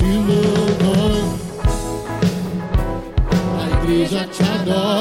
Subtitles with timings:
[0.00, 1.38] te louvou,
[3.60, 4.99] a igreja te adora.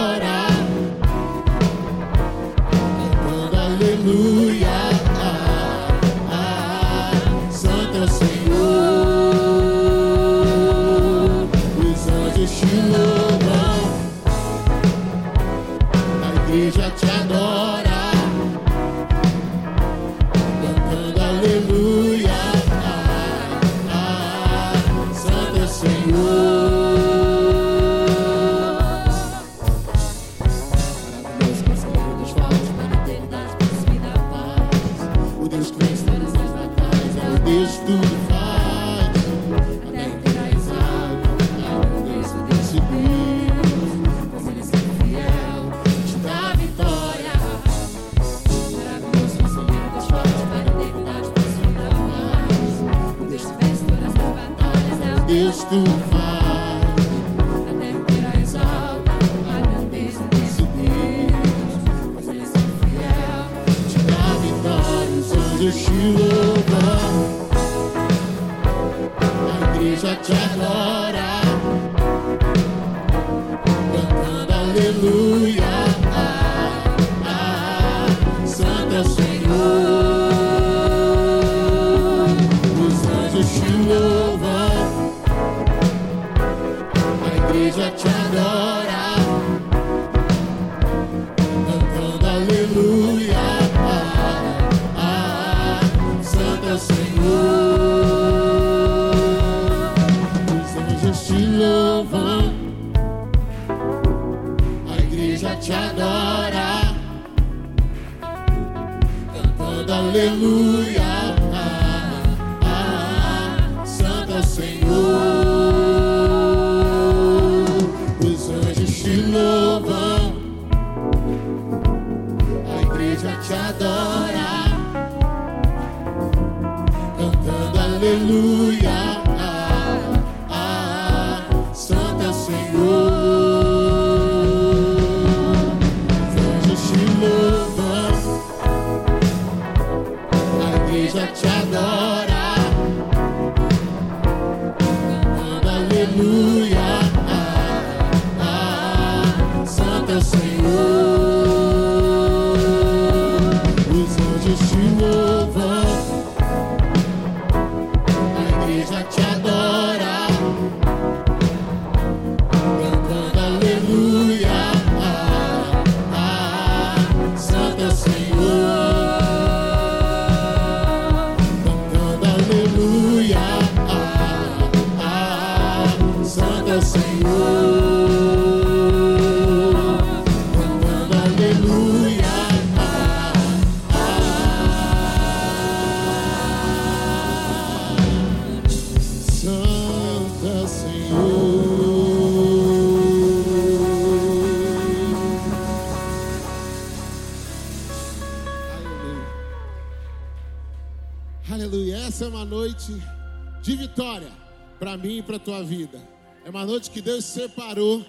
[206.80, 208.06] noite que Deus separou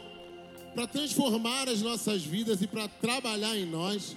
[0.77, 4.17] para transformar as nossas vidas e para trabalhar em nós.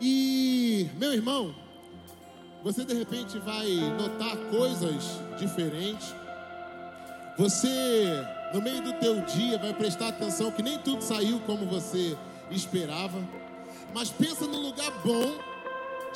[0.00, 1.54] E, meu irmão,
[2.64, 6.12] você de repente vai notar coisas diferentes.
[7.38, 8.20] Você,
[8.52, 12.18] no meio do teu dia, vai prestar atenção que nem tudo saiu como você
[12.50, 13.22] esperava.
[13.94, 15.36] Mas pensa no lugar bom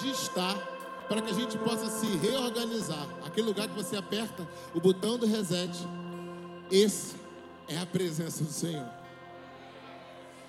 [0.01, 0.57] de estar
[1.09, 3.07] para que a gente possa se reorganizar.
[3.25, 5.71] Aquele lugar que você aperta o botão do reset,
[6.73, 7.20] esse
[7.71, 8.89] é a presença do Senhor.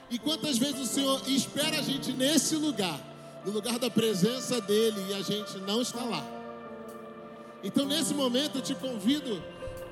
[0.10, 3.00] E quantas vezes o Senhor espera a gente nesse lugar,
[3.46, 6.26] no lugar da presença dEle, e a gente não está lá.
[7.64, 9.42] Então, nesse momento, eu te convido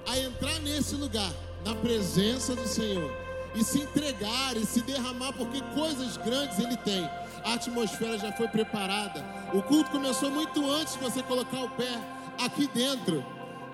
[0.07, 1.31] a entrar nesse lugar,
[1.63, 3.11] na presença do Senhor,
[3.55, 7.03] e se entregar e se derramar, porque coisas grandes Ele tem.
[7.43, 9.23] A atmosfera já foi preparada.
[9.53, 11.97] O culto começou muito antes de você colocar o pé
[12.39, 13.23] aqui dentro.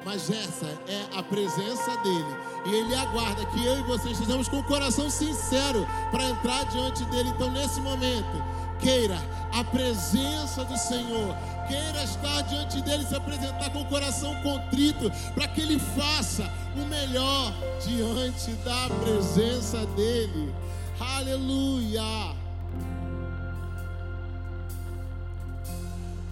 [0.06, 2.38] Mas essa é a presença dele.
[2.68, 7.04] E ele aguarda que eu e você estejamos com o coração sincero para entrar diante
[7.06, 7.30] dele.
[7.30, 8.44] Então, nesse momento,
[8.80, 9.18] queira
[9.52, 11.36] a presença do Senhor.
[11.68, 16.86] Queira estar diante dele, se apresentar com o coração contrito, para que ele faça o
[16.86, 17.52] melhor
[17.84, 20.54] diante da presença dele.
[21.00, 22.45] Aleluia!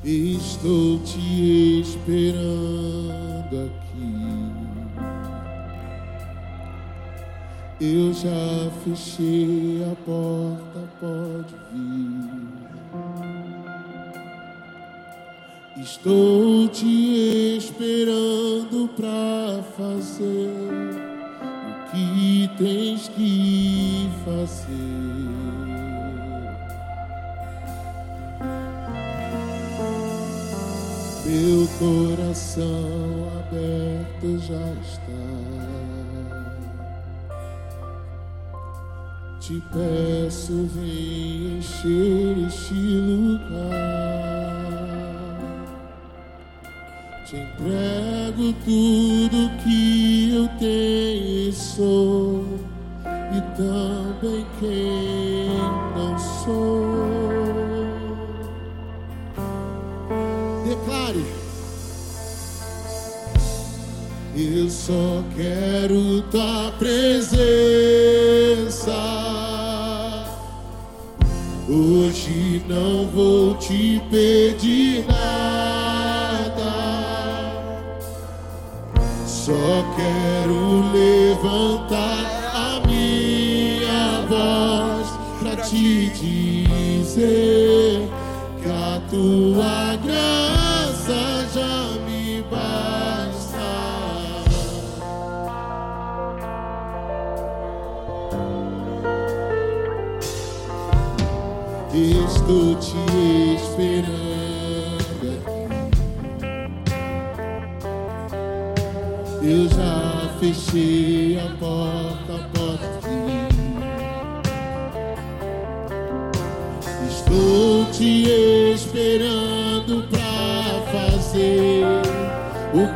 [0.06, 4.52] Estou te esperando aqui.
[7.80, 12.44] Eu já fechei a porta, pode vir.
[15.82, 20.52] Estou te esperando pra fazer
[21.50, 25.03] o que tens que fazer.
[31.34, 35.24] Meu coração aberto já está.
[39.40, 43.74] Te peço, vem encher este lugar.
[47.26, 52.46] Te entrego tudo que eu tenho e sou,
[53.08, 55.23] e também quem
[64.46, 67.32] Eu só quero tua presença.
[71.70, 76.74] Hoje não vou te pedir nada.
[79.26, 85.08] Só quero levantar a minha voz
[85.40, 87.53] para te dizer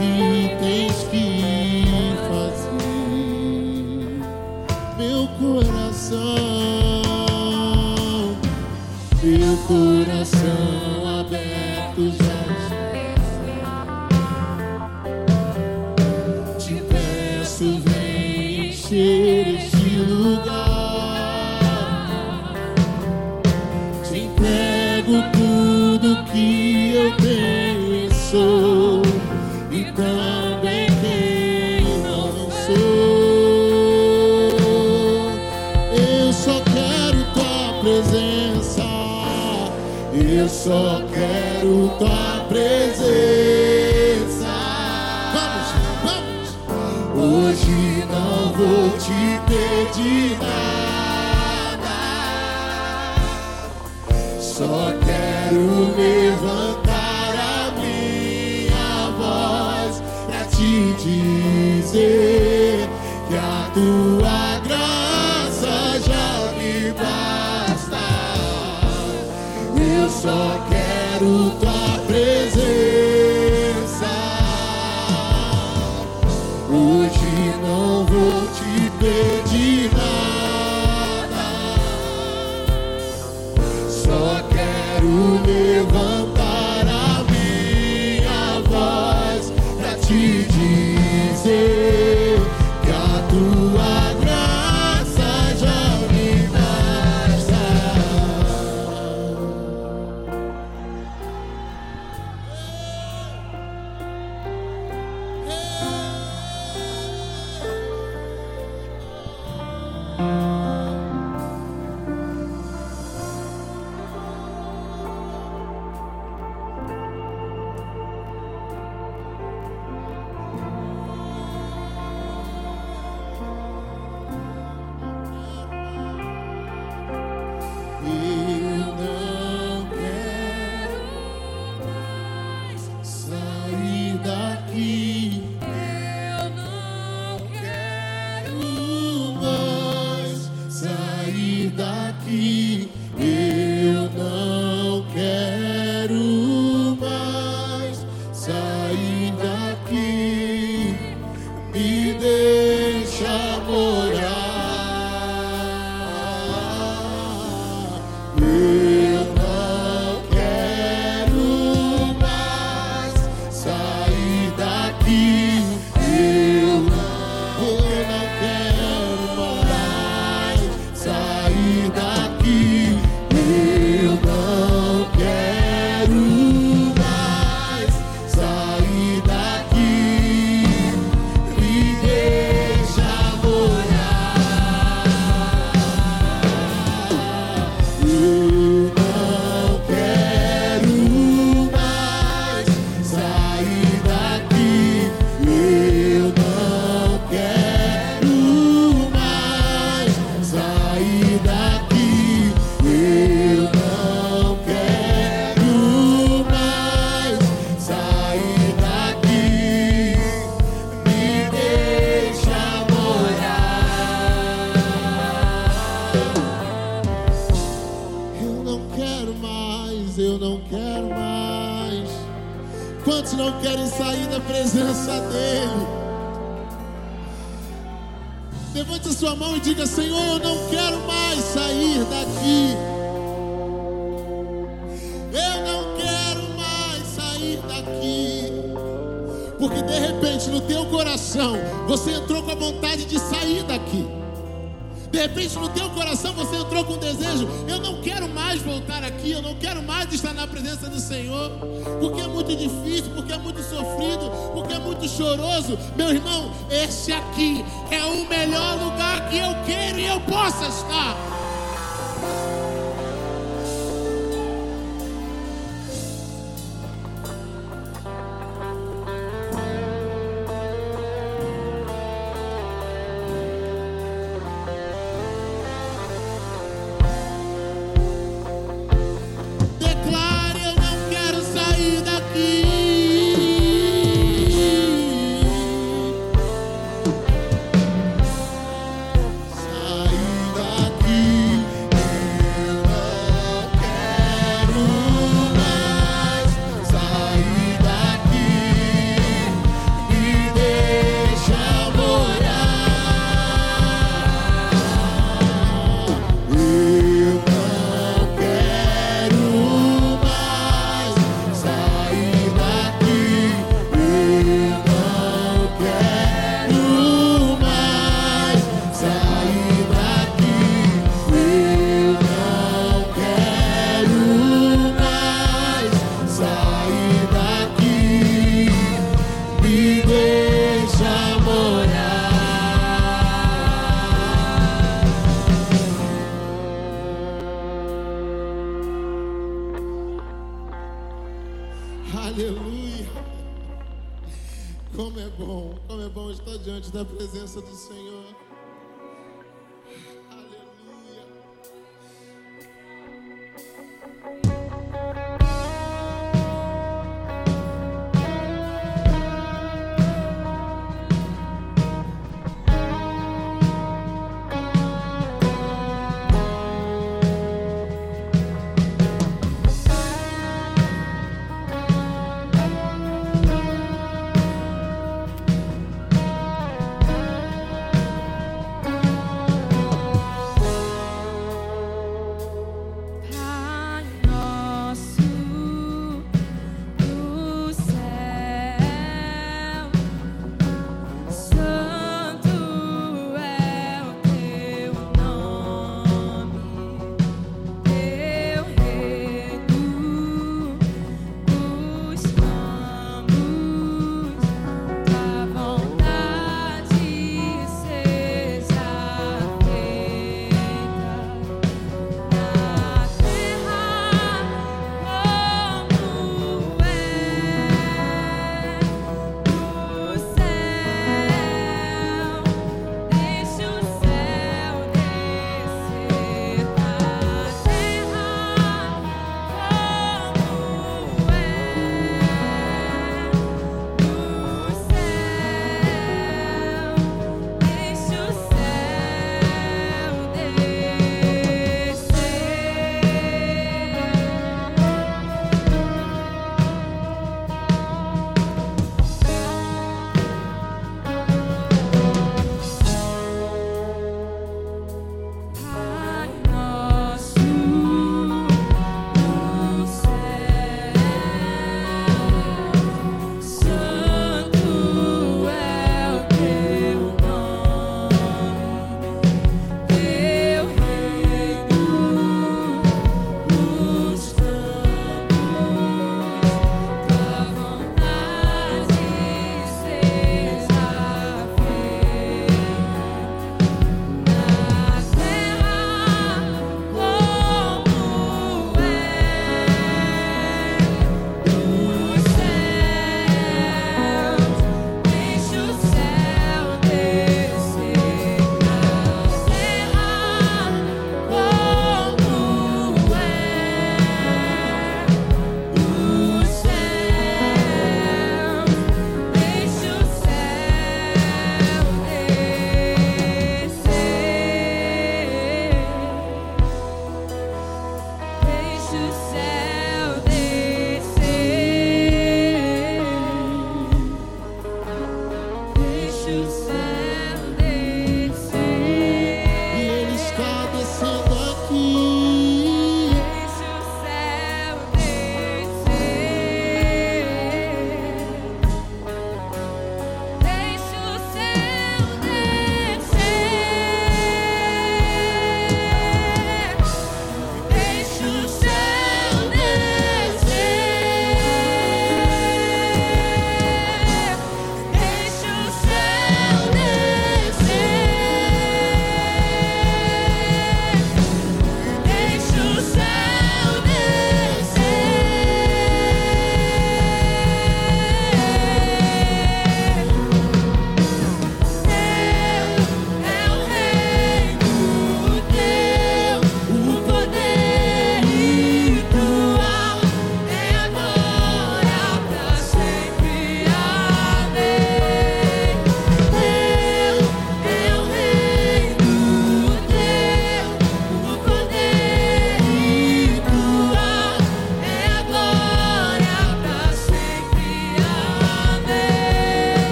[0.00, 0.37] o
[40.68, 43.08] só quero tua presença.
[45.32, 45.68] Vamos,
[46.04, 46.48] vamos.
[47.16, 50.37] Hoje não vou te pedir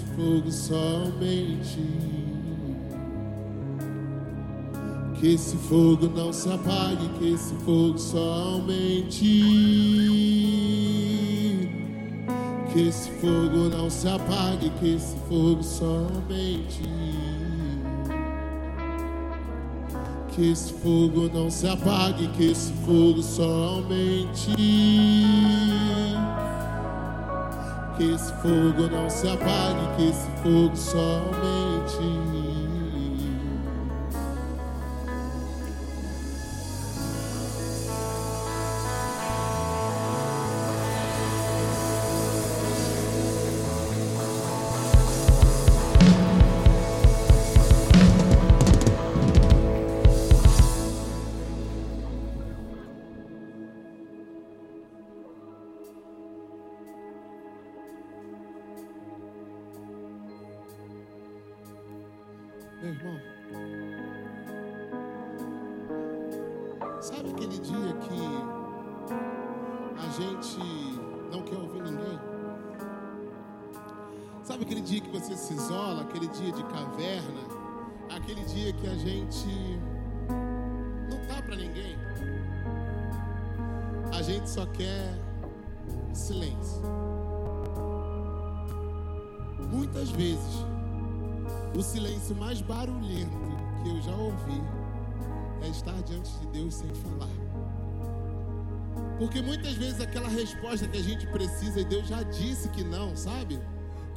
[0.00, 1.80] esse fogo somente.
[5.14, 9.42] Que esse fogo não se apague, que esse fogo somente.
[12.72, 16.82] Que esse fogo não se apague, que esse fogo somente.
[20.30, 24.54] Que esse fogo não se apague, que esse fogo somente.
[28.00, 32.39] Que esse fogo não se apague, que esse fogo somente.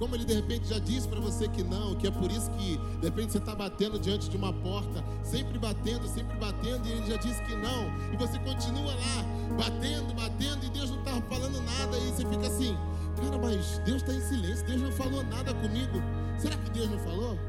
[0.04, 2.76] Como ele de repente já disse para você que não, que é por isso que
[3.00, 7.10] de repente você está batendo diante de uma porta, sempre batendo, sempre batendo, e ele
[7.10, 11.62] já disse que não, e você continua lá, batendo, batendo, e Deus não está falando
[11.62, 12.76] nada, e você fica assim,
[13.16, 16.02] cara, mas Deus está em silêncio, Deus não falou nada comigo.
[16.38, 17.40] Será que Deus não falou?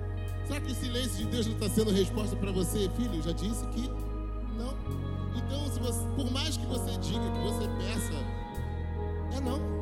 [0.47, 3.21] Será que o silêncio de Deus não está sendo resposta para você, filho?
[3.21, 3.90] Já disse que
[4.57, 4.77] não.
[5.35, 9.74] Então, você, por mais que você diga, que você peça, é não.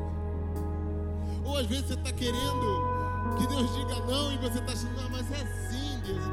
[1.53, 5.11] Ou às vezes você está querendo que Deus diga não e você está achando, não,
[5.11, 6.25] mas é sim, Deus.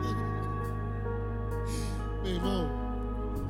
[2.24, 2.70] Meu irmão,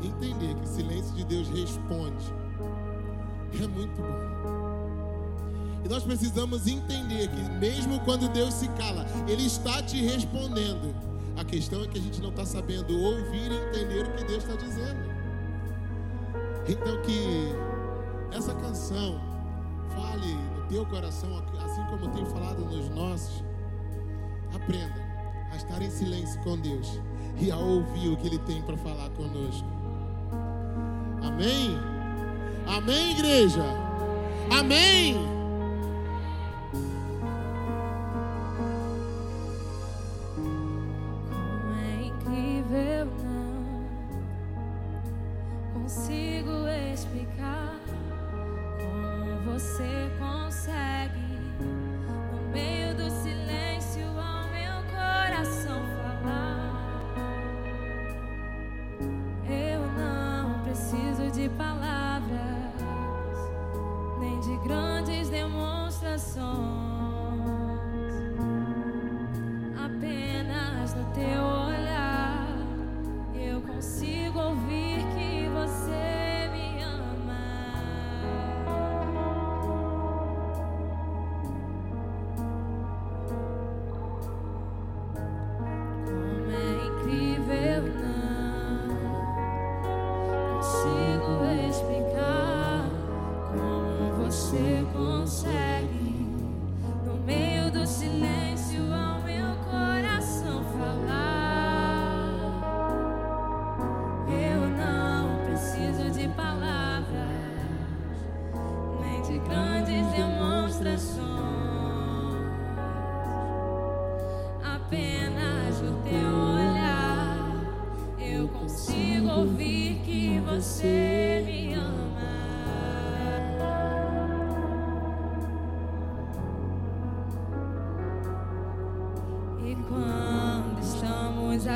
[0.01, 2.25] entender que o silêncio de Deus responde
[3.53, 5.83] é muito bom.
[5.85, 10.95] E nós precisamos entender que mesmo quando Deus se cala, Ele está te respondendo.
[11.37, 14.43] A questão é que a gente não está sabendo ouvir e entender o que Deus
[14.43, 15.07] está dizendo.
[16.67, 17.53] Então que
[18.35, 19.21] essa canção
[19.95, 21.29] fale teu coração,
[21.65, 23.43] assim como eu tenho falado nos nossos.
[24.53, 25.01] Aprenda
[25.51, 26.99] a estar em silêncio com Deus
[27.39, 29.67] e a ouvir o que Ele tem para falar conosco.
[31.21, 31.77] Amém?
[32.67, 33.63] Amém, igreja?
[34.51, 35.38] Amém?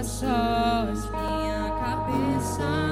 [0.03, 2.82] só minha cabeça.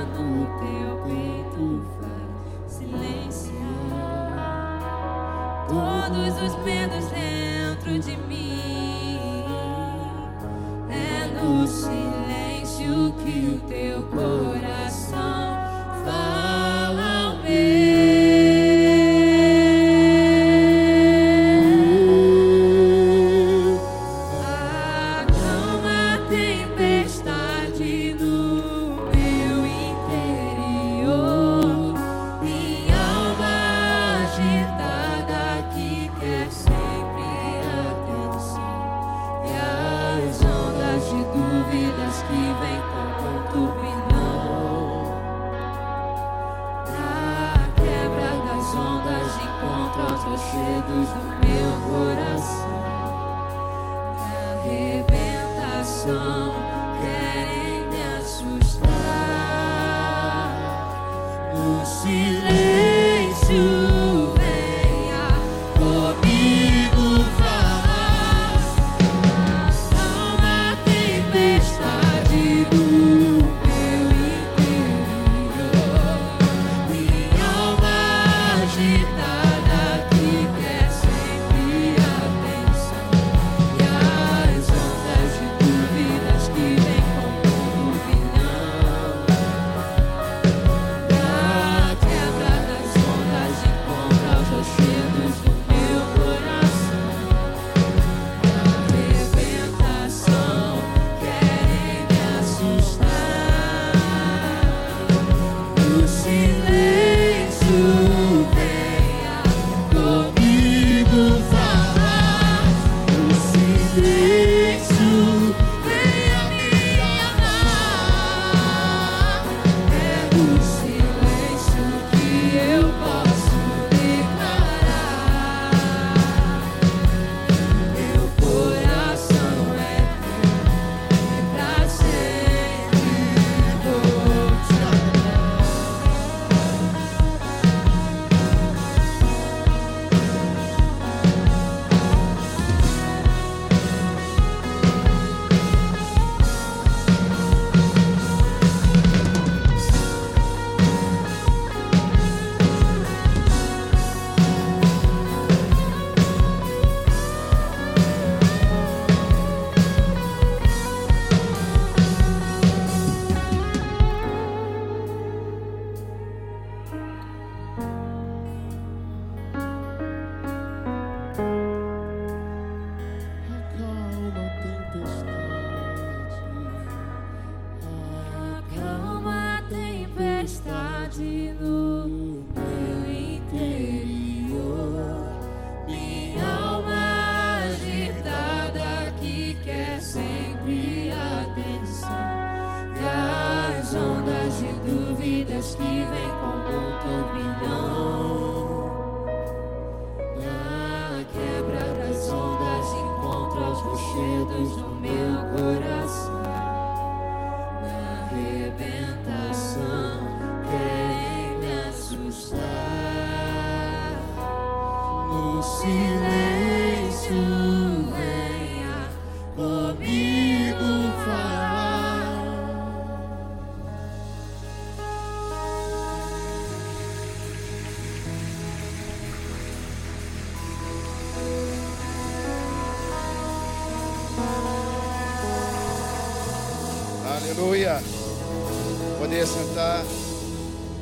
[239.31, 240.03] Poder sentar.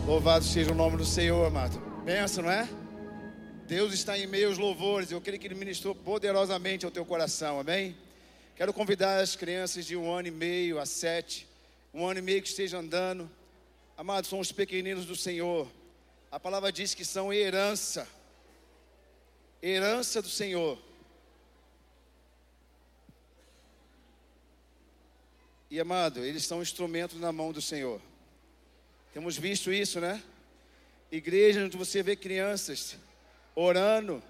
[0.05, 1.81] Louvado seja o nome do Senhor, amado.
[2.05, 2.69] Pensa, não é?
[3.65, 5.09] Deus está em meio aos louvores.
[5.09, 7.97] Eu creio que Ele ministrou poderosamente ao teu coração, amém?
[8.55, 11.47] Quero convidar as crianças de um ano e meio a sete,
[11.91, 13.27] um ano e meio que estejam andando.
[13.97, 15.67] Amados, são os pequeninos do Senhor.
[16.31, 18.07] A palavra diz que são herança,
[19.59, 20.77] herança do Senhor.
[25.71, 27.99] E amado, eles são instrumentos na mão do Senhor.
[29.19, 30.23] Temos visto isso, né?
[31.11, 32.95] Igreja onde você vê crianças
[33.53, 34.23] orando,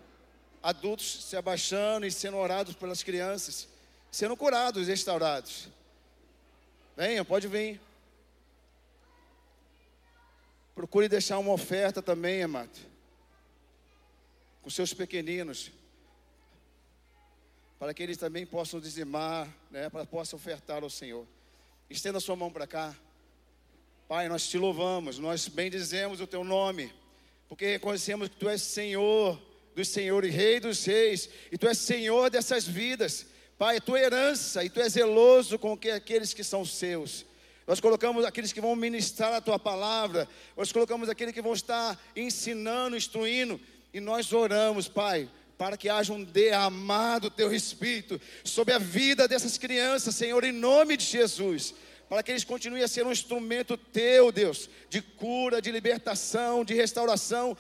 [0.64, 3.68] adultos se abaixando e sendo orados pelas crianças,
[4.10, 5.68] sendo curados, restaurados.
[6.98, 7.80] Venha, pode vir.
[10.74, 12.80] Procure deixar uma oferta também, amado,
[14.64, 15.72] com seus pequeninos,
[17.78, 21.28] para que eles também possam dizimar, né, para possam ofertar ao Senhor.
[21.92, 22.96] Estenda sua mão para cá.
[24.10, 26.92] Pai, nós te louvamos, nós bendizemos o teu nome,
[27.48, 29.40] porque reconhecemos que tu és Senhor
[29.76, 33.28] dos senhores, Rei dos reis, e tu és Senhor dessas vidas.
[33.56, 37.24] Pai, é tua herança, e tu és zeloso com que aqueles que são seus.
[37.68, 41.96] Nós colocamos aqueles que vão ministrar a tua palavra, nós colocamos aqueles que vão estar
[42.16, 43.62] ensinando, instruindo,
[43.94, 49.56] e nós oramos, Pai, para que haja um derramado teu Espírito sobre a vida dessas
[49.56, 51.76] crianças, Senhor, em nome de Jesus.
[52.10, 56.74] Para que eles continuem a ser um instrumento teu, Deus, de cura, de libertação, de
[56.74, 57.56] restauração,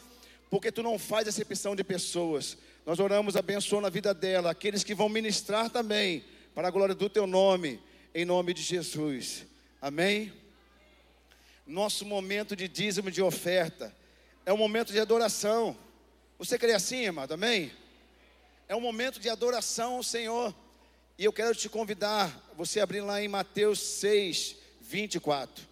[0.50, 2.58] porque tu não faz acepção de pessoas.
[2.84, 6.26] Nós oramos abençoando a vida dela, aqueles que vão ministrar também,
[6.56, 7.80] para a glória do teu nome,
[8.14, 9.45] em nome de Jesus.
[9.80, 10.34] Amém?
[11.66, 13.95] Nosso momento de dízimo de oferta
[14.43, 15.78] é um momento de adoração.
[16.39, 17.36] Você crê assim, amado?
[17.36, 17.72] Amém?
[18.68, 20.56] É um momento de adoração ao Senhor.
[21.20, 25.67] E eu quero te convidar, você abrir lá em Mateus 6, 24.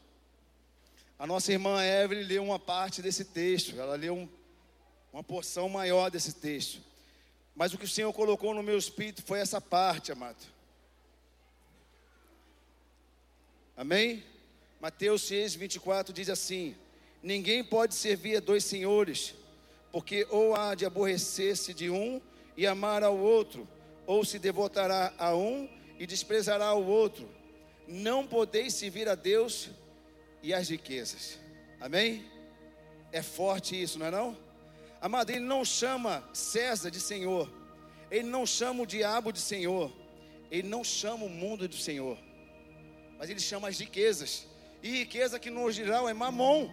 [1.17, 4.29] A nossa irmã Evelyn leu uma parte desse texto, ela leu um,
[5.13, 6.81] uma porção maior desse texto.
[7.55, 10.45] Mas o que o Senhor colocou no meu espírito foi essa parte, amado.
[13.77, 14.25] Amém?
[14.81, 16.75] Mateus 6, 24 diz assim:
[17.23, 19.33] Ninguém pode servir a dois senhores,
[19.93, 22.21] porque ou há de aborrecer-se de um
[22.57, 23.65] e amar ao outro,
[24.07, 27.29] ou se devotará a um e desprezará o outro.
[27.87, 29.69] Não podeis servir a Deus
[30.41, 31.37] e as riquezas.
[31.79, 32.25] Amém?
[33.11, 34.37] É forte isso, não é não?
[34.99, 37.51] Amado, ele não chama César de Senhor.
[38.09, 39.91] Ele não chama o diabo de Senhor.
[40.49, 42.17] Ele não chama o mundo de Senhor.
[43.19, 44.47] Mas ele chama as riquezas.
[44.81, 46.69] E riqueza que no geral é mamon.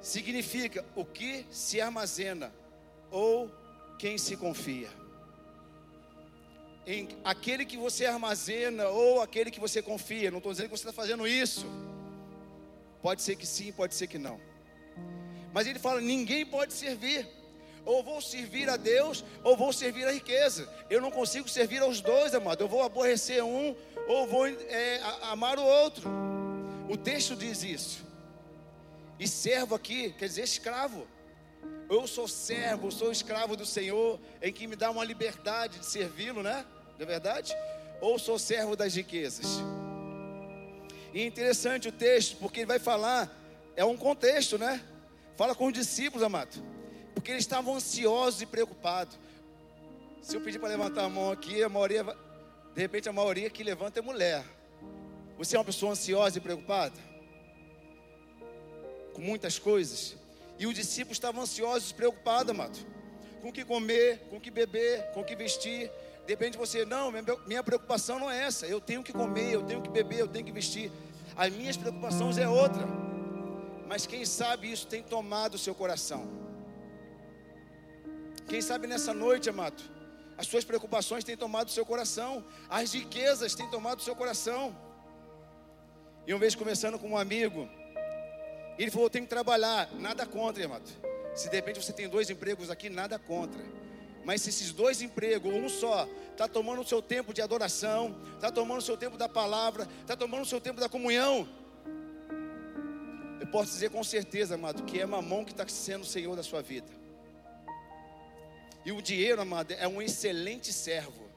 [0.00, 2.52] Significa o que se armazena
[3.10, 3.50] ou
[3.98, 4.99] quem se confia.
[6.86, 10.30] Em aquele que você armazena ou aquele que você confia.
[10.30, 11.66] Não estou dizendo que você está fazendo isso.
[13.02, 14.40] Pode ser que sim, pode ser que não.
[15.52, 17.28] Mas ele fala: ninguém pode servir.
[17.84, 20.68] Ou vou servir a Deus, ou vou servir a riqueza.
[20.90, 22.62] Eu não consigo servir aos dois, amado.
[22.62, 23.74] Eu vou aborrecer um,
[24.06, 26.10] ou vou é, amar o outro.
[26.88, 28.04] O texto diz isso.
[29.18, 31.06] E servo aqui quer dizer escravo.
[31.88, 36.42] Eu sou servo, sou escravo do Senhor, em que me dá uma liberdade de servi-lo,
[36.42, 36.64] né?
[36.96, 37.52] Não é verdade?
[38.00, 39.60] Ou sou servo das riquezas.
[41.12, 43.28] E é interessante o texto, porque ele vai falar,
[43.74, 44.80] é um contexto, né?
[45.36, 46.62] Fala com os discípulos, amado.
[47.14, 49.18] Porque eles estavam ansiosos e preocupados.
[50.22, 53.64] Se eu pedir para levantar a mão aqui, a maioria, de repente a maioria que
[53.64, 54.44] levanta é mulher.
[55.38, 56.94] Você é uma pessoa ansiosa e preocupada?
[59.14, 60.19] Com muitas coisas.
[60.60, 62.78] E os discípulos estavam ansiosos preocupados, amado.
[63.40, 65.90] Com o que comer, com o que beber, com o que vestir.
[66.26, 67.10] Depende de você, não,
[67.46, 68.66] minha preocupação não é essa.
[68.66, 70.92] Eu tenho que comer, eu tenho que beber, eu tenho que vestir.
[71.34, 72.86] As minhas preocupações é outra.
[73.88, 76.28] Mas quem sabe isso tem tomado o seu coração.
[78.46, 79.82] Quem sabe nessa noite, amado,
[80.36, 84.76] as suas preocupações têm tomado o seu coração, as riquezas têm tomado o seu coração.
[86.26, 87.66] E uma vez conversando com um amigo,
[88.82, 90.88] ele falou: tem que trabalhar, nada contra, amado.
[91.34, 93.62] Se de repente você tem dois empregos aqui, nada contra.
[94.24, 98.50] Mas se esses dois empregos, um só, está tomando o seu tempo de adoração, está
[98.50, 101.48] tomando o seu tempo da palavra, está tomando o seu tempo da comunhão,
[103.40, 106.42] eu posso dizer com certeza, amado, que é mamão que está sendo o Senhor da
[106.42, 107.00] sua vida.
[108.84, 111.28] E o dinheiro, amado, é um excelente servo,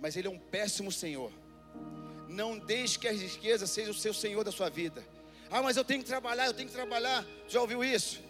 [0.00, 1.32] mas ele é um péssimo senhor.
[2.28, 5.04] Não deixe que as riquezas sejam o seu senhor da sua vida.
[5.54, 7.24] Ah, mas eu tenho que trabalhar, eu tenho que trabalhar.
[7.46, 8.20] Já ouviu isso?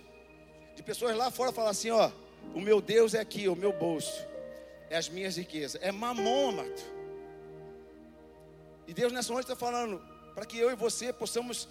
[0.77, 2.11] De pessoas lá fora falar assim: ó,
[2.55, 4.13] o meu Deus é aqui, o meu bolso,
[4.91, 6.21] é as minhas riquezas, é amado.
[8.87, 10.03] E Deus nessa noite está falando
[10.35, 11.67] para que eu e você possamos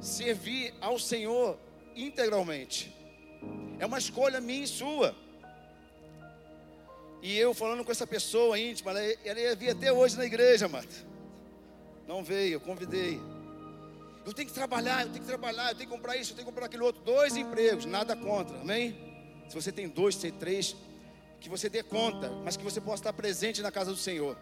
[0.00, 1.58] servir ao Senhor
[1.96, 2.94] integralmente.
[3.80, 5.16] É uma escolha minha e sua.
[7.20, 10.66] E eu falando com essa pessoa íntima, ela, ela ia vir até hoje na igreja,
[10.66, 10.94] amado.
[12.06, 13.20] Não veio, eu convidei.
[14.24, 16.46] Eu tenho que trabalhar, eu tenho que trabalhar, eu tenho que comprar isso, eu tenho
[16.46, 17.02] que comprar aquele outro.
[17.02, 18.96] Dois empregos, nada contra, amém?
[19.48, 20.76] Se você tem dois, tem três,
[21.40, 24.36] que você dê conta, mas que você possa estar presente na casa do Senhor.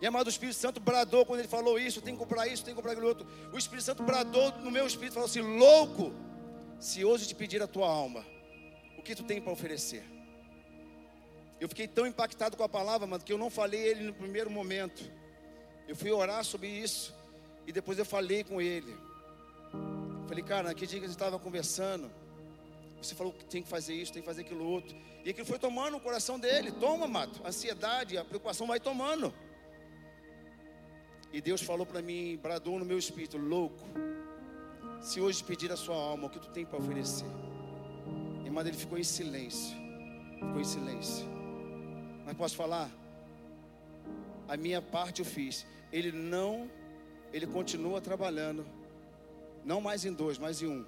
[0.00, 2.72] E amado, o Espírito Santo bradou quando ele falou isso, tem que comprar isso, tem
[2.72, 3.26] que comprar aquele outro.
[3.52, 6.12] O Espírito Santo bradou no meu espírito, falou assim: louco,
[6.78, 8.24] se hoje te pedir a tua alma,
[8.96, 10.04] o que tu tem para oferecer?
[11.60, 14.48] Eu fiquei tão impactado com a palavra, mano, que eu não falei ele no primeiro
[14.48, 15.02] momento.
[15.88, 17.17] Eu fui orar sobre isso
[17.68, 18.96] e depois eu falei com ele.
[20.26, 22.10] Falei, cara, naquele dia que a gente estava conversando,
[22.96, 24.96] você falou que tem que fazer isso, tem que fazer aquilo outro.
[25.22, 26.72] E aquilo foi tomando o coração dele.
[26.72, 27.42] Toma, mato.
[27.44, 29.34] A ansiedade, a preocupação vai tomando.
[31.30, 33.84] E Deus falou para mim, bradou no meu espírito, louco.
[35.02, 37.26] Se hoje pedir a sua alma, o que tu tem para oferecer?
[38.46, 39.76] Irmão, ele ficou em silêncio.
[40.36, 41.26] Ficou em silêncio.
[42.24, 42.90] Mas posso falar?
[44.48, 45.66] A minha parte eu fiz.
[45.92, 46.70] Ele não,
[47.32, 48.66] ele continua trabalhando.
[49.64, 50.84] Não mais em dois, mas em um.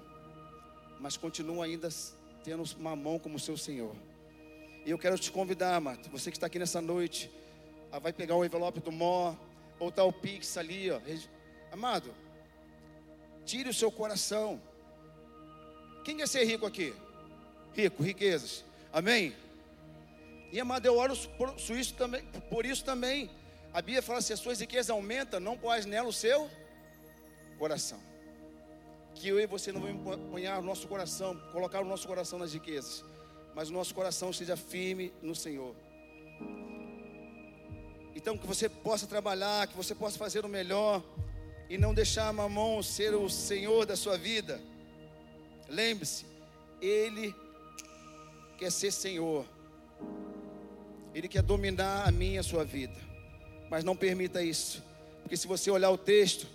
[0.99, 1.89] Mas continua ainda
[2.43, 3.95] tendo uma mão como seu Senhor.
[4.85, 7.29] E eu quero te convidar, Mato, você que está aqui nessa noite,
[8.01, 9.35] vai pegar o envelope do Mó,
[9.79, 10.99] ou está o Pix ali, ó.
[11.71, 12.13] Amado,
[13.45, 14.61] tire o seu coração.
[16.03, 16.93] Quem quer ser rico aqui?
[17.73, 18.65] Rico, riquezas.
[18.91, 19.35] Amém?
[20.51, 23.29] E amado, eu oro por isso também, por isso também.
[23.73, 26.49] A Bíblia fala: se as suas riquezas aumentam, não pôs nela o seu
[27.57, 27.99] coração.
[29.15, 32.53] Que eu e você não vamos empunhar o nosso coração, colocar o nosso coração nas
[32.53, 33.03] riquezas,
[33.53, 35.75] mas o nosso coração seja firme no Senhor.
[38.15, 41.03] Então, que você possa trabalhar, que você possa fazer o melhor
[41.69, 44.61] e não deixar a mamão ser o Senhor da sua vida.
[45.69, 46.25] Lembre-se,
[46.81, 47.33] Ele
[48.57, 49.45] quer ser Senhor,
[51.15, 52.99] Ele quer dominar a minha e a sua vida,
[53.71, 54.83] mas não permita isso,
[55.21, 56.45] porque se você olhar o texto,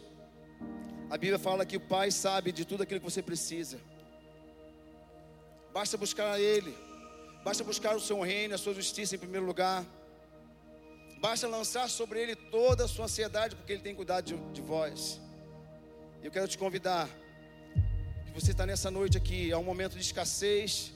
[1.09, 3.79] a Bíblia fala que o Pai sabe de tudo aquilo que você precisa,
[5.73, 6.77] basta buscar Ele,
[7.43, 9.83] basta buscar o seu reino, a sua justiça em primeiro lugar.
[11.19, 15.19] Basta lançar sobre ele toda a sua ansiedade, porque ele tem cuidado de, de vós.
[16.23, 17.09] Eu quero te convidar,
[18.27, 20.93] que você está nessa noite aqui, é um momento de escassez,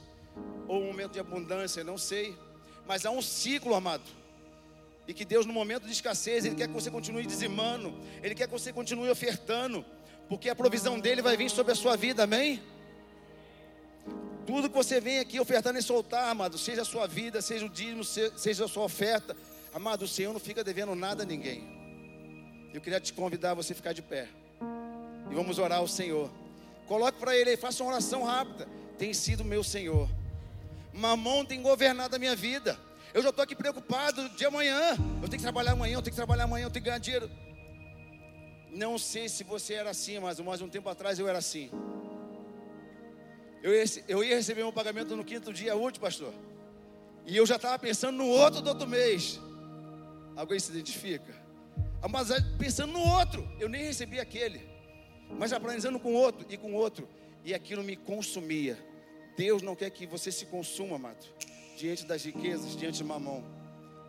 [0.68, 2.36] ou um momento de abundância, não sei,
[2.86, 4.19] mas há um ciclo, amado.
[5.10, 8.46] E que Deus, no momento de escassez, Ele quer que você continue dizimando, Ele quer
[8.46, 9.84] que você continue ofertando,
[10.28, 12.62] porque a provisão dele vai vir sobre a sua vida, amém?
[14.46, 17.68] Tudo que você vem aqui ofertando e soltar, amado, seja a sua vida, seja o
[17.68, 19.36] dízimo, seja a sua oferta,
[19.72, 21.62] Amado, o Senhor não fica devendo nada a ninguém.
[22.74, 24.28] Eu queria te convidar a você ficar de pé.
[25.30, 26.28] E vamos orar ao Senhor.
[26.88, 28.68] Coloque para Ele aí, faça uma oração rápida.
[28.98, 30.08] Tem sido meu Senhor.
[30.92, 32.76] Mamão tem governado a minha vida.
[33.12, 34.96] Eu já estou aqui preocupado de amanhã.
[35.22, 37.30] Eu tenho que trabalhar amanhã, eu tenho que trabalhar amanhã, eu tenho que ganhar dinheiro.
[38.70, 41.70] Não sei se você era assim, mas mais um tempo atrás eu era assim.
[43.62, 46.32] Eu ia, eu ia receber meu pagamento no quinto dia útil, pastor.
[47.26, 49.40] E eu já estava pensando no outro do outro mês.
[50.36, 51.34] Alguém se identifica?
[52.08, 54.66] Mas pensando no outro, eu nem recebi aquele,
[55.38, 57.08] mas já planejando com outro e com outro,
[57.44, 58.78] e aquilo me consumia.
[59.36, 61.26] Deus não quer que você se consuma, amado,
[61.80, 63.42] diante das riquezas, diante de mamão,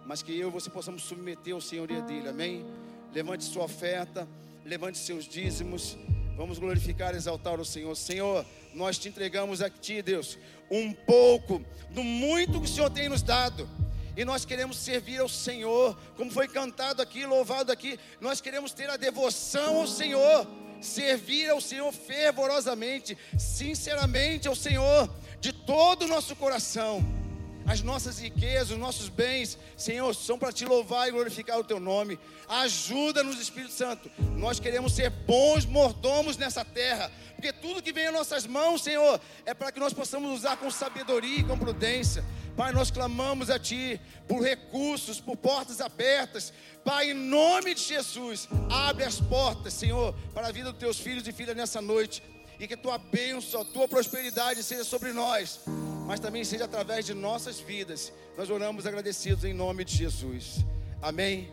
[0.05, 2.65] mas que eu e você possamos submeter ao senhoria dele, amém?
[3.13, 4.27] Levante sua oferta,
[4.65, 5.97] levante seus dízimos,
[6.35, 7.95] vamos glorificar e exaltar o Senhor.
[7.95, 10.37] Senhor, nós te entregamos a ti, Deus,
[10.69, 13.69] um pouco do muito que o Senhor tem nos dado
[14.17, 18.89] e nós queremos servir ao Senhor, como foi cantado aqui, louvado aqui, nós queremos ter
[18.89, 20.45] a devoção ao Senhor,
[20.81, 25.09] servir ao Senhor fervorosamente, sinceramente ao Senhor,
[25.39, 27.20] de todo o nosso coração.
[27.65, 31.79] As nossas riquezas, os nossos bens, Senhor, são para te louvar e glorificar o teu
[31.79, 32.19] nome.
[32.47, 34.11] Ajuda-nos, Espírito Santo.
[34.37, 39.19] Nós queremos ser bons mordomos nessa terra, porque tudo que vem em nossas mãos, Senhor,
[39.45, 42.23] é para que nós possamos usar com sabedoria e com prudência.
[42.55, 46.53] Pai, nós clamamos a Ti por recursos, por portas abertas.
[46.83, 51.27] Pai, em nome de Jesus, abre as portas, Senhor, para a vida dos Teus filhos
[51.27, 52.21] e filhas nessa noite.
[52.61, 55.61] E que Tua bênção, a Tua prosperidade seja sobre nós.
[56.05, 58.13] mas também seja através de nossas vidas.
[58.37, 60.57] Nós oramos agradecidos em nome de Jesus.
[61.01, 61.49] Amém.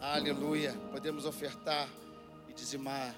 [0.00, 0.72] Aleluia.
[0.90, 1.88] Podemos ofertar
[2.48, 3.14] e dizimar.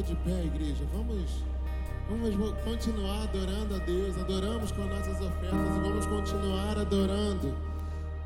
[0.00, 1.30] De pé, igreja, vamos,
[2.08, 4.16] vamos continuar adorando a Deus.
[4.16, 7.54] Adoramos com nossas ofertas e vamos continuar adorando.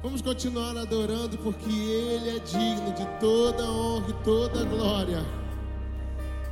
[0.01, 5.25] Vamos continuar adorando porque Ele é digno de toda honra e toda glória.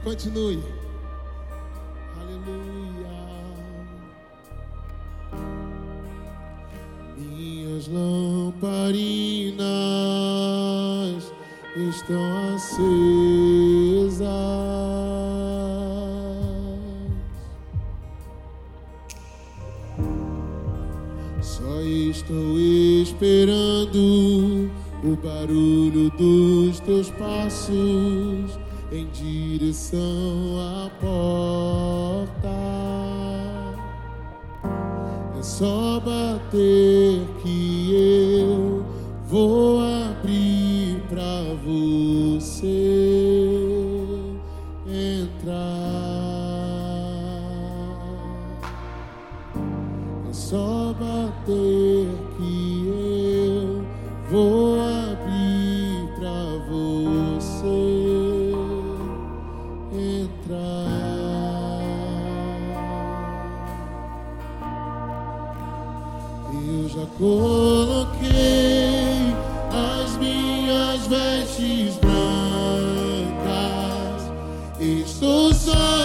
[0.02, 0.60] Continue.
[2.20, 3.06] Aleluia.
[7.16, 9.62] Minhas lamparinas
[11.76, 13.01] estão acesas.
[23.22, 24.68] Esperando
[25.04, 28.58] o barulho dos teus passos
[28.90, 30.41] em direção
[66.54, 68.28] Eu já coloquei
[69.70, 72.22] as minhas vestes brancas.
[74.78, 76.01] Estou só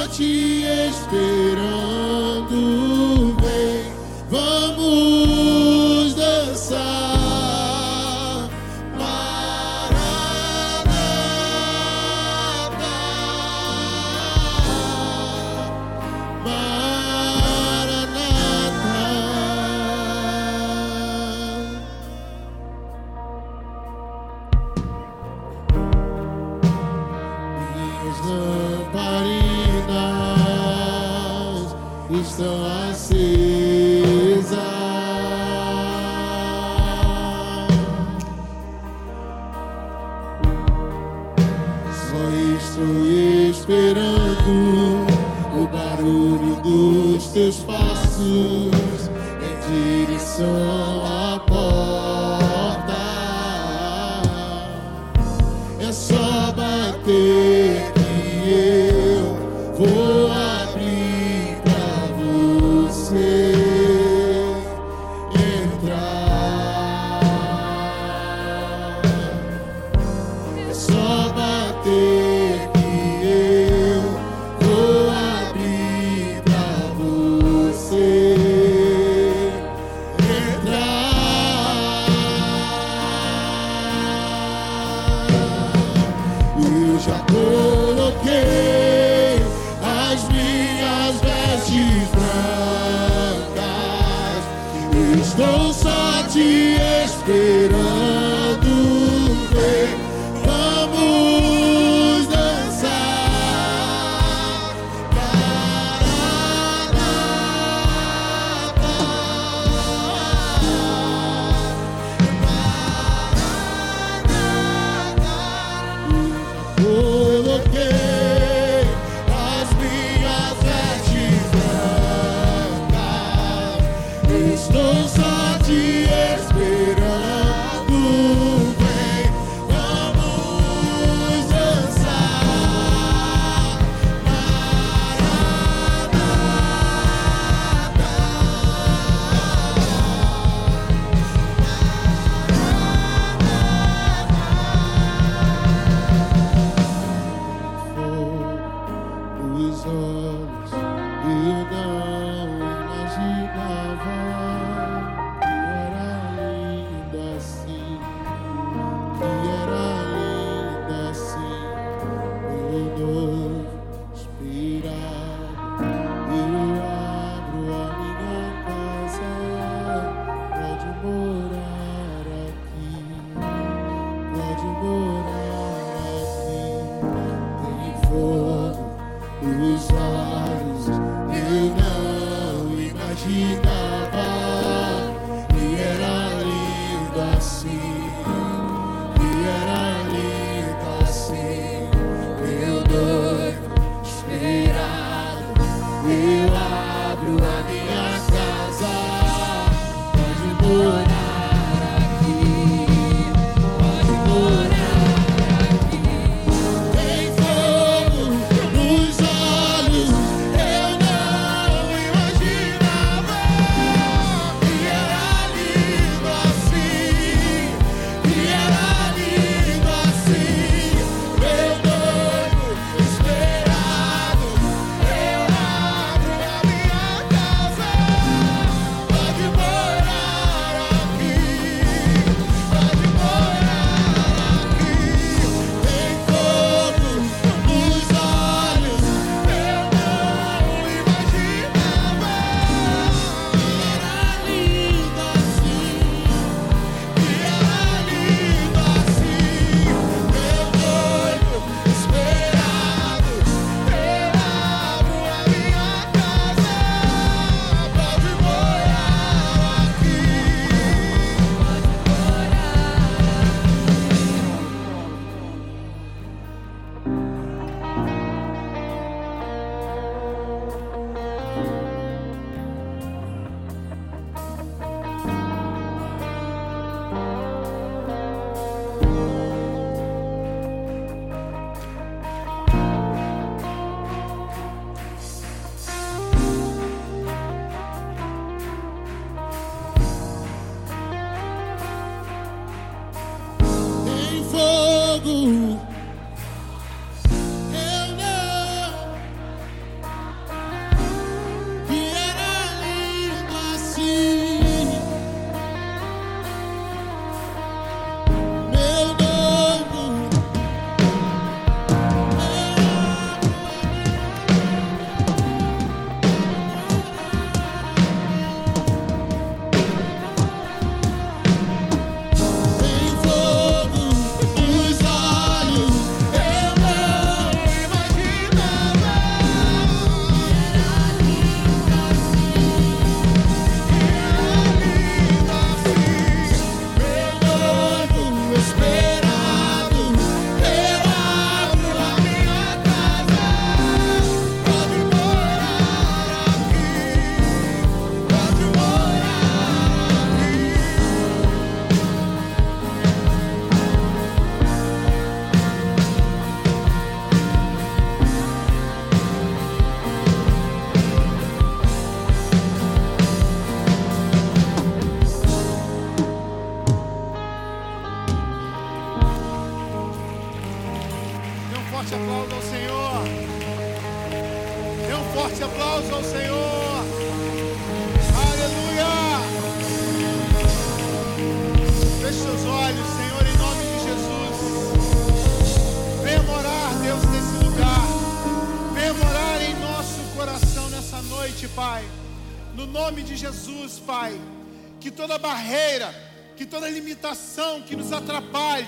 [395.17, 396.13] toda barreira,
[396.55, 398.87] que toda limitação que nos atrapalhe,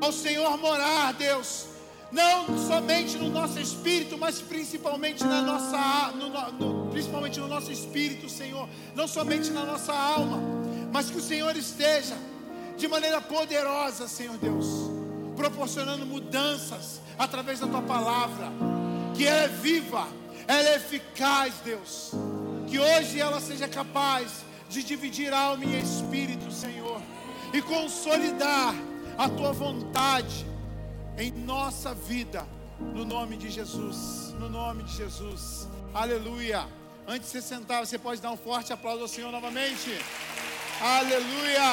[0.00, 1.66] ao Senhor morar, Deus.
[2.10, 8.28] Não somente no nosso espírito, mas principalmente na nossa no- no- principalmente no nosso espírito,
[8.28, 8.68] Senhor.
[8.96, 10.38] Não somente na nossa alma,
[10.92, 12.16] mas que o Senhor esteja
[12.76, 14.66] de maneira poderosa, Senhor Deus,
[15.36, 18.48] proporcionando mudanças através da tua palavra,
[19.14, 20.08] que ela é viva,
[20.48, 22.10] ela é eficaz, Deus.
[22.66, 24.30] Que hoje ela seja capaz
[24.70, 27.02] de dividir alma e espírito, Senhor,
[27.52, 28.72] e consolidar
[29.18, 30.46] a tua vontade
[31.18, 32.46] em nossa vida,
[32.78, 36.68] no nome de Jesus, no nome de Jesus, aleluia.
[37.06, 39.90] Antes de você sentar, você pode dar um forte aplauso ao Senhor novamente,
[40.80, 41.70] aleluia.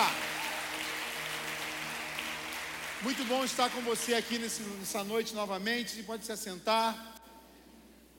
[3.03, 7.13] Muito bom estar com você aqui nessa noite novamente, você pode se assentar.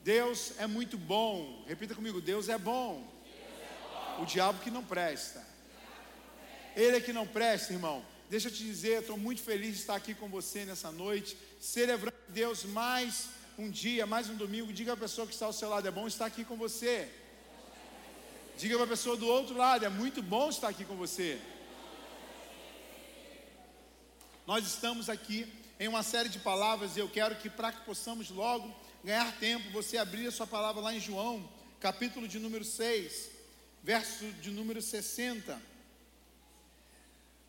[0.01, 3.18] Deus é muito bom, repita comigo: Deus é bom.
[4.21, 5.45] O diabo que não presta.
[6.75, 8.03] Ele é que não presta, irmão.
[8.29, 12.15] Deixa eu te dizer, estou muito feliz de estar aqui com você nessa noite, celebrando
[12.27, 14.71] Deus mais um dia, mais um domingo.
[14.71, 17.09] Diga a pessoa que está ao seu lado, é bom estar aqui com você.
[18.57, 21.39] Diga para a pessoa do outro lado, é muito bom estar aqui com você.
[24.45, 28.29] Nós estamos aqui em uma série de palavras e eu quero que para que possamos
[28.29, 31.49] logo ganhar tempo, você abrir a sua palavra lá em João,
[31.79, 33.38] capítulo de número 6,
[33.83, 35.61] verso de número 60.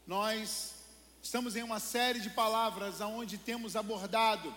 [0.07, 0.75] nós
[1.23, 4.55] estamos em uma série de palavras onde temos abordado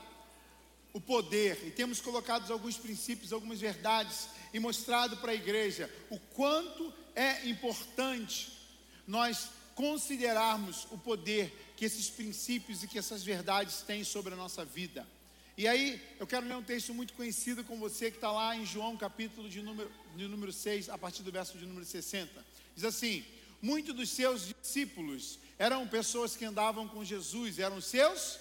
[0.93, 6.19] o poder e temos colocado alguns princípios, algumas verdades e mostrado para a igreja o
[6.19, 8.53] quanto é importante
[9.07, 14.63] nós considerarmos o poder que esses princípios e que essas verdades têm sobre a nossa
[14.63, 15.05] vida.
[15.55, 18.65] E aí, eu quero ler um texto muito conhecido com você que está lá em
[18.65, 22.43] João, capítulo de número, de número 6, a partir do verso de número 60.
[22.75, 23.23] Diz assim:
[23.61, 28.39] Muitos dos seus discípulos eram pessoas que andavam com Jesus, eram seus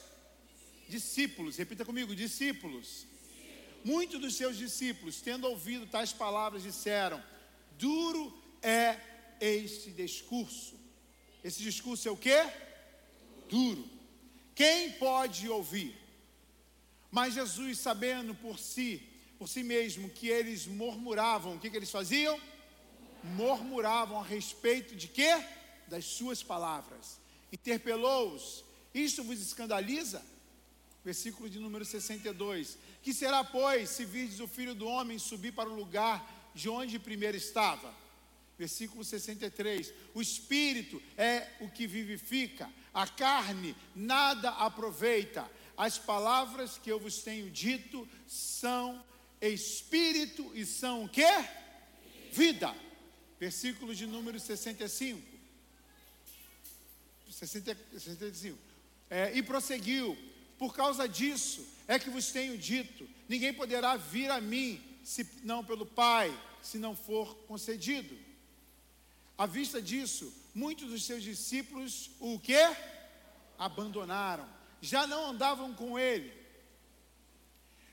[0.88, 1.56] discípulos.
[1.56, 3.06] Repita comigo: discípulos.
[3.84, 7.22] Muitos dos seus discípulos, tendo ouvido tais palavras, disseram:
[7.78, 8.32] Duro
[8.62, 8.98] é
[9.38, 10.80] este discurso.
[11.44, 12.42] Esse discurso é o que?
[13.50, 13.86] Duro.
[14.54, 16.01] Quem pode ouvir?
[17.12, 19.06] Mas Jesus, sabendo por si,
[19.38, 22.40] por si mesmo, que eles murmuravam, o que, que eles faziam?
[23.22, 25.44] Murmuravam a respeito de quê?
[25.88, 27.20] Das suas palavras.
[27.52, 28.64] Interpelou-os.
[28.94, 30.24] Isto vos escandaliza?
[31.04, 32.78] Versículo de número 62.
[33.02, 36.98] Que será, pois, se virdes o filho do homem subir para o lugar de onde
[36.98, 37.94] primeiro estava?
[38.58, 39.92] Versículo 63.
[40.14, 45.50] O espírito é o que vivifica, a carne nada aproveita.
[45.76, 49.02] As palavras que eu vos tenho dito são
[49.40, 51.26] espírito e são o que?
[52.30, 52.74] Vida.
[53.40, 55.20] Versículo de número 65.
[57.30, 58.58] 60, 65.
[59.10, 60.16] É, e prosseguiu:
[60.58, 65.64] Por causa disso é que vos tenho dito: ninguém poderá vir a mim, se não
[65.64, 68.16] pelo Pai, se não for concedido.
[69.36, 72.60] À vista disso, muitos dos seus discípulos o que?
[73.58, 76.30] Abandonaram já não andavam com ele.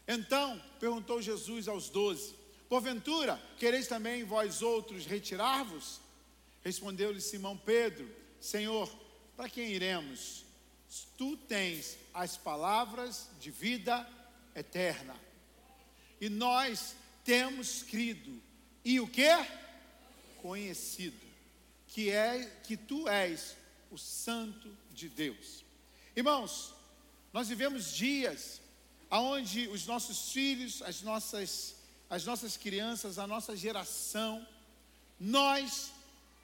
[0.08, 2.36] Então perguntou Jesus aos doze:
[2.68, 6.02] Porventura, quereis também vós outros retirar-vos?
[6.64, 8.10] Respondeu-lhe Simão Pedro:
[8.42, 8.90] Senhor,
[9.38, 10.44] para quem iremos?
[11.16, 14.06] Tu tens as palavras de vida
[14.56, 15.16] eterna.
[16.20, 18.42] E nós temos crido
[18.84, 19.30] e o que?
[20.42, 21.30] Conhecido
[21.90, 23.58] que é que tu és
[23.92, 25.66] o santo de Deus.
[26.16, 26.74] Irmãos,
[27.32, 28.62] nós vivemos dias
[29.12, 31.76] onde os nossos filhos, as nossas,
[32.10, 34.46] as nossas crianças, a nossa geração,
[35.20, 35.92] nós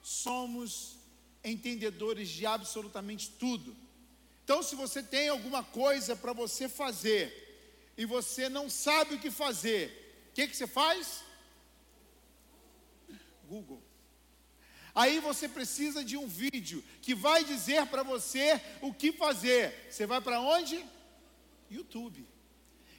[0.03, 0.97] somos
[1.43, 3.75] entendedores de absolutamente tudo.
[4.43, 9.31] Então, se você tem alguma coisa para você fazer e você não sabe o que
[9.31, 11.23] fazer, o que, que você faz?
[13.47, 13.81] Google.
[14.95, 19.87] Aí você precisa de um vídeo que vai dizer para você o que fazer.
[19.89, 20.83] Você vai para onde?
[21.69, 22.25] YouTube.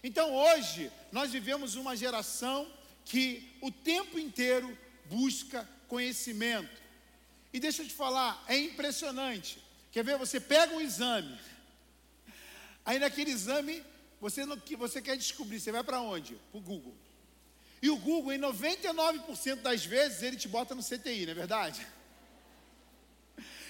[0.05, 2.71] Então hoje nós vivemos uma geração
[3.03, 4.77] que o tempo inteiro
[5.07, 6.83] busca conhecimento.
[7.51, 9.63] E deixa eu te falar, é impressionante.
[9.91, 10.19] Quer ver?
[10.19, 11.39] Você pega um exame.
[12.85, 13.83] Aí naquele exame,
[14.21, 16.35] você, não, você quer descobrir, você vai para onde?
[16.51, 16.95] Para o Google.
[17.87, 21.87] E o Google, em 99% das vezes, ele te bota no CTI, não é verdade?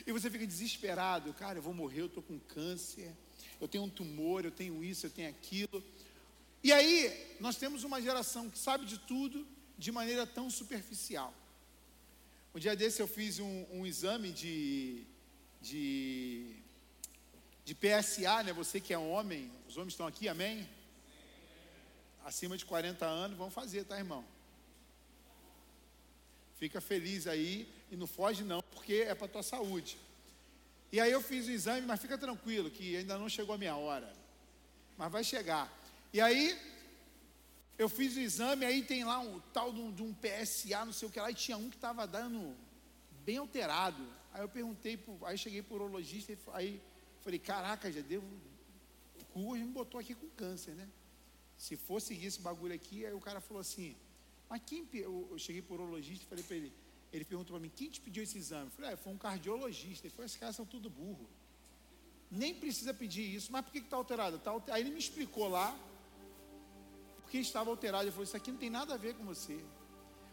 [0.06, 3.12] E você fica desesperado, cara, eu vou morrer, eu estou com câncer,
[3.60, 5.84] eu tenho um tumor, eu tenho isso, eu tenho aquilo.
[6.64, 9.46] E aí, nós temos uma geração que sabe de tudo
[9.76, 11.34] de maneira tão superficial.
[12.54, 15.04] Um dia desse eu fiz um, um exame de,
[15.60, 16.56] de,
[17.66, 18.52] de PSA, né?
[18.54, 20.66] Você que é homem, os homens estão aqui, amém?
[22.26, 24.24] Acima de 40 anos, vão fazer, tá, irmão?
[26.56, 29.96] Fica feliz aí e não foge não, porque é para tua saúde.
[30.90, 33.76] E aí eu fiz o exame, mas fica tranquilo que ainda não chegou a minha
[33.76, 34.12] hora.
[34.98, 35.72] Mas vai chegar.
[36.12, 36.58] E aí
[37.78, 40.92] eu fiz o exame, aí tem lá um tal de um, de um PSA, não
[40.92, 42.56] sei o que lá, e tinha um que estava dando
[43.24, 44.04] bem alterado.
[44.34, 46.82] Aí eu perguntei, aí cheguei para o urologista, aí
[47.20, 48.26] falei, caraca, já devo.
[49.20, 50.88] O cu me botou aqui com câncer, né?
[51.56, 53.96] Se for seguir esse bagulho aqui, aí o cara falou assim,
[54.48, 54.86] mas quem.
[54.92, 56.72] Eu cheguei o urologista e falei para ele,
[57.12, 58.66] ele perguntou para mim, quem te pediu esse exame?
[58.66, 60.06] Eu falei, ah, foi um cardiologista.
[60.06, 61.28] Ele falou, esses caras são tudo burro.
[62.30, 64.38] Nem precisa pedir isso, mas por que está alterado?
[64.38, 64.74] Tá alter...
[64.74, 65.78] Aí ele me explicou lá
[67.22, 68.04] porque estava alterado.
[68.04, 69.58] Ele falou, isso aqui não tem nada a ver com você.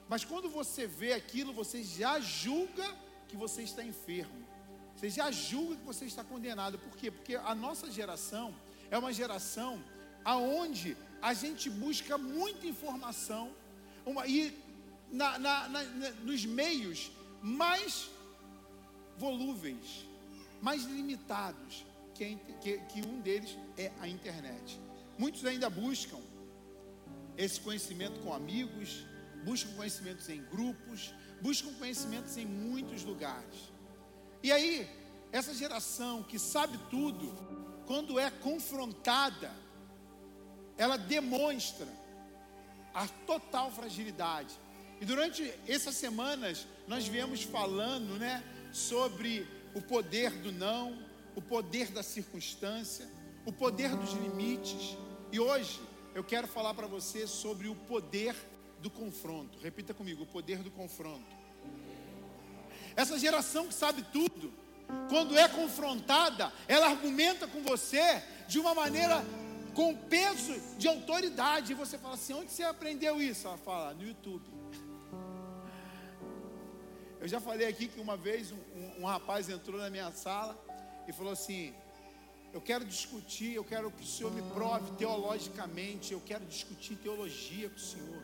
[0.10, 2.86] Mas quando você vê aquilo, você já julga
[3.28, 4.46] que você está enfermo.
[4.96, 6.78] Você já julga que você está condenado.
[6.78, 7.10] Por quê?
[7.10, 8.54] Porque a nossa geração
[8.92, 9.84] é uma geração
[10.24, 13.50] aonde a gente busca muita informação
[14.06, 14.54] uma, e
[15.10, 15.84] na, na, na,
[16.22, 17.10] nos meios
[17.42, 18.10] mais
[19.18, 20.06] volúveis,
[20.62, 24.78] mais limitados, que, que, que um deles é a internet.
[25.18, 26.20] Muitos ainda buscam
[27.38, 29.06] esse conhecimento com amigos,
[29.46, 33.72] buscam conhecimentos em grupos, buscam conhecimentos em muitos lugares.
[34.44, 34.90] E aí,
[35.32, 37.34] essa geração que sabe tudo,
[37.88, 39.63] quando é confrontada,
[40.78, 41.88] ela demonstra
[42.94, 44.54] a total fragilidade.
[45.02, 50.98] E durante essas semanas nós viemos falando, né, sobre o poder do não,
[51.36, 53.08] o poder da circunstância,
[53.46, 54.98] o poder dos limites.
[55.32, 55.82] E hoje
[56.14, 58.36] eu quero falar para você sobre o poder
[58.80, 59.58] do confronto.
[59.60, 61.44] Repita comigo: o poder do confronto.
[62.96, 64.54] Essa geração que sabe tudo,
[65.10, 69.24] quando é confrontada, ela argumenta com você de uma maneira
[69.74, 71.72] com peso de autoridade.
[71.72, 73.48] E você fala assim: onde você aprendeu isso?
[73.48, 74.44] Ela fala: no YouTube.
[77.20, 80.58] Eu já falei aqui que uma vez um, um, um rapaz entrou na minha sala
[81.08, 81.74] e falou assim:
[82.54, 87.70] Eu quero discutir, eu quero que o senhor me prove teologicamente, eu quero discutir teologia
[87.70, 88.24] com o senhor.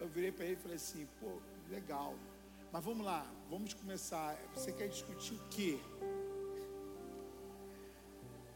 [0.00, 2.14] Eu virei para ele e falei assim: Pô, legal,
[2.72, 4.36] mas vamos lá, vamos começar.
[4.54, 5.78] Você quer discutir o quê?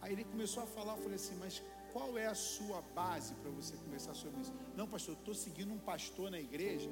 [0.05, 3.51] Aí ele começou a falar, eu falei assim, mas qual é a sua base para
[3.51, 4.53] você conversar sobre isso?
[4.77, 6.91] Não, pastor, eu estou seguindo um pastor na igreja,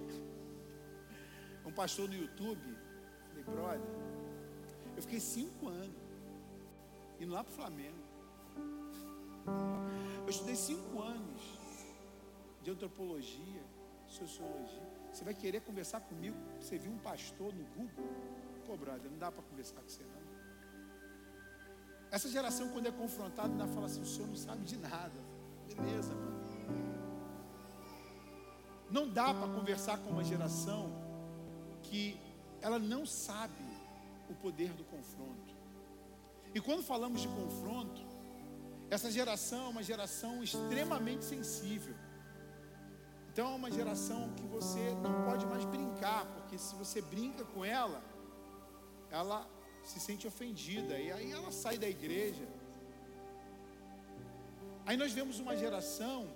[1.66, 2.74] um pastor no YouTube.
[3.28, 3.82] Falei, brother,
[4.96, 5.94] eu fiquei cinco anos
[7.20, 8.02] indo lá para o Flamengo.
[10.24, 11.42] Eu estudei cinco anos
[12.62, 13.62] de antropologia,
[14.06, 14.88] sociologia.
[15.12, 16.36] Você vai querer conversar comigo?
[16.58, 18.10] Você viu um pastor no Google?
[18.64, 20.21] Pô, brother, não dá para conversar com você não.
[22.12, 25.18] Essa geração, quando é confrontada, ainda fala assim: o senhor não sabe de nada.
[25.66, 26.42] Beleza, mano.
[28.90, 30.92] Não dá para conversar com uma geração
[31.84, 32.20] que
[32.60, 33.64] ela não sabe
[34.28, 35.54] o poder do confronto.
[36.54, 38.02] E quando falamos de confronto,
[38.90, 41.94] essa geração é uma geração extremamente sensível.
[43.32, 47.64] Então é uma geração que você não pode mais brincar, porque se você brinca com
[47.64, 48.02] ela,
[49.10, 49.48] ela
[49.84, 52.46] se sente ofendida e aí ela sai da igreja.
[54.84, 56.28] Aí nós vemos uma geração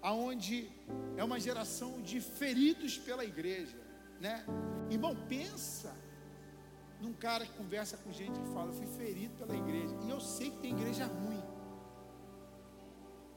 [0.00, 0.70] aonde
[1.16, 3.78] é uma geração de feridos pela igreja,
[4.20, 4.44] né?
[4.90, 5.94] Irmão, pensa
[7.00, 9.94] num cara que conversa com gente que fala, eu fui ferido pela igreja.
[10.04, 11.42] E eu sei que tem igreja ruim.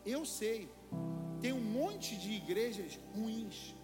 [0.05, 0.69] Eu sei.
[1.41, 3.74] Tem um monte de igrejas ruins.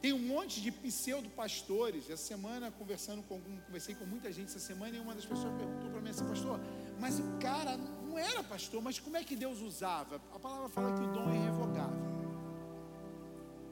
[0.00, 2.08] Tem um monte de pseudo-pastores.
[2.08, 5.54] Essa semana, conversando com algum, conversei com muita gente essa semana, e uma das pessoas
[5.54, 6.58] perguntou para mim assim, pastor,
[6.98, 10.16] mas o cara não era pastor, mas como é que Deus usava?
[10.34, 12.10] A palavra fala que o dom é irrevogável.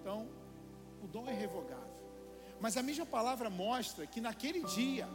[0.00, 0.28] Então,
[1.02, 1.88] o dom é irrevogável.
[2.60, 5.08] Mas a mesma palavra mostra que naquele dia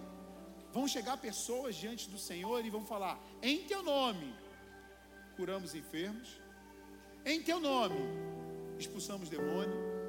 [0.71, 4.33] vão chegar pessoas diante do Senhor e vão falar: em teu nome
[5.35, 6.39] curamos enfermos,
[7.25, 7.95] em teu nome
[8.79, 10.02] expulsamos demônio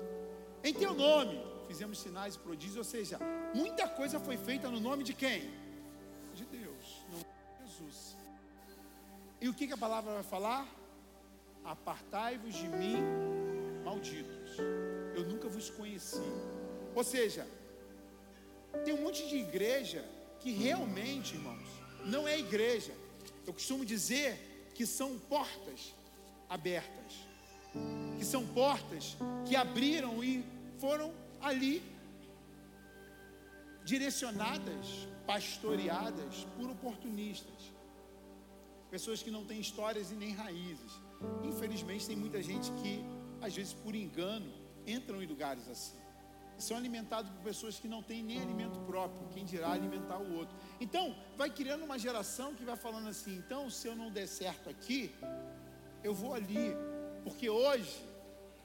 [0.64, 3.18] em teu nome fizemos sinais e prodígios, ou seja,
[3.54, 5.50] muita coisa foi feita no nome de quem?
[6.34, 7.24] De Deus, no nome
[7.58, 8.16] de Jesus.
[9.40, 10.66] E o que, que a palavra vai falar?
[11.64, 12.96] Apartai-vos de mim,
[13.84, 14.56] malditos.
[15.14, 16.22] Eu nunca vos conheci.
[16.94, 17.46] Ou seja,
[18.84, 20.04] tem um monte de igreja
[20.40, 21.68] que realmente, irmãos,
[22.04, 22.92] não é igreja.
[23.46, 25.94] Eu costumo dizer que são portas
[26.48, 27.12] abertas,
[28.18, 31.82] que são portas que abriram e foram ali
[33.84, 37.72] direcionadas, pastoreadas por oportunistas.
[38.90, 40.92] Pessoas que não têm histórias e nem raízes.
[41.42, 43.04] Infelizmente, tem muita gente que,
[43.40, 44.50] às vezes, por engano,
[44.86, 45.98] entram em lugares assim.
[46.56, 50.56] São alimentados por pessoas que não têm nem alimento próprio, quem dirá alimentar o outro.
[50.80, 54.70] Então, vai criando uma geração que vai falando assim: então, se eu não der certo
[54.70, 55.12] aqui,
[56.02, 56.76] eu vou ali.
[57.24, 58.04] Porque hoje,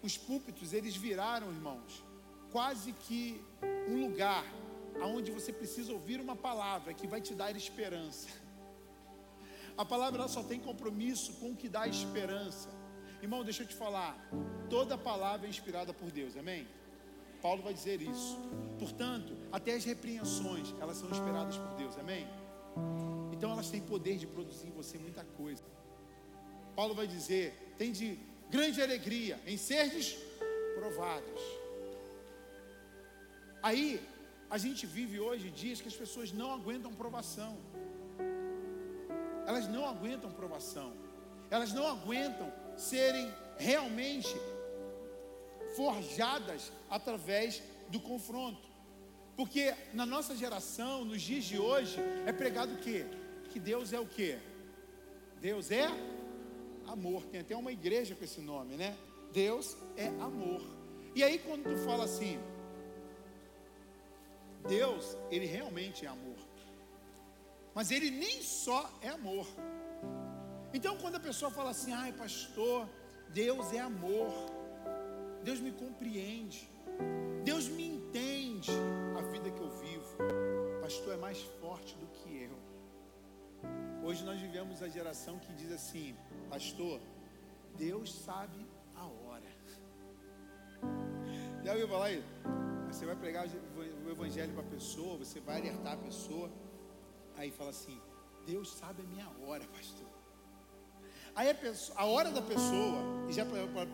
[0.02, 2.04] os púlpitos, eles viraram, irmãos,
[2.52, 3.42] quase que
[3.88, 4.46] um lugar
[5.02, 8.28] aonde você precisa ouvir uma palavra que vai te dar esperança.
[9.78, 12.70] A palavra só tem compromisso com o que dá esperança.
[13.22, 14.18] Irmão, deixa eu te falar,
[14.70, 16.68] toda palavra é inspirada por Deus, amém?
[17.42, 18.38] Paulo vai dizer isso.
[18.78, 22.28] Portanto, até as repreensões, elas são inspiradas por Deus, amém?
[23.32, 25.64] Então elas têm poder de produzir em você muita coisa.
[26.76, 28.20] Paulo vai dizer: tem de
[28.50, 30.18] grande alegria em serdes
[30.76, 31.42] provados.
[33.62, 34.02] Aí,
[34.50, 37.58] a gente vive hoje dias que as pessoas não aguentam provação.
[39.46, 40.94] Elas não aguentam provação.
[41.52, 44.36] Elas não aguentam serem realmente
[45.76, 48.68] forjadas através do confronto.
[49.36, 53.06] Porque na nossa geração, nos dias de hoje, é pregado o quê?
[53.52, 54.38] Que Deus é o quê?
[55.40, 55.88] Deus é
[56.90, 57.24] amor.
[57.32, 58.98] Tem até uma igreja com esse nome, né?
[59.32, 60.62] Deus é amor.
[61.16, 62.40] E aí quando tu fala assim,
[64.68, 66.38] Deus, ele realmente é amor.
[67.74, 69.48] mas ele nem só é amor.
[70.74, 72.88] Então, quando a pessoa fala assim, ai, pastor,
[73.30, 74.32] Deus é amor,
[75.44, 76.70] Deus me compreende,
[77.44, 78.72] Deus me entende
[79.18, 80.18] a vida que eu vivo,
[80.82, 82.69] pastor é mais forte do que eu.
[84.04, 86.16] Hoje nós vivemos a geração que diz assim,
[86.50, 87.00] pastor,
[87.78, 89.50] Deus sabe a hora.
[91.64, 92.24] Já ouviu falar aí?
[92.88, 96.50] Você vai pregar o evangelho para a pessoa, você vai alertar a pessoa,
[97.38, 98.02] aí fala assim,
[98.46, 100.08] Deus sabe a minha hora, pastor.
[101.36, 103.46] Aí a, pessoa, a hora da pessoa, e já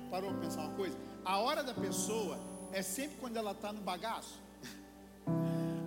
[0.10, 0.98] parou para pensar uma coisa?
[1.24, 2.40] A hora da pessoa
[2.72, 4.40] é sempre quando ela está no bagaço.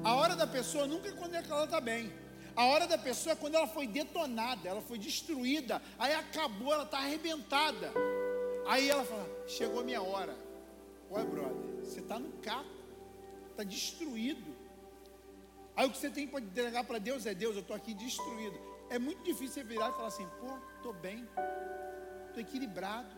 [0.05, 2.13] A hora da pessoa nunca é quando ela está bem.
[2.59, 6.83] A hora da pessoa é quando ela foi detonada, ela foi destruída, aí acabou, ela
[6.83, 7.93] está arrebentada.
[8.67, 10.37] Aí ela fala: chegou minha hora.
[11.09, 12.69] Olha, brother, você está no caco,
[13.51, 14.57] está destruído.
[15.77, 18.59] Aí o que você tem para entregar para Deus é: Deus, eu estou aqui destruído.
[18.91, 21.29] É muito difícil você virar e falar assim: pô, estou bem,
[22.27, 23.15] estou equilibrado,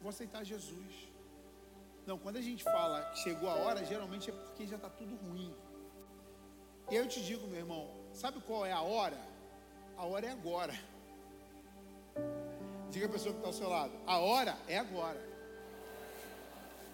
[0.00, 1.10] vou aceitar Jesus.
[2.06, 5.14] Não, quando a gente fala que chegou a hora, geralmente é porque já está tudo
[5.16, 5.54] ruim.
[6.90, 9.18] E eu te digo, meu irmão, sabe qual é a hora?
[9.96, 10.74] A hora é agora.
[12.90, 15.20] Diga a pessoa que está ao seu lado: a hora é agora.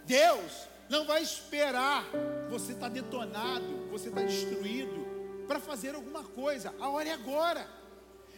[0.04, 2.04] Deus não vai esperar
[2.48, 5.06] você estar tá detonado, você estar tá destruído,
[5.46, 6.74] para fazer alguma coisa.
[6.80, 7.68] A hora é agora.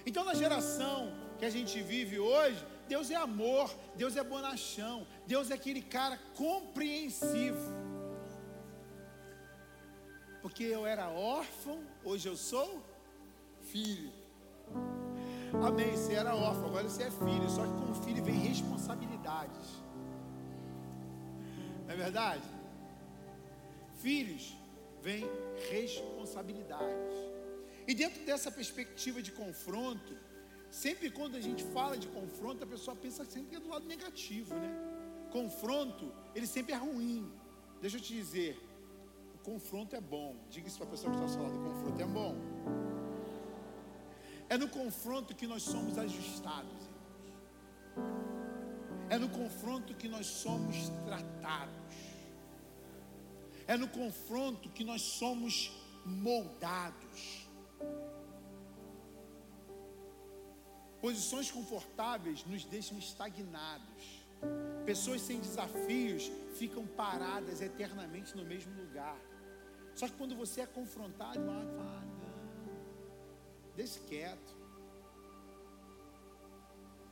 [0.04, 5.50] Então, na geração que a gente vive hoje, Deus é amor, Deus é bonachão, Deus
[5.50, 7.79] é aquele cara compreensivo.
[10.42, 12.82] Porque eu era órfão, hoje eu sou
[13.70, 14.10] filho.
[15.62, 15.96] Amém.
[15.96, 17.50] Você era órfão, agora você é filho.
[17.50, 19.68] Só que como filho vem responsabilidades.
[21.86, 22.48] Não é verdade?
[23.96, 24.56] Filhos
[25.02, 25.28] vem
[25.70, 27.14] responsabilidades.
[27.86, 30.16] E dentro dessa perspectiva de confronto,
[30.70, 33.86] sempre quando a gente fala de confronto, a pessoa pensa sempre que é do lado
[33.86, 34.72] negativo, né?
[35.30, 37.30] Confronto, ele sempre é ruim.
[37.80, 38.69] Deixa eu te dizer, o
[39.50, 40.36] confronto é bom.
[40.48, 42.34] Diga isso para a pessoa que está ao seu lado: confronto é bom.
[44.48, 48.20] É no confronto que nós somos ajustados, irmãos.
[49.08, 51.96] É no confronto que nós somos tratados.
[53.66, 55.72] É no confronto que nós somos
[56.04, 57.48] moldados.
[61.00, 64.04] Posições confortáveis nos deixam estagnados.
[64.84, 69.18] Pessoas sem desafios ficam paradas eternamente no mesmo lugar.
[69.94, 72.20] Só que quando você é confrontado, ah, não,
[73.76, 74.56] deixa quieto.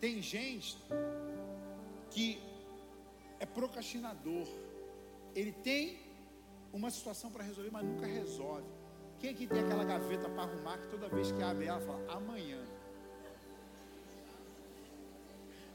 [0.01, 0.77] Tem gente
[2.11, 2.41] que
[3.41, 4.47] é procrastinador.
[5.35, 5.99] Ele tem
[6.73, 8.67] uma situação para resolver, mas nunca resolve.
[9.19, 12.65] Quem aqui tem aquela gaveta para arrumar que toda vez que abre ela fala amanhã?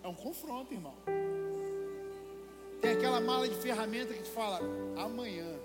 [0.01, 0.95] É um confronto, irmão.
[2.81, 4.59] Tem aquela mala de ferramenta que te fala
[4.97, 5.57] amanhã.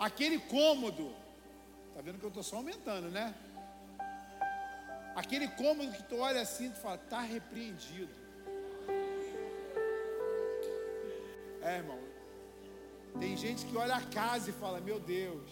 [0.00, 1.14] Aquele cômodo,
[1.94, 3.34] tá vendo que eu estou só aumentando, né?
[5.14, 8.12] Aquele cômodo que tu olha assim e fala, tá repreendido.
[11.62, 12.00] É, irmão.
[13.18, 15.50] Tem gente que olha a casa e fala, meu Deus.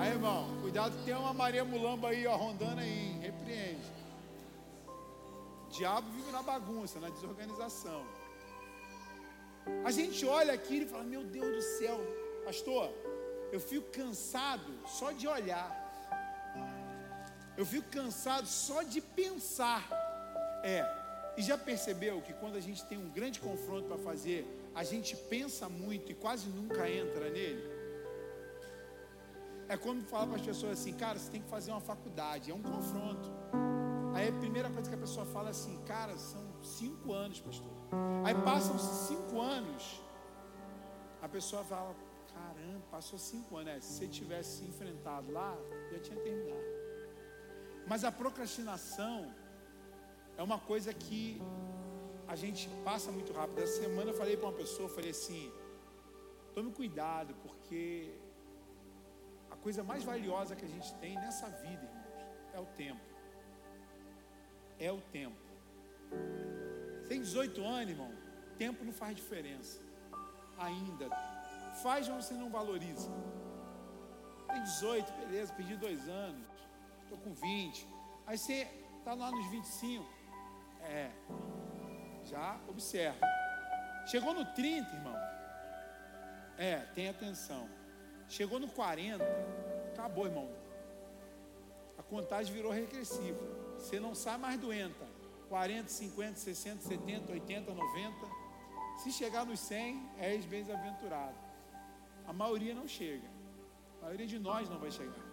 [0.00, 3.92] Aí, irmão, cuidado que tem uma Maria Mulamba aí, ó, rondando aí, repreende
[5.72, 8.04] diabo vive na bagunça, na desorganização.
[9.84, 11.98] A gente olha aquilo e fala: Meu Deus do céu,
[12.44, 12.90] pastor,
[13.52, 15.70] eu fico cansado só de olhar.
[17.56, 19.82] Eu fico cansado só de pensar.
[20.64, 20.84] É,
[21.36, 25.16] e já percebeu que quando a gente tem um grande confronto para fazer, a gente
[25.16, 27.70] pensa muito e quase nunca entra nele?
[29.68, 32.54] É como falar para as pessoas assim, cara, você tem que fazer uma faculdade, é
[32.54, 33.30] um confronto.
[34.14, 37.72] Aí a primeira coisa que a pessoa fala é assim, cara, são cinco anos, pastor.
[38.24, 40.00] Aí passam cinco anos,
[41.22, 41.94] a pessoa fala,
[42.34, 43.72] caramba, passou cinco anos.
[43.74, 45.56] É, se você tivesse se enfrentado lá,
[45.92, 46.70] já tinha terminado.
[47.86, 49.34] Mas a procrastinação
[50.36, 51.40] é uma coisa que
[52.26, 53.60] a gente passa muito rápido.
[53.60, 55.52] Essa semana eu falei para uma pessoa, falei assim,
[56.54, 58.14] tome cuidado, porque
[59.50, 63.12] a coisa mais valiosa que a gente tem nessa vida, irmãos, é o tempo
[64.82, 65.36] é o tempo.
[67.08, 68.12] Tem 18 anos, irmão,
[68.58, 69.80] tempo não faz diferença.
[70.58, 71.08] Ainda.
[71.82, 73.10] Faz, mas você não valoriza.
[74.48, 76.46] Tem 18, beleza, pedi dois anos.
[77.04, 77.88] Estou com 20.
[78.26, 78.68] Aí você
[78.98, 80.04] está lá nos 25.
[80.82, 81.10] É.
[82.24, 83.26] Já observa.
[84.06, 85.16] Chegou no 30, irmão.
[86.58, 87.68] É, tem atenção.
[88.28, 89.24] Chegou no 40,
[89.92, 90.48] acabou, irmão.
[91.98, 93.40] a contagem virou regressiva.
[93.78, 95.06] Você não sai mais doenta.
[95.48, 98.16] 40, 50, 60, 70, 80, 90.
[99.02, 101.51] Se chegar nos 100, é bem-aventurado.
[102.26, 103.28] A maioria não chega.
[104.00, 105.32] A maioria de nós não vai chegar.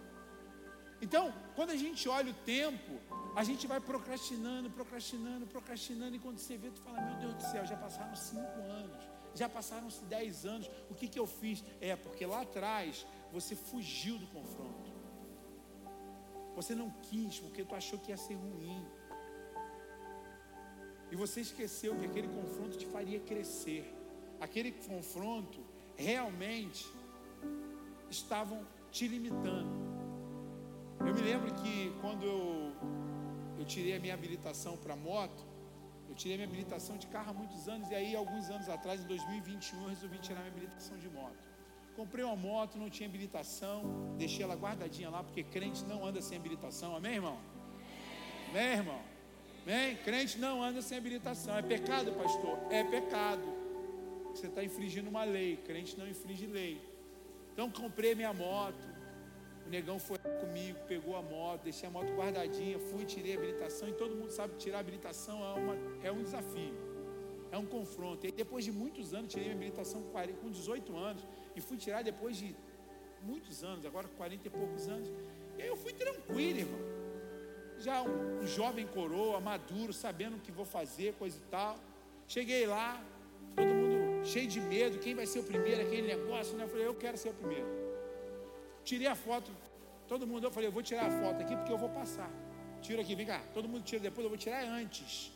[1.02, 2.92] Então, quando a gente olha o tempo,
[3.34, 7.42] a gente vai procrastinando, procrastinando, procrastinando, e quando você vê, tu fala, meu Deus do
[7.42, 9.02] céu, já passaram cinco anos,
[9.34, 11.64] já passaram-se dez anos, o que, que eu fiz?
[11.80, 14.90] É, porque lá atrás você fugiu do confronto.
[16.54, 18.84] Você não quis, porque tu achou que ia ser ruim.
[21.10, 23.96] E você esqueceu que aquele confronto te faria crescer.
[24.40, 25.60] Aquele confronto
[26.00, 26.86] realmente
[28.10, 29.70] estavam te limitando.
[31.00, 32.72] Eu me lembro que quando eu,
[33.58, 35.44] eu tirei a minha habilitação para moto,
[36.08, 39.06] eu tirei minha habilitação de carro há muitos anos, e aí, alguns anos atrás, em
[39.06, 41.48] 2021, eu resolvi tirar minha habilitação de moto.
[41.94, 46.36] Comprei uma moto, não tinha habilitação, deixei ela guardadinha lá, porque crente não anda sem
[46.36, 47.38] habilitação, amém, irmão?
[48.50, 49.00] Amém, irmão?
[49.62, 49.96] Amém?
[49.98, 51.56] Crente não anda sem habilitação.
[51.56, 52.58] É pecado, pastor?
[52.70, 53.59] É pecado.
[54.34, 56.80] Você está infringindo uma lei, crente não infringe lei.
[57.52, 58.88] Então comprei minha moto.
[59.66, 63.88] O negão foi comigo, pegou a moto, deixei a moto guardadinha, fui, tirei a habilitação.
[63.88, 66.74] E todo mundo sabe que tirar a habilitação é, uma, é um desafio,
[67.52, 68.26] é um confronto.
[68.26, 70.02] E depois de muitos anos, tirei a habilitação
[70.40, 71.24] com 18 anos.
[71.54, 72.56] E fui tirar depois de
[73.22, 75.08] muitos anos, agora 40 e poucos anos.
[75.58, 76.80] E aí eu fui tranquilo, irmão.
[77.78, 81.78] Já um, um jovem coroa, maduro, sabendo o que vou fazer, coisa e tal.
[82.26, 83.02] Cheguei lá,
[84.32, 86.64] cheio de medo, quem vai ser o primeiro, aquele negócio, né?
[86.64, 87.68] Eu falei, eu quero ser o primeiro.
[88.84, 89.50] Tirei a foto,
[90.06, 92.30] todo mundo, eu falei, eu vou tirar a foto aqui porque eu vou passar.
[92.80, 95.32] Tira aqui, vem cá, todo mundo tira depois, eu vou tirar antes.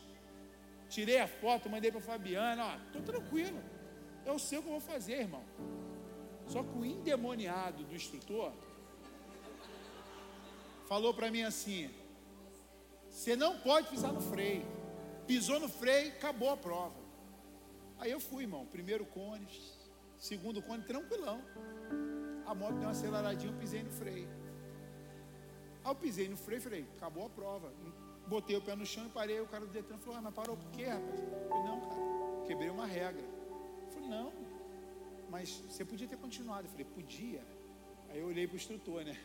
[0.89, 3.61] Tirei a foto, mandei para Fabiana, ó, tô tranquilo.
[4.25, 5.43] Eu sei o que eu vou fazer, irmão.
[6.47, 8.51] Só que o endemoniado do instrutor
[10.87, 11.89] falou para mim assim:
[13.09, 14.65] você não pode pisar no freio.
[15.27, 17.04] Pisou no freio, acabou a prova.
[17.99, 18.65] Aí eu fui, irmão.
[18.65, 19.47] Primeiro cone,
[20.17, 21.41] segundo cone, tranquilão.
[22.45, 24.29] A moto deu uma aceleradinha, eu pisei no freio.
[25.83, 27.71] Aí eu pisei no freio, falei, acabou a prova.
[28.27, 29.39] Botei o pé no chão e parei.
[29.39, 31.19] O cara do Detran falou, ah, mas parou por quê, rapaz?
[31.19, 33.21] Eu falei, não, cara, quebrei uma regra.
[33.21, 34.33] Eu falei, não,
[35.29, 36.67] mas você podia ter continuado.
[36.67, 37.43] Eu falei, podia.
[38.09, 39.17] Aí eu olhei para o instrutor, né?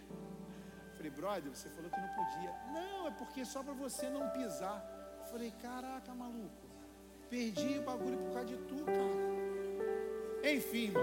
[0.91, 2.53] Eu falei, brother, você falou que não podia.
[2.73, 4.85] Não, é porque só para você não pisar.
[5.21, 6.70] Eu falei, caraca, maluco.
[7.31, 10.53] Perdi o bagulho por causa de tu, cara.
[10.53, 11.03] Enfim, irmão,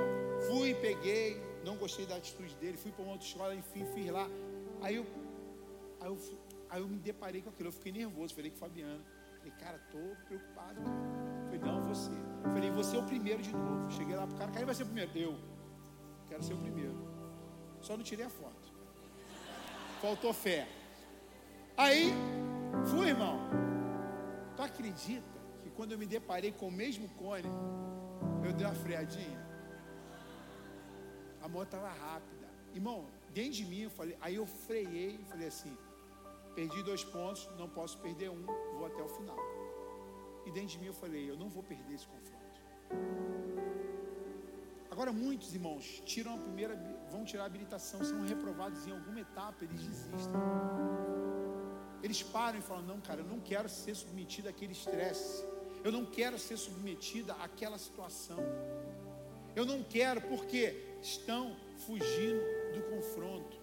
[0.50, 4.28] fui, peguei, não gostei da atitude dele, fui para uma outra escola, enfim, fiz lá.
[4.82, 5.06] Aí eu,
[6.02, 6.18] aí eu,
[6.70, 9.06] aí eu me deparei com aquilo, eu fiquei nervoso, falei com o Fabiano.
[9.38, 11.46] Falei, cara, tô preocupado, cara.
[11.46, 12.12] Falei, não, você.
[12.44, 13.90] Falei, você é o primeiro de novo.
[13.90, 15.12] Cheguei lá pro cara, quem vai ser o primeiro?
[15.18, 15.38] Eu.
[16.28, 17.08] Quero ser o primeiro.
[17.82, 18.74] Só não tirei a foto.
[20.02, 20.68] Faltou fé.
[21.78, 22.12] Aí,
[22.86, 23.40] fui, irmão.
[24.58, 25.37] Tu acredita
[25.78, 27.50] quando eu me deparei com o mesmo cone,
[28.46, 29.42] eu dei uma freadinha?
[31.42, 32.48] A moto estava rápida.
[32.74, 33.00] Irmão,
[33.32, 35.74] dentro de mim, eu falei, aí eu freiei falei assim:
[36.56, 38.44] perdi dois pontos, não posso perder um,
[38.78, 39.38] vou até o final.
[40.48, 42.58] E dentro de mim eu falei, eu não vou perder esse confronto.
[44.90, 46.76] Agora muitos irmãos tiram a primeira,
[47.12, 50.42] vão tirar a habilitação, são reprovados em alguma etapa, eles desistem.
[52.02, 55.46] Eles param e falam, não, cara, eu não quero ser submetido àquele estresse.
[55.88, 58.40] Eu não quero ser submetida àquela situação.
[59.56, 61.56] Eu não quero porque estão
[61.86, 62.42] fugindo
[62.74, 63.56] do confronto.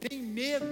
[0.00, 0.64] Tem medo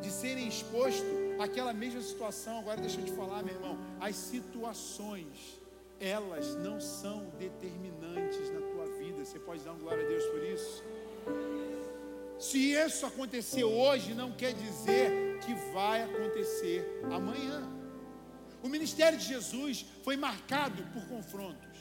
[0.00, 1.02] de serem expostos
[1.40, 2.60] àquela mesma situação.
[2.60, 5.60] Agora deixa eu te falar, meu irmão, as situações,
[5.98, 9.24] elas não são determinantes na tua vida.
[9.24, 10.84] Você pode dar um glória a Deus por isso?
[12.38, 17.81] Se isso acontecer hoje, não quer dizer que vai acontecer amanhã.
[18.62, 21.72] O ministério de Jesus foi marcado por confrontos.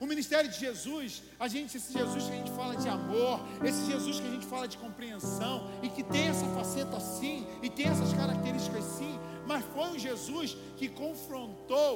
[0.00, 3.84] O ministério de Jesus, a gente, esse Jesus que a gente fala de amor, esse
[3.84, 7.86] Jesus que a gente fala de compreensão e que tem essa faceta assim e tem
[7.86, 11.92] essas características sim, mas foi um Jesus que confrontou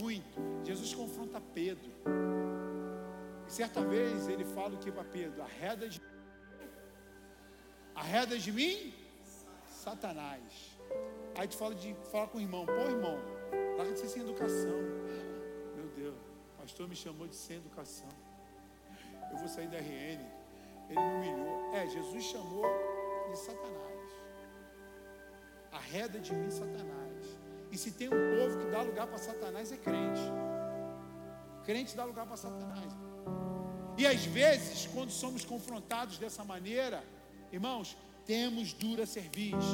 [0.00, 0.40] muito.
[0.64, 1.90] Jesus confronta Pedro.
[3.48, 5.42] E certa vez ele fala o que para Pedro?
[5.42, 6.00] Arreda de
[7.94, 8.94] Arreda de mim,
[9.68, 10.71] Satanás.
[11.36, 13.18] Aí tu fala de falar com o irmão, pô irmão,
[13.76, 14.78] larga de ser sem educação.
[15.76, 18.08] Meu Deus, o pastor me chamou de sem educação.
[19.30, 20.20] Eu vou sair da RN.
[20.90, 21.74] Ele me humilhou.
[21.74, 22.66] É, Jesus chamou
[23.30, 24.10] de Satanás.
[25.72, 27.38] Arreda de mim, Satanás.
[27.70, 30.20] E se tem um povo que dá lugar para Satanás, é crente.
[31.64, 32.92] Crente dá lugar para Satanás.
[33.96, 37.02] E às vezes, quando somos confrontados dessa maneira,
[37.50, 37.96] irmãos,
[38.26, 39.64] temos dura cerviz.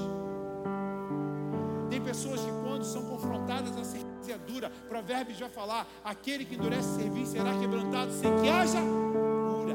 [1.98, 4.70] Tem pessoas que, quando são confrontadas, a cerviz é dura.
[4.88, 9.74] Provérbios vai falar: aquele que endurece cerviz será quebrantado sem que haja cura.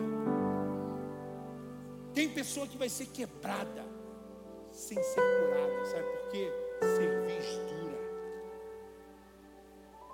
[2.13, 3.85] Tem pessoa que vai ser quebrada
[4.71, 5.85] sem ser curada.
[5.85, 6.49] Sabe por quê?
[6.79, 7.99] Cerviz dura.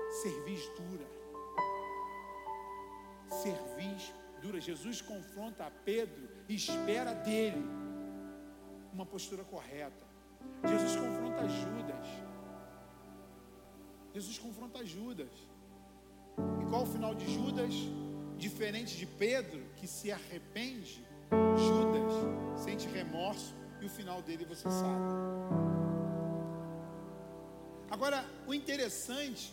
[0.10, 1.07] Cerviz dura.
[3.44, 4.60] Cerviz dura.
[4.60, 7.64] Jesus confronta a Pedro e espera dele
[8.91, 10.09] uma postura correta.
[10.68, 12.07] Jesus confronta Judas.
[14.14, 15.32] Jesus confronta Judas.
[16.61, 17.74] E qual o final de Judas?
[18.38, 21.06] Diferente de Pedro, que se arrepende,
[21.57, 25.14] Judas sente remorso e o final dele você sabe.
[27.91, 29.52] Agora, o interessante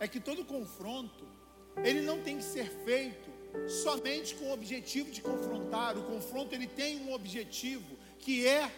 [0.00, 1.26] é que todo confronto,
[1.84, 3.30] ele não tem que ser feito
[3.68, 5.96] somente com o objetivo de confrontar.
[5.96, 8.70] O confronto ele tem um objetivo que é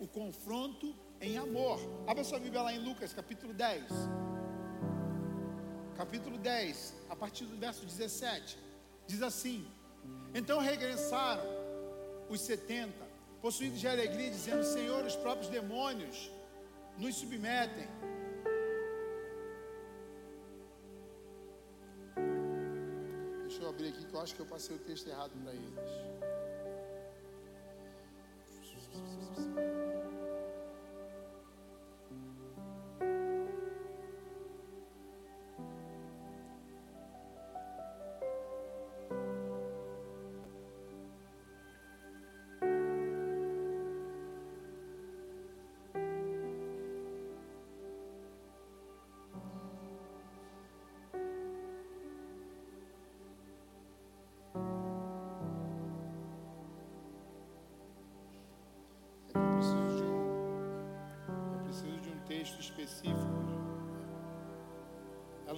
[0.00, 1.78] o confronto em amor.
[2.06, 3.84] Abra sua Bíblia lá em Lucas, capítulo 10.
[5.96, 8.58] Capítulo 10, a partir do verso 17.
[9.06, 9.66] Diz assim:
[10.34, 11.44] Então regressaram
[12.30, 12.94] os 70,
[13.42, 16.30] possuídos de alegria, dizendo: Senhor, os próprios demônios
[16.96, 17.86] nos submetem.
[23.42, 26.10] Deixa eu abrir aqui que eu acho que eu passei o texto errado para eles.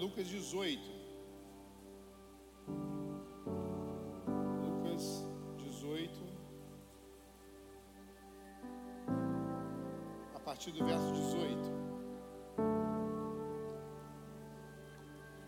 [0.03, 0.83] Lucas 18.
[4.65, 5.25] Lucas
[5.59, 6.27] 18.
[10.35, 11.57] A partir do verso 18.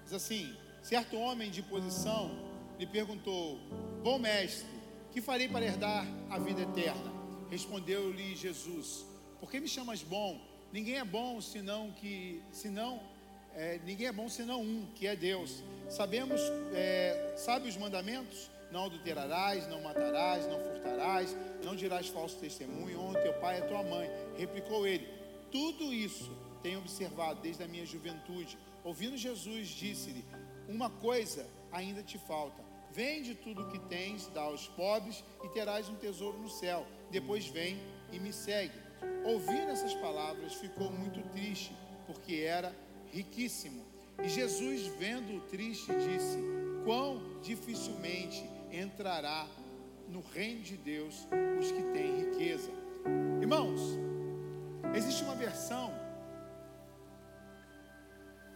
[0.04, 2.30] Diz assim: Certo homem de posição
[2.78, 3.58] lhe perguntou:
[4.04, 4.68] Bom mestre,
[5.10, 7.12] que farei para herdar a vida eterna?
[7.50, 9.04] Respondeu-lhe Jesus:
[9.40, 10.40] Por que me chamas bom?
[10.72, 13.13] Ninguém é bom senão que, senão,
[13.56, 15.62] é, ninguém é bom senão um, que é Deus.
[15.88, 16.40] Sabemos,
[16.72, 18.50] é, sabe os mandamentos?
[18.70, 23.82] Não adulterarás, não matarás, não furtarás, não dirás falso testemunho, honra teu pai e tua
[23.84, 24.10] mãe.
[24.36, 25.06] Replicou ele:
[25.52, 26.30] Tudo isso
[26.62, 28.58] tenho observado desde a minha juventude.
[28.82, 30.24] Ouvindo Jesus, disse-lhe:
[30.68, 32.64] Uma coisa ainda te falta.
[32.90, 36.86] Vende tudo o que tens, dá aos pobres e terás um tesouro no céu.
[37.10, 37.80] Depois vem
[38.12, 38.78] e me segue.
[39.24, 41.72] Ouvindo essas palavras, ficou muito triste,
[42.06, 42.74] porque era
[43.18, 43.82] riquíssimo.
[44.22, 46.38] E Jesus, vendo-o triste, disse:
[46.84, 49.46] Quão dificilmente entrará
[50.08, 51.26] no reino de Deus
[51.60, 52.70] os que têm riqueza.
[53.40, 53.80] Irmãos,
[54.94, 55.92] existe uma versão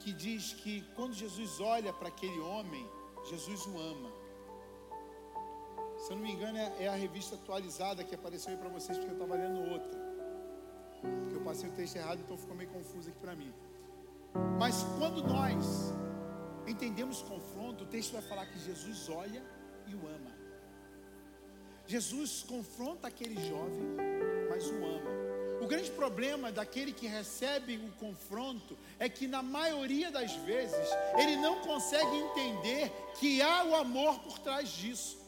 [0.00, 2.86] que diz que quando Jesus olha para aquele homem,
[3.28, 4.10] Jesus o ama.
[5.98, 8.96] Se eu não me engano, é é a revista atualizada que apareceu aí para vocês,
[8.96, 9.98] porque eu estava lendo outra.
[11.00, 13.52] Porque eu passei o texto errado, então ficou meio confuso aqui para mim.
[14.58, 15.92] Mas quando nós
[16.66, 19.42] entendemos confronto, o texto vai falar que Jesus olha
[19.86, 20.36] e o ama.
[21.86, 23.96] Jesus confronta aquele jovem,
[24.50, 25.18] mas o ama.
[25.60, 31.36] O grande problema daquele que recebe o confronto é que, na maioria das vezes, ele
[31.36, 35.18] não consegue entender que há o amor por trás disso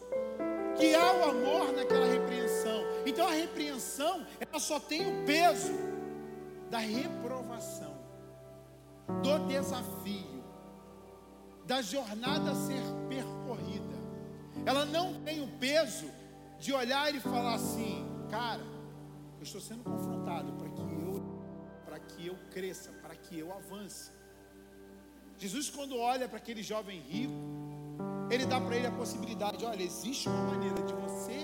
[0.77, 2.83] que há o amor naquela repreensão.
[3.05, 5.73] Então a repreensão, ela só tem o peso
[6.71, 7.40] da reprovação,
[9.23, 10.45] do desafio,
[11.67, 13.99] da jornada a ser percorrida.
[14.65, 16.11] Ela não tem o peso
[16.59, 18.63] de olhar e falar assim, cara,
[19.39, 21.01] eu estou sendo confrontado para que eu
[21.85, 24.13] para que eu cresça, para que eu avance.
[25.39, 27.33] Jesus quando olha para aquele jovem rico,
[28.31, 31.39] ele dá para ele a possibilidade: olha, existe uma maneira de você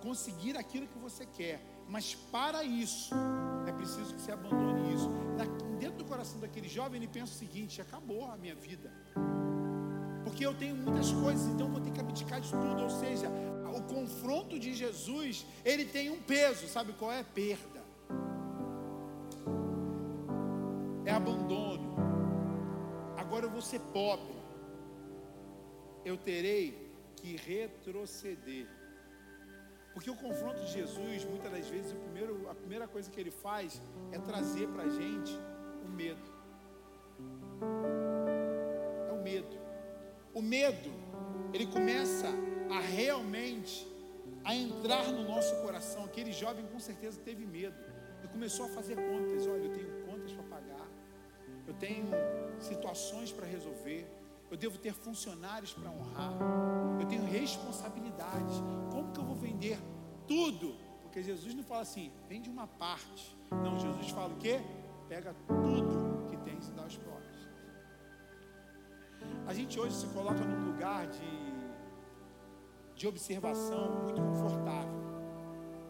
[0.00, 3.14] conseguir aquilo que você quer, mas para isso
[3.66, 5.08] é preciso que você abandone isso.
[5.78, 8.92] Dentro do coração daquele jovem, ele pensa o seguinte: acabou a minha vida,
[10.24, 12.82] porque eu tenho muitas coisas, então vou ter que abdicar de tudo.
[12.82, 13.28] Ou seja,
[13.74, 17.22] o confronto de Jesus, ele tem um peso, sabe qual é?
[17.22, 17.82] Perda,
[21.04, 21.96] é abandono.
[23.16, 24.38] Agora eu vou ser pobre
[26.08, 28.66] eu terei que retroceder.
[29.98, 33.82] Porque o confronto de Jesus, muitas das vezes, primeiro, a primeira coisa que ele faz
[34.12, 35.36] é trazer para a gente
[35.84, 36.30] o medo.
[39.08, 39.58] É o medo.
[40.32, 40.92] O medo,
[41.52, 42.28] ele começa
[42.70, 43.88] a realmente
[44.44, 46.04] a entrar no nosso coração.
[46.04, 47.74] Aquele jovem com certeza teve medo
[48.22, 49.48] e começou a fazer contas.
[49.48, 50.88] Olha, eu tenho contas para pagar,
[51.66, 52.06] eu tenho
[52.60, 54.06] situações para resolver,
[54.50, 56.32] eu devo ter funcionários para honrar,
[57.00, 58.62] eu tenho responsabilidades.
[58.90, 59.78] Como que eu vou vender
[60.26, 60.74] tudo?
[61.02, 63.36] Porque Jesus não fala assim, vende uma parte.
[63.50, 64.60] Não, Jesus fala o quê?
[65.08, 67.48] Pega tudo que tens e dá aos pobres.
[69.46, 71.30] A gente hoje se coloca num lugar de,
[72.94, 74.98] de observação muito confortável.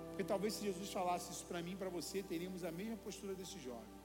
[0.09, 3.35] Porque talvez se Jesus falasse isso para mim e para você, teríamos a mesma postura
[3.35, 3.99] desse jovem.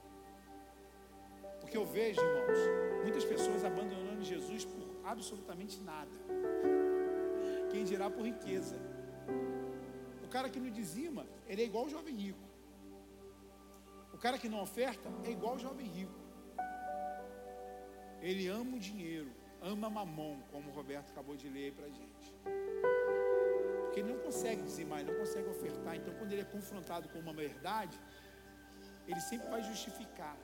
[1.60, 2.60] Porque eu vejo, irmãos,
[3.04, 6.12] muitas pessoas abandonando Jesus por absolutamente nada.
[7.72, 8.78] Quem dirá por riqueza.
[10.24, 12.40] O cara que não dizima, ele é igual o jovem rico.
[14.14, 16.20] O cara que não oferta é igual o jovem rico.
[18.22, 19.32] Ele ama o dinheiro,
[19.62, 22.34] ama mamão, como o Roberto acabou de ler aí para gente.
[23.84, 25.96] Porque ele não consegue dizimar, ele não consegue ofertar.
[25.96, 28.00] Então, quando ele é confrontado com uma verdade,
[29.08, 30.38] ele sempre vai justificar.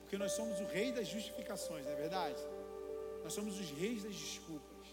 [0.00, 2.42] Porque nós somos o rei das justificações, não é verdade?
[3.22, 4.88] Nós somos os reis das desculpas.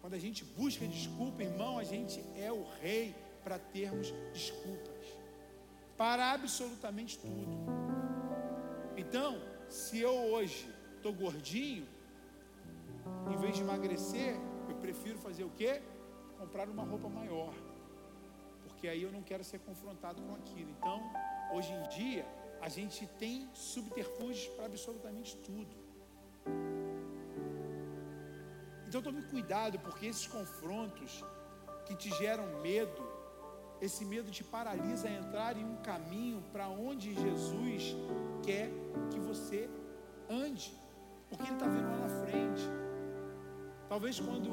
[0.00, 5.06] Quando a gente busca desculpa, irmão, a gente é o rei para termos desculpas.
[5.96, 7.56] Para absolutamente tudo.
[8.96, 11.86] Então, se eu hoje estou gordinho,
[13.32, 14.36] em vez de emagrecer,
[14.68, 15.82] eu prefiro fazer o quê?
[16.38, 17.54] Comprar uma roupa maior.
[18.64, 20.70] Porque aí eu não quero ser confrontado com aquilo.
[20.70, 21.02] Então,
[21.52, 22.26] hoje em dia,
[22.60, 25.74] a gente tem subterfúgios para absolutamente tudo.
[28.86, 31.24] Então tome cuidado, porque esses confrontos
[31.86, 33.02] que te geram medo,
[33.80, 37.96] esse medo te paralisa a entrar em um caminho para onde Jesus
[38.42, 38.70] quer
[39.10, 39.68] que você
[40.28, 40.72] ande,
[41.28, 42.62] porque Ele está vendo lá na frente.
[43.88, 44.50] Talvez quando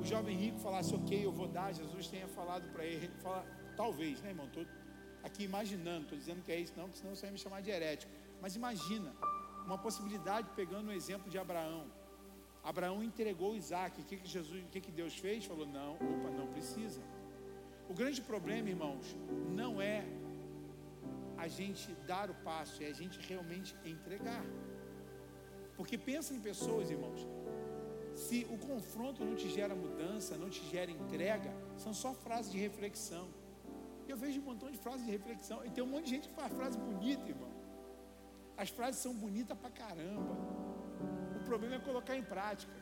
[0.00, 3.44] o jovem rico falasse, ok, eu vou dar, Jesus tenha falado para ele, fala,
[3.76, 4.48] talvez, né, irmão?
[4.48, 4.60] Tô,
[5.22, 7.70] aqui imaginando, estou dizendo que é isso, não, porque senão você vai me chamar de
[7.70, 8.12] herético.
[8.42, 9.14] Mas imagina
[9.64, 11.86] uma possibilidade pegando o exemplo de Abraão.
[12.64, 14.00] Abraão entregou Isaac.
[14.00, 15.44] O que, que Jesus, o que, que Deus fez?
[15.44, 17.00] Falou: não, opa, não precisa.
[17.88, 19.14] O grande problema, irmãos,
[19.60, 20.04] não é
[21.36, 24.44] a gente dar o passo, é a gente realmente entregar.
[25.76, 27.20] Porque pensa em pessoas, irmãos,
[28.14, 32.58] se o confronto não te gera mudança, não te gera entrega, são só frases de
[32.58, 33.28] reflexão.
[34.08, 35.64] Eu vejo um montão de frases de reflexão.
[35.64, 37.52] E tem um monte de gente que faz frase bonita, irmão.
[38.56, 40.63] As frases são bonitas pra caramba.
[41.46, 42.72] Problema é colocar em prática.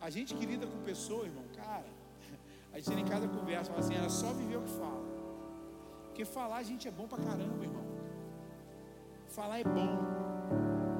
[0.00, 1.86] A gente que lida com pessoas, irmão, cara,
[2.72, 5.04] a gente em cada conversa fala assim, era só viver o que fala.
[6.04, 7.84] Porque falar a gente é bom pra caramba, irmão.
[9.28, 9.92] Falar é bom.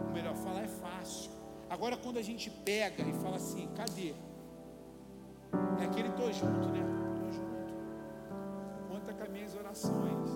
[0.06, 1.30] Ou melhor, falar é fácil.
[1.68, 4.14] Agora quando a gente pega e fala assim, cadê?
[5.80, 6.96] É aquele tô junto, né?
[9.76, 10.30] orações.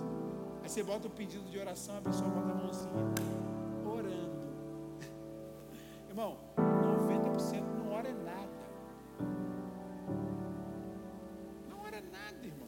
[0.61, 2.91] Aí você bota o pedido de oração, a pessoa bota a mãozinha.
[6.11, 8.57] Irmão, 90% não ora é nada.
[11.69, 12.67] Não ora é nada, irmão.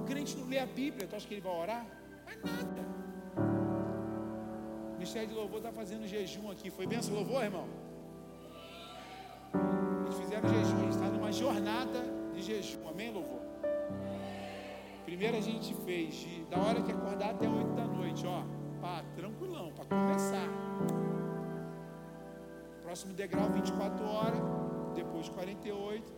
[0.00, 1.86] O crente não lê a Bíblia, tu acha que ele vai orar?
[2.24, 2.82] Não é nada.
[4.88, 6.70] O Ministério de Louvor está fazendo jejum aqui.
[6.70, 7.68] Foi benção louvor, irmão?
[10.06, 12.00] Eles fizeram jejum, a gente está numa jornada
[12.32, 12.88] de jejum.
[12.88, 13.42] Amém, louvor?
[15.04, 18.44] Primeiro a gente fez de, da hora que acordar até 8 da noite, ó,
[18.80, 21.03] pá, tranquilão, para começar.
[22.94, 24.38] Próximo degrau 24 horas,
[24.94, 26.12] depois 48,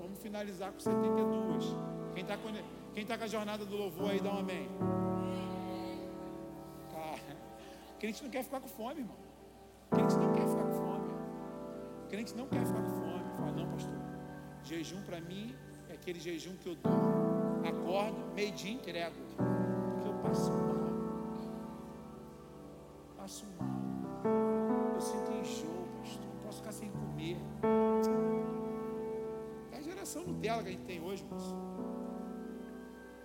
[0.00, 1.66] vamos finalizar com 72.
[2.14, 2.48] Quem está com,
[2.94, 4.66] quem tá com a jornada do louvor aí, dá um amém.
[6.90, 7.36] Cara,
[7.94, 9.16] o crente não quer ficar com fome, irmão.
[9.90, 11.10] Crente não quer ficar com fome.
[12.08, 13.24] Crente não quer ficar com fome.
[13.36, 13.94] Fala, não, pastor.
[14.64, 15.54] Jejum para mim
[15.90, 16.92] é aquele jejum que eu dou
[17.68, 19.16] acordo, meio-dia entrego.
[19.36, 20.60] Porque eu passo mal.
[20.60, 20.71] Passo
[30.48, 31.54] a geração Nutella que a gente tem hoje, moço.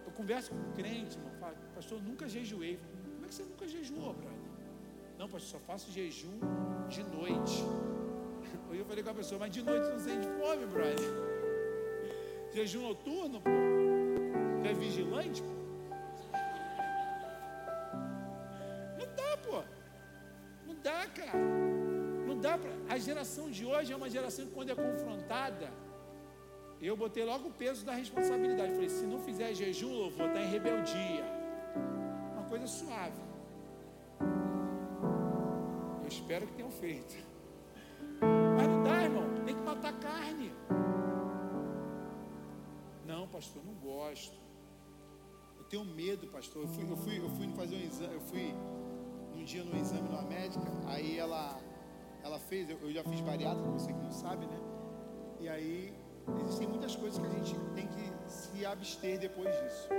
[0.05, 2.79] Eu converso com um crente, irmão, falo, pastor, nunca jejuei.
[3.13, 4.37] Como é que você nunca jejuou, brother?
[5.17, 6.39] Não, pastor, só faço jejum
[6.87, 7.63] de noite.
[8.69, 10.97] Aí eu falei com a pessoa, mas de noite não sente fome, brother.
[12.53, 13.49] Jejum noturno, pô
[14.67, 15.41] é vigilante?
[18.99, 19.63] Não dá, pô.
[20.65, 21.39] Não dá, cara.
[22.27, 22.71] Não dá para.
[22.89, 25.71] A geração de hoje é uma geração que, quando é confrontada,
[26.81, 28.73] Eu botei logo o peso da responsabilidade.
[28.73, 31.25] Falei, se não fizer jejum, louvor, está em rebeldia.
[32.33, 33.19] Uma coisa suave.
[36.01, 37.15] Eu espero que tenham feito.
[38.55, 39.23] Mas não dá, irmão.
[39.45, 40.53] Tem que matar carne.
[43.05, 44.37] Não, pastor, não gosto.
[45.57, 46.61] Eu tenho medo, pastor.
[46.61, 48.13] Eu fui, eu fui, eu fui fazer um exame.
[48.13, 48.53] Eu fui
[49.35, 50.65] um dia no exame numa médica.
[50.85, 51.59] Aí ela,
[52.23, 52.69] ela fez.
[52.69, 54.59] Eu, eu já fiz bariátrica, você que não sabe, né?
[55.39, 55.96] E aí
[56.41, 59.89] existem muitas coisas que a gente tem que se abster depois disso.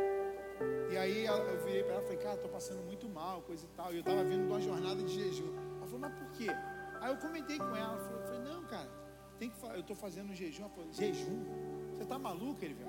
[0.90, 3.68] E aí eu virei para ela e falei, cara, estou passando muito mal, coisa e
[3.76, 3.92] tal.
[3.92, 5.54] E eu estava vindo de uma jornada de jejum.
[5.76, 6.48] Ela falou, mas por quê?
[7.00, 8.88] Aí eu comentei com ela, eu falei, não, cara,
[9.38, 10.62] tem que eu estou fazendo um jejum.
[10.62, 11.44] Ela falou, jejum?
[11.92, 12.88] Você está maluco, Elivel?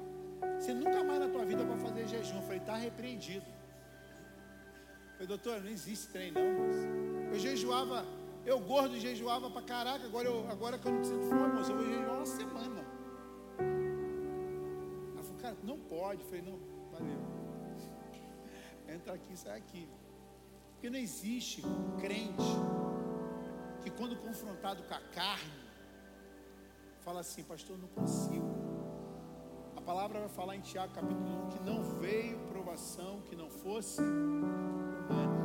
[0.59, 2.37] Você nunca mais na tua vida vai fazer jejum.
[2.37, 3.45] Eu falei, está repreendido.
[3.45, 7.33] Eu falei, doutor, não existe trem não, moço.
[7.33, 8.05] Eu jejuava,
[8.45, 11.77] eu gordo jejuava para caraca, agora, eu, agora que eu não sinto fome, moço, eu
[11.77, 12.98] vou jejuar uma semana.
[15.49, 16.21] Cara, não pode.
[16.21, 16.59] Eu falei, não,
[16.91, 17.19] valeu.
[18.88, 19.89] Entra aqui, sai aqui.
[20.73, 21.63] Porque não existe
[21.99, 22.51] crente
[23.81, 25.59] que quando confrontado com a carne,
[26.99, 28.47] fala assim, pastor, não consigo.
[29.76, 34.01] A palavra vai falar em Tiago capítulo 1 que não veio provação que não fosse
[34.01, 35.39] humana.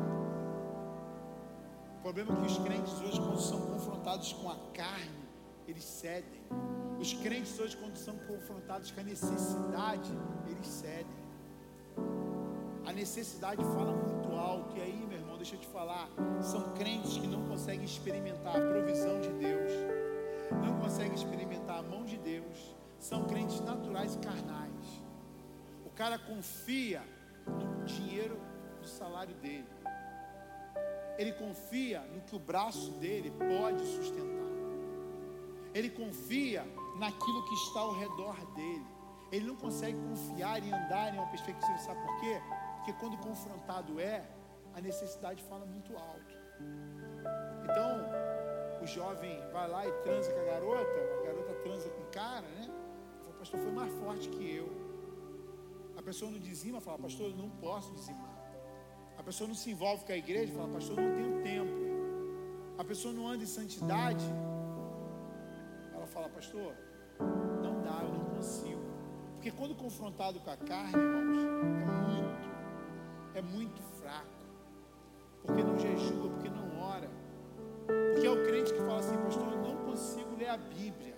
[1.98, 5.23] O problema é que os crentes hoje, quando são confrontados com a carne,
[5.66, 6.43] eles cedem.
[6.99, 10.11] Os crentes hoje, quando são confrontados com a necessidade,
[10.49, 11.24] eles cedem.
[12.86, 14.77] A necessidade fala muito alto.
[14.77, 16.09] E aí, meu irmão, deixa eu te falar.
[16.43, 19.73] São crentes que não conseguem experimentar a provisão de Deus,
[20.62, 22.74] não conseguem experimentar a mão de Deus.
[22.99, 25.03] São crentes naturais e carnais.
[25.85, 27.03] O cara confia
[27.47, 28.39] no dinheiro
[28.81, 29.69] do salário dele.
[31.16, 34.43] Ele confia no que o braço dele pode sustentar.
[35.74, 36.64] Ele confia
[36.96, 38.86] naquilo que está ao redor dele.
[39.32, 42.40] Ele não consegue confiar e andar em uma perspectiva, sabe por quê?
[42.76, 44.24] Porque quando confrontado é,
[44.74, 46.34] a necessidade fala muito alto.
[47.64, 47.90] Então,
[48.82, 52.46] o jovem vai lá e transa com a garota, a garota transa com o cara,
[52.46, 52.68] né?
[53.28, 54.68] O pastor foi mais forte que eu.
[55.96, 58.34] A pessoa não dizima, fala, pastor, eu não posso dizimar.
[59.16, 61.72] A pessoa não se envolve com a igreja, fala, pastor, eu não tenho tempo.
[62.76, 64.53] A pessoa não anda em santidade, fala,
[66.35, 66.74] pastor,
[67.62, 68.82] não dá, eu não consigo.
[69.35, 72.48] Porque quando confrontado com a carne, irmãos, é muito,
[73.35, 74.27] é muito fraco.
[75.44, 77.09] Porque não jejua, porque não ora.
[78.12, 81.15] Porque é o crente que fala assim, pastor, eu não consigo ler a Bíblia.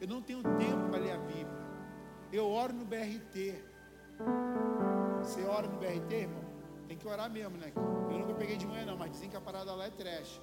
[0.00, 1.66] Eu não tenho tempo para ler a Bíblia.
[2.32, 3.54] Eu oro no BRT.
[5.20, 6.44] Você ora no BRT, irmão?
[6.86, 7.72] Tem que orar mesmo, né?
[7.74, 10.40] Eu nunca peguei de manhã não, mas dizem que a parada lá é trash.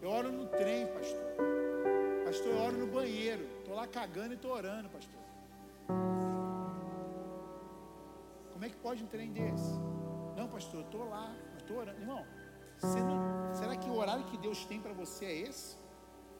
[0.00, 1.95] Eu oro no trem, pastor.
[2.26, 3.44] Pastor, eu oro no banheiro.
[3.60, 5.20] Estou lá cagando e estou orando, pastor.
[8.52, 9.70] Como é que pode um trem desse?
[10.36, 12.00] Não, pastor, eu estou lá, estou orando.
[12.00, 12.26] Irmão,
[12.82, 15.76] não, será que o horário que Deus tem para você é esse?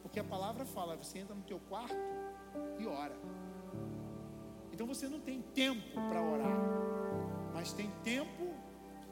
[0.02, 1.94] Porque a palavra fala, você entra no teu quarto
[2.80, 3.16] e ora.
[4.72, 6.58] Então você não tem tempo para orar,
[7.54, 8.52] mas tem tempo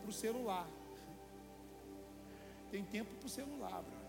[0.00, 0.66] para o celular.
[2.72, 4.04] Tem tempo para o celular, brother.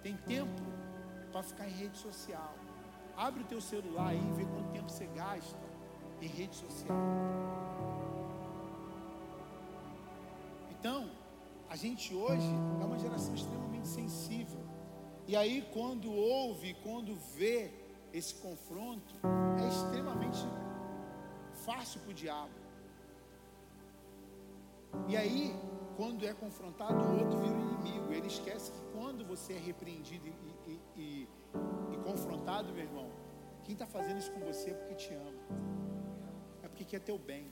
[0.00, 0.85] Tem tempo
[1.36, 2.54] para ficar em rede social.
[3.14, 5.66] Abre o teu celular e vê quanto tempo você gasta
[6.22, 6.96] em rede social.
[10.70, 11.10] Então,
[11.68, 12.48] a gente hoje
[12.80, 14.60] é uma geração extremamente sensível.
[15.26, 17.70] E aí, quando ouve, quando vê
[18.14, 19.14] esse confronto,
[19.62, 20.42] é extremamente
[21.66, 22.54] fácil para o diabo.
[25.06, 25.54] E aí,
[25.96, 28.12] quando é confrontado, o outro vira inimigo.
[28.12, 31.28] Ele esquece que quando você é repreendido e, e, e,
[31.92, 33.10] e confrontado, meu irmão,
[33.64, 35.32] quem está fazendo isso com você é porque te ama,
[36.62, 37.50] é porque quer teu bem.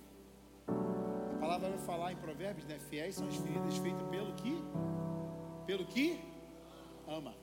[0.69, 2.79] A palavra vai falar em Provérbios, né?
[2.79, 4.55] Fiéis são as feridas feitas pelo que?
[5.66, 6.21] Pelo que?
[7.09, 7.35] Ama.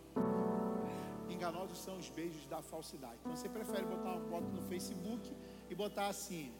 [1.29, 3.17] Enganosos são os beijos da falsidade.
[3.19, 5.35] Então você prefere botar uma foto no Facebook
[5.69, 6.51] e botar assim,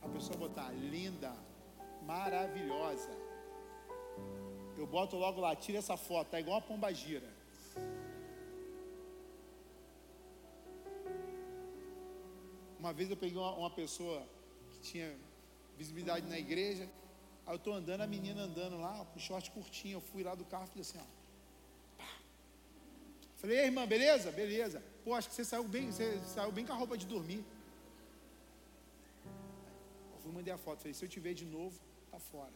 [0.00, 1.32] a pessoa botar linda,
[2.06, 3.10] maravilhosa.
[4.78, 7.28] Eu boto logo lá, tira essa foto, tá igual uma pomba gira.
[12.78, 14.24] Uma vez eu peguei uma, uma pessoa
[14.70, 15.08] que tinha
[15.76, 16.88] visibilidade na igreja,
[17.44, 20.44] aí eu estou andando, a menina andando lá, com short curtinho, eu fui lá do
[20.44, 21.18] carro e falei assim, ó.
[23.38, 24.30] Falei, irmã, beleza?
[24.30, 24.82] Beleza.
[25.04, 27.44] Pô, acho que você saiu bem, você saiu bem com a roupa de dormir.
[30.12, 31.78] Eu fui mandei a foto, falei, se eu te ver de novo,
[32.10, 32.52] tá fora.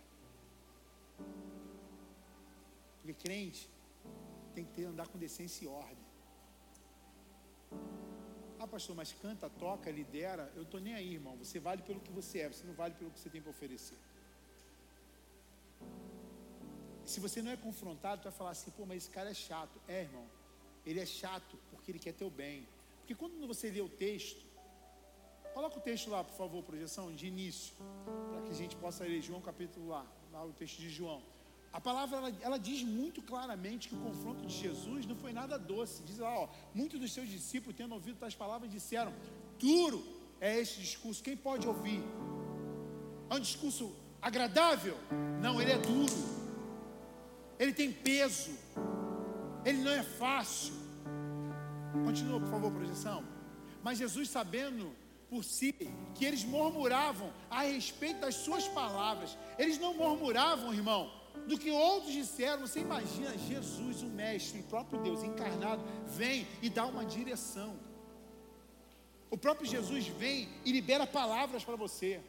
[3.02, 3.68] Porque crente
[4.54, 6.06] tem que ter andar com decência e ordem.
[8.60, 10.52] Ah, pastor, mas canta, toca, lidera.
[10.54, 11.36] Eu estou nem aí, irmão.
[11.36, 13.98] Você vale pelo que você é, você não vale pelo que você tem para oferecer.
[17.04, 19.80] Se você não é confrontado, tu vai falar assim, pô, mas esse cara é chato.
[19.88, 20.24] É, irmão.
[20.86, 22.68] Ele é chato porque ele quer teu bem.
[22.98, 24.46] Porque quando você lê o texto,
[25.52, 27.74] coloca o texto lá, por favor, projeção, de início,
[28.30, 31.20] para que a gente possa ler João capítulo lá, lá o texto de João.
[31.72, 35.58] A palavra ela, ela, diz muito claramente que o confronto de Jesus não foi nada
[35.58, 36.02] doce.
[36.02, 39.12] Diz lá, ó, muitos dos seus discípulos, tendo ouvido tais palavras, disseram:
[39.58, 40.04] duro
[40.38, 41.22] é este discurso.
[41.22, 42.02] Quem pode ouvir?
[43.30, 44.98] É um discurso agradável?
[45.40, 46.14] Não, ele é duro.
[47.58, 48.50] Ele tem peso.
[49.64, 50.74] Ele não é fácil.
[52.04, 53.24] Continua, por favor, projeção.
[53.82, 54.94] Mas Jesus, sabendo
[55.30, 55.72] por si
[56.14, 62.12] que eles murmuravam a respeito das suas palavras, eles não murmuravam, irmão do que outros
[62.12, 62.66] disseram.
[62.66, 67.76] Você imagina Jesus, o Mestre, o próprio Deus encarnado, vem e dá uma direção.
[69.30, 72.20] O próprio Jesus vem e libera palavras para você.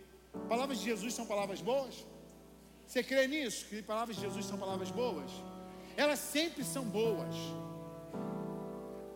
[0.47, 2.05] Palavras de Jesus são palavras boas?
[2.87, 3.65] Você crê nisso?
[3.67, 5.31] Que palavras de Jesus são palavras boas?
[5.95, 7.35] Elas sempre são boas,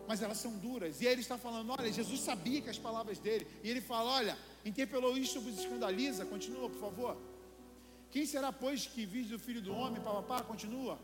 [0.06, 1.00] mas elas são duras.
[1.00, 4.10] E aí ele está falando: olha, Jesus sabia que as palavras dele, e ele fala:
[4.10, 6.24] olha, interpelou isto, vos escandaliza.
[6.24, 7.16] Continua, por favor.
[8.10, 10.00] Quem será, pois, que vive do filho do homem?
[10.00, 10.98] Papapá, continua.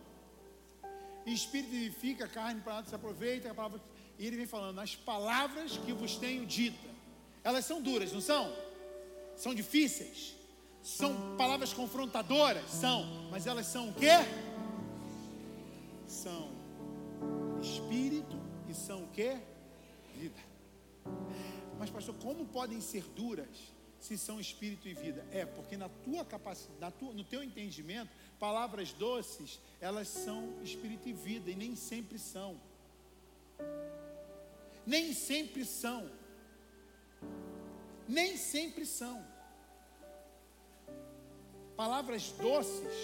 [1.26, 3.50] Espírito vivifica, carne para nada se aproveita.
[3.50, 3.80] A palavra...
[4.18, 6.88] E ele vem falando, as palavras que vos tenho dita,
[7.42, 8.54] elas são duras, não são?
[9.36, 10.34] São difíceis.
[10.82, 12.70] São palavras confrontadoras?
[12.70, 13.28] São.
[13.30, 14.12] Mas elas são o quê?
[16.06, 16.52] São
[17.60, 19.38] espírito e são o quê?
[20.14, 20.40] Vida.
[21.78, 23.73] Mas, pastor, como podem ser duras?
[24.04, 25.24] Se são espírito e vida?
[25.32, 31.50] É, porque na tua capacidade, no teu entendimento, palavras doces, elas são espírito e vida,
[31.50, 32.60] e nem sempre são.
[34.86, 36.10] Nem sempre são.
[38.06, 39.24] Nem sempre são.
[41.74, 42.94] Palavras doces,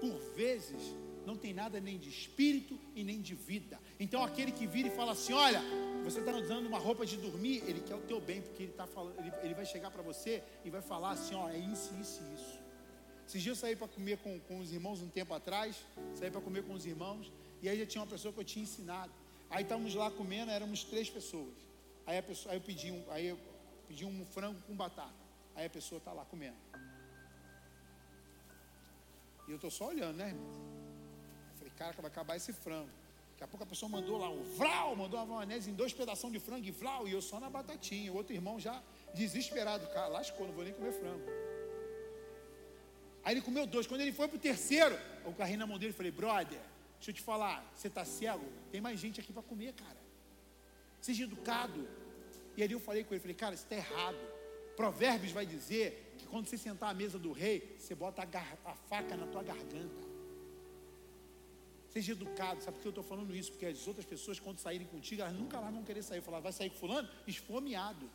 [0.00, 0.82] por vezes,
[1.26, 3.78] não tem nada nem de espírito e nem de vida.
[3.98, 5.62] Então aquele que vira e fala assim: olha,
[6.04, 8.86] você está usando uma roupa de dormir, ele quer o teu bem, porque ele, tá
[8.86, 12.22] falando, ele, ele vai chegar para você e vai falar assim: ó, é isso, isso
[12.22, 12.62] e isso.
[13.26, 15.76] Esses dias eu saí para comer com, com os irmãos um tempo atrás,
[16.14, 17.32] saí para comer com os irmãos,
[17.62, 19.12] e aí já tinha uma pessoa que eu tinha ensinado.
[19.48, 21.54] Aí estávamos lá comendo, éramos três pessoas.
[22.06, 23.38] Aí, a pessoa, aí eu pedi um, aí eu
[23.86, 25.14] pedi um frango com batata.
[25.54, 26.56] Aí a pessoa está lá comendo.
[29.46, 30.81] E eu estou só olhando, né, irmão?
[31.82, 32.88] Cara, vai acabar esse frango.
[33.32, 36.30] Daqui a pouco a pessoa mandou lá o vral, mandou uma maionese em dois pedaços
[36.30, 38.12] de frango e vral, e eu só na batatinha.
[38.12, 38.80] O outro irmão já
[39.12, 41.28] desesperado, cara, lascou, não vou nem comer frango.
[43.24, 43.88] Aí ele comeu dois.
[43.88, 46.60] Quando ele foi pro terceiro, eu carrei na mão dele e falei, brother,
[46.98, 48.46] deixa eu te falar, você tá cego?
[48.70, 49.98] Tem mais gente aqui para comer, cara.
[51.00, 51.88] Seja educado.
[52.56, 54.18] E ali eu falei com ele, falei, cara, isso está errado.
[54.76, 58.74] Provérbios vai dizer que quando você sentar à mesa do rei, você bota a, a
[58.76, 60.11] faca na tua garganta.
[61.92, 63.50] Seja educado, sabe por que eu estou falando isso?
[63.52, 66.22] Porque as outras pessoas, quando saírem contigo, elas nunca mais vão querer sair.
[66.22, 67.06] Falar, vai sair com fulano?
[67.26, 68.08] Esfomeado.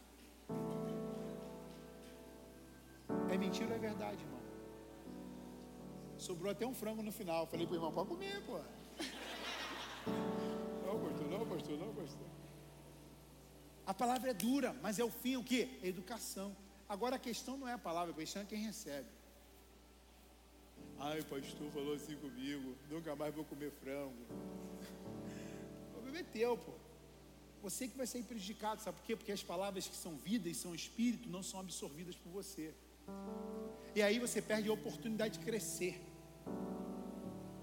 [3.31, 4.41] É mentira ou é verdade, irmão?
[6.17, 7.45] Sobrou até um frango no final.
[7.45, 8.57] Falei para o irmão, pode comer, pô.
[10.87, 12.27] Não, pastor, não, pastor, não, pastor.
[13.85, 15.77] A palavra é dura, mas é o fim o quê?
[15.83, 16.55] É educação.
[16.89, 19.07] Agora a questão não é a palavra, a questão é quem recebe.
[20.99, 24.15] Ai, pastor falou assim comigo, nunca mais vou comer frango.
[25.89, 26.71] O problema é teu, pô.
[27.61, 29.15] Você que vai ser prejudicado, sabe por quê?
[29.15, 32.73] Porque as palavras que são vida e são espírito não são absorvidas por você.
[33.95, 36.01] E aí você perde a oportunidade de crescer.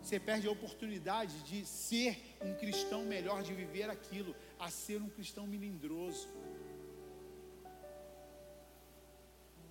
[0.01, 5.09] Você perde a oportunidade de ser um cristão melhor, de viver aquilo, a ser um
[5.09, 6.29] cristão melindroso.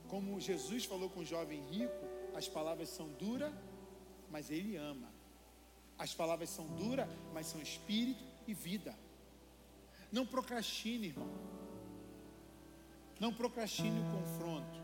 [0.07, 3.53] Como Jesus falou com o jovem rico, as palavras são duras,
[4.29, 5.09] mas Ele ama.
[5.97, 8.95] As palavras são duras, mas são espírito e vida.
[10.11, 11.29] Não procrastine, irmão.
[13.19, 14.83] Não procrastine o confronto.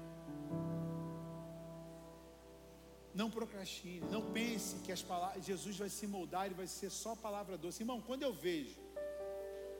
[3.14, 4.02] Não procrastine.
[4.12, 7.82] Não pense que as palavras, Jesus vai se moldar e vai ser só palavra doce.
[7.82, 8.80] Irmão, quando eu vejo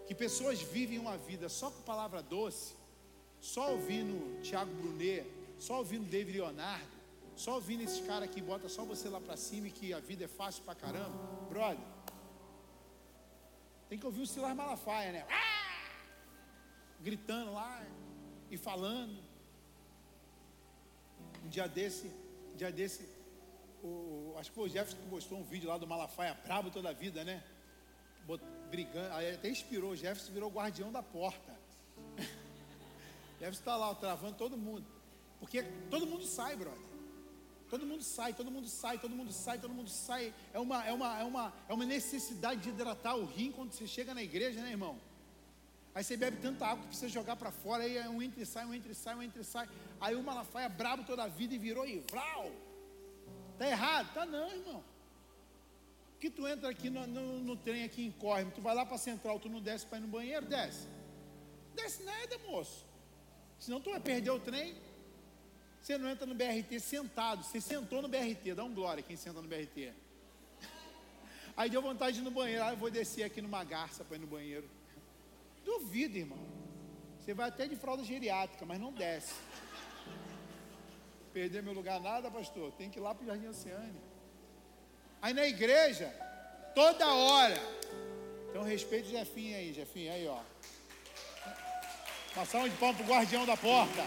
[0.08, 2.74] que pessoas vivem uma vida só com palavra doce,
[3.40, 5.26] só ouvindo Tiago Brunet,
[5.58, 6.99] só ouvindo David Leonardo,
[7.44, 10.26] só ouvindo esses caras que bota só você lá para cima e que a vida
[10.26, 11.18] é fácil pra caramba,
[11.48, 11.88] brother.
[13.88, 15.26] Tem que ouvir o Silas Malafaia, né?
[15.30, 15.94] Ah!
[17.00, 17.82] Gritando lá
[18.52, 19.18] e falando.
[21.46, 22.08] Um dia desse,
[22.52, 23.08] um dia desse,
[23.82, 26.90] o, acho que foi o Jefferson que postou um vídeo lá do Malafaia brabo toda
[26.90, 27.42] a vida, né?
[28.70, 31.58] brigando, aí até inspirou, o Jefferson virou guardião da porta.
[33.40, 34.86] Deve estar lá, travando todo mundo.
[35.40, 36.89] Porque todo mundo sai, brother.
[37.70, 40.34] Todo mundo sai, todo mundo sai, todo mundo sai, todo mundo sai.
[40.54, 43.86] É uma, é uma, é uma, é uma necessidade de hidratar o rim quando você
[43.86, 45.00] chega na igreja, né, irmão?
[45.94, 48.46] Aí você bebe tanta água que precisa jogar para fora, aí é um entre e
[48.46, 49.68] sai, um entre e sai, um entre e sai.
[50.00, 52.52] Aí o Malafaia brabo toda a vida e virou e vral.
[53.58, 54.14] Tá errado?
[54.14, 54.84] Tá não, irmão.
[56.20, 58.98] Que tu entra aqui no, no, no trem aqui em Corre, tu vai lá para
[58.98, 60.88] central, tu não desce para ir no banheiro, desce.
[61.76, 62.86] Desce nada, moço.
[63.58, 64.76] Senão tu vai perder o trem.
[65.82, 67.44] Você não entra no BRT sentado.
[67.44, 69.94] Você sentou no BRT, dá um glória quem senta no BRT.
[71.56, 72.64] Aí deu vontade de ir no banheiro.
[72.64, 74.70] Ah, eu vou descer aqui numa garça para ir no banheiro.
[75.66, 76.40] Duvido, irmão.
[77.20, 79.34] Você vai até de fralda geriátrica, mas não desce.
[81.34, 82.72] Perder meu lugar nada, pastor.
[82.74, 84.08] Tem que ir lá para o Jardim Oceânico.
[85.22, 86.08] Aí na igreja,
[86.74, 87.60] toda hora.
[88.50, 90.40] Então respeito o Jefinho aí, Jefinho, aí ó.
[92.34, 94.04] Passar um de pão pro guardião da porta.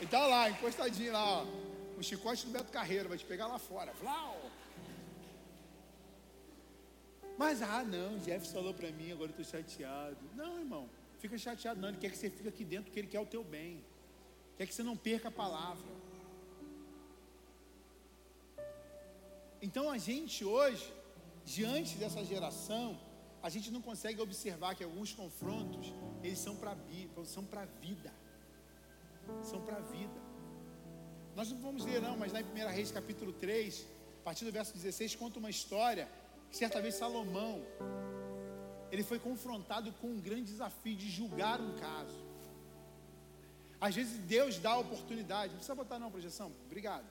[0.00, 1.46] Ele tá lá, encostadinho lá, ó.
[1.98, 3.92] O chicote do Beto Carreiro, vai te pegar lá fora.
[3.92, 4.50] Flau!
[7.36, 10.16] Mas, ah, não, Jeff falou para mim, agora eu estou chateado.
[10.34, 11.90] Não, irmão, fica chateado não.
[11.90, 13.84] Ele quer que você fique aqui dentro, porque ele quer o teu bem.
[14.56, 15.86] Quer que você não perca a palavra.
[19.60, 20.90] Então a gente hoje,
[21.44, 22.98] diante dessa geração,
[23.42, 26.74] a gente não consegue observar que alguns confrontos, eles são para
[27.26, 28.10] são para a vida.
[29.42, 30.20] São para a vida.
[31.34, 33.86] Nós não vamos ler não, mas na 1 Reis capítulo 3,
[34.20, 36.08] a partir do verso 16, conta uma história
[36.50, 37.62] que certa vez Salomão,
[38.90, 42.18] ele foi confrontado com um grande desafio de julgar um caso.
[43.80, 47.06] Às vezes Deus dá a oportunidade, não precisa botar não projeção, obrigado.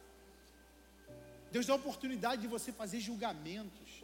[1.51, 4.03] Deus dá a oportunidade de você fazer julgamentos.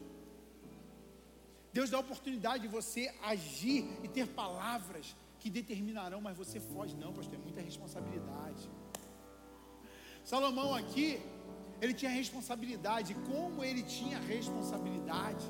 [1.71, 5.15] Deus dá a oportunidade de você agir e ter palavras
[5.45, 6.93] que determinarão, mas você foge.
[7.01, 8.63] Não, pastor, é muita responsabilidade.
[10.31, 11.07] Salomão aqui,
[11.79, 13.13] ele tinha responsabilidade.
[13.31, 15.45] Como ele tinha responsabilidade,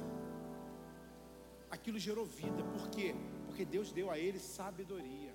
[1.75, 2.61] aquilo gerou vida.
[2.75, 3.15] Por quê?
[3.45, 5.33] Porque Deus deu a ele sabedoria.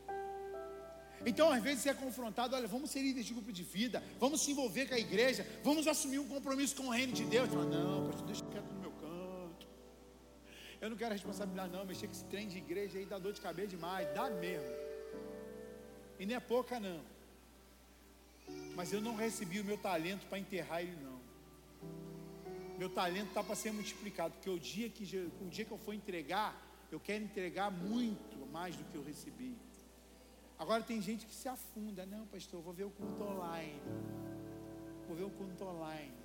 [1.24, 4.43] Então, às vezes, você é confrontado, olha, vamos ser líderes de grupo de vida, vamos
[4.43, 7.49] se envolver com a igreja, vamos assumir um compromisso com o reino de Deus.
[7.49, 8.80] Fala, não, pastor, deixa quieto.
[10.81, 11.85] Eu não quero responsabilidade, não.
[11.85, 14.74] Mexer com esse trem de igreja aí dá dor de cabeça demais, dá mesmo.
[16.19, 17.01] E não é pouca, não.
[18.74, 21.20] Mas eu não recebi o meu talento para enterrar ele, não.
[22.78, 25.05] Meu talento está para ser multiplicado, porque o dia, que,
[25.40, 26.57] o dia que eu for entregar,
[26.90, 29.55] eu quero entregar muito mais do que eu recebi.
[30.59, 32.05] Agora tem gente que se afunda.
[32.07, 33.81] Não, pastor, vou ver o culto online.
[35.07, 36.19] Vou ver o culto online.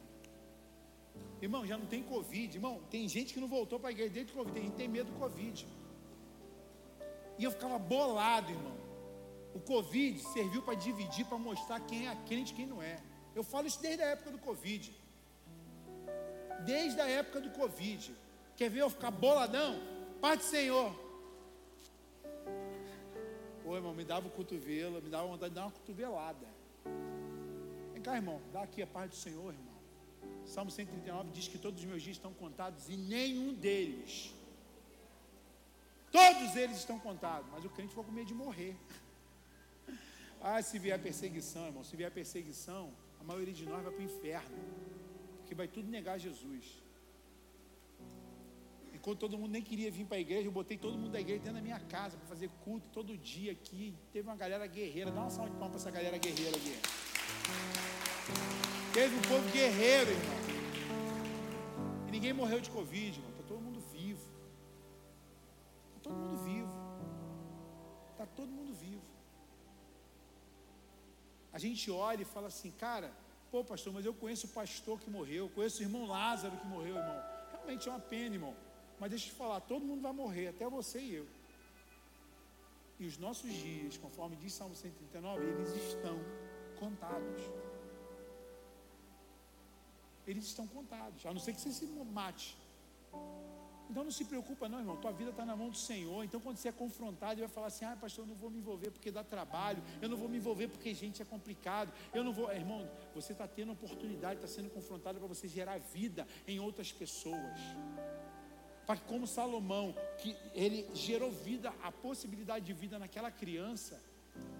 [1.42, 2.58] Irmão, já não tem Covid.
[2.58, 4.54] Irmão, tem gente que não voltou para a igreja desde o Covid.
[4.54, 5.68] Tem gente que tem medo do Covid.
[7.38, 8.78] E eu ficava bolado, irmão.
[9.54, 12.98] O Covid serviu para dividir, para mostrar quem é crente e quem não é.
[13.36, 14.94] Eu falo isso desde a época do Covid.
[16.66, 18.14] Desde a época do Covid.
[18.56, 19.80] Quer ver eu ficar boladão?
[20.22, 20.94] Pai do Senhor.
[23.64, 26.48] Pô, irmão, me dava o cotovelo, me dava vontade de dar uma cotovelada.
[27.94, 29.75] Vem cá, irmão, dá aqui a paz do Senhor, irmão.
[30.46, 34.34] Salmo 139 diz que todos os meus dias estão contados e nenhum deles,
[36.12, 38.76] todos eles estão contados, mas o crente ficou com medo de morrer.
[40.48, 44.06] Ah, se vier perseguição, irmão, se vier perseguição, a maioria de nós vai para o
[44.06, 44.60] inferno,
[45.40, 46.86] porque vai tudo negar Jesus.
[49.06, 51.38] Quando todo mundo nem queria vir para a igreja, eu botei todo mundo da igreja
[51.38, 53.94] dentro da minha casa para fazer culto todo dia aqui.
[54.12, 55.12] Teve uma galera guerreira.
[55.12, 57.95] Dá uma salva de palmas para essa galera guerreira aqui.
[58.94, 60.36] Teve um povo guerreiro, irmão.
[62.08, 63.32] E ninguém morreu de Covid, irmão.
[63.32, 64.26] Está todo mundo vivo.
[65.88, 66.76] Está todo mundo vivo.
[68.12, 69.02] Está todo mundo vivo.
[71.52, 73.12] A gente olha e fala assim, cara,
[73.52, 76.98] pô, pastor, mas eu conheço o pastor que morreu, conheço o irmão Lázaro que morreu,
[76.98, 77.24] irmão.
[77.54, 78.56] Realmente é uma pena, irmão.
[79.00, 81.28] Mas deixa eu te falar, todo mundo vai morrer, até você e eu.
[83.00, 86.18] E os nossos dias, conforme diz Salmo 139, eles estão
[86.80, 87.42] contados.
[90.28, 92.58] Eles estão contados, a não ser que você se mate.
[93.90, 94.98] Então não se preocupa não, irmão.
[94.98, 96.24] Tua vida está na mão do Senhor.
[96.24, 98.58] Então quando você é confrontado, ele vai falar assim: ah, pastor, eu não vou me
[98.58, 99.82] envolver porque dá trabalho.
[100.02, 101.94] Eu não vou me envolver porque gente é complicado.
[102.14, 102.90] Eu não vou, irmão.
[103.14, 107.60] Você está tendo oportunidade, está sendo confrontado para você gerar vida em outras pessoas
[108.86, 114.00] para que como Salomão, que ele gerou vida, a possibilidade de vida naquela criança,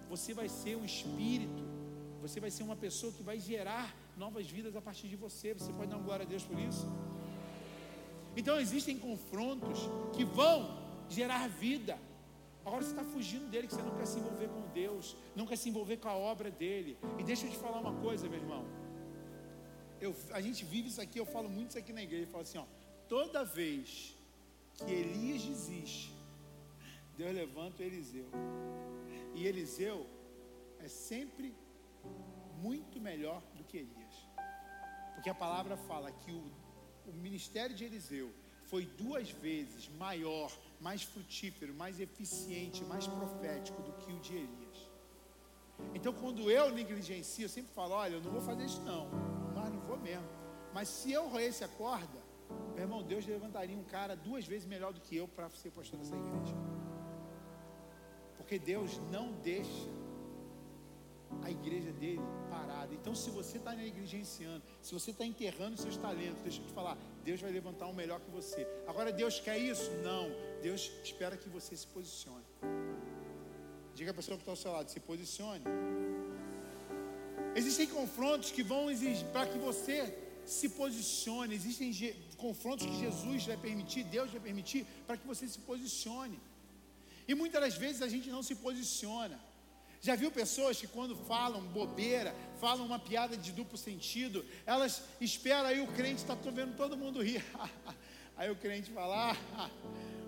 [0.08, 1.62] você vai ser um espírito,
[2.20, 5.54] você vai ser uma pessoa que vai gerar novas vidas a partir de você.
[5.54, 6.86] Você pode dar glória a Deus por isso?
[8.36, 9.80] Então existem confrontos
[10.14, 10.58] que vão
[11.08, 11.98] gerar vida.
[12.64, 15.56] Agora você está fugindo dele, que você não quer se envolver com Deus, não quer
[15.56, 16.98] se envolver com a obra dele.
[17.18, 18.64] E deixa eu te falar uma coisa, meu irmão.
[20.00, 22.24] Eu, a gente vive isso aqui, eu falo muito isso aqui na igreja.
[22.24, 22.66] Eu falo assim: ó,
[23.08, 24.16] toda vez
[24.84, 26.12] que Elias desiste,
[27.16, 28.28] Deus levanta o Eliseu.
[29.34, 30.06] E Eliseu
[30.80, 31.54] é sempre
[32.60, 34.05] muito melhor do que Elias.
[35.26, 36.40] Porque a palavra fala que o,
[37.04, 38.32] o ministério de Eliseu
[38.66, 44.78] foi duas vezes maior, mais frutífero, mais eficiente, mais profético do que o de Elias.
[45.96, 49.08] Então, quando eu negligencio, eu sempre falo: olha, eu não vou fazer isso, não,
[49.52, 50.28] mas não vou mesmo.
[50.72, 52.22] Mas se eu roesse a corda,
[52.76, 55.98] meu irmão, Deus levantaria um cara duas vezes melhor do que eu para ser pastor
[55.98, 56.54] dessa igreja.
[58.36, 59.90] Porque Deus não deixa
[61.42, 62.20] a igreja dele
[62.50, 62.94] parada.
[62.94, 66.96] Então, se você está negligenciando, se você está enterrando seus talentos, deixa eu te falar,
[67.24, 68.66] Deus vai levantar um melhor que você.
[68.86, 69.90] Agora, Deus quer isso?
[70.02, 70.30] Não.
[70.62, 72.44] Deus espera que você se posicione.
[73.94, 75.64] Diga a pessoa que está ao seu lado, se posicione.
[77.54, 81.54] Existem confrontos que vão exigir para que você se posicione.
[81.54, 81.92] Existem
[82.36, 86.38] confrontos que Jesus vai permitir, Deus vai permitir, para que você se posicione.
[87.26, 89.40] E muitas das vezes a gente não se posiciona.
[90.00, 95.66] Já viu pessoas que quando falam bobeira, falam uma piada de duplo sentido, elas esperam
[95.66, 97.44] aí o crente está vendo todo mundo rir.
[98.36, 99.70] aí o crente fala: ah,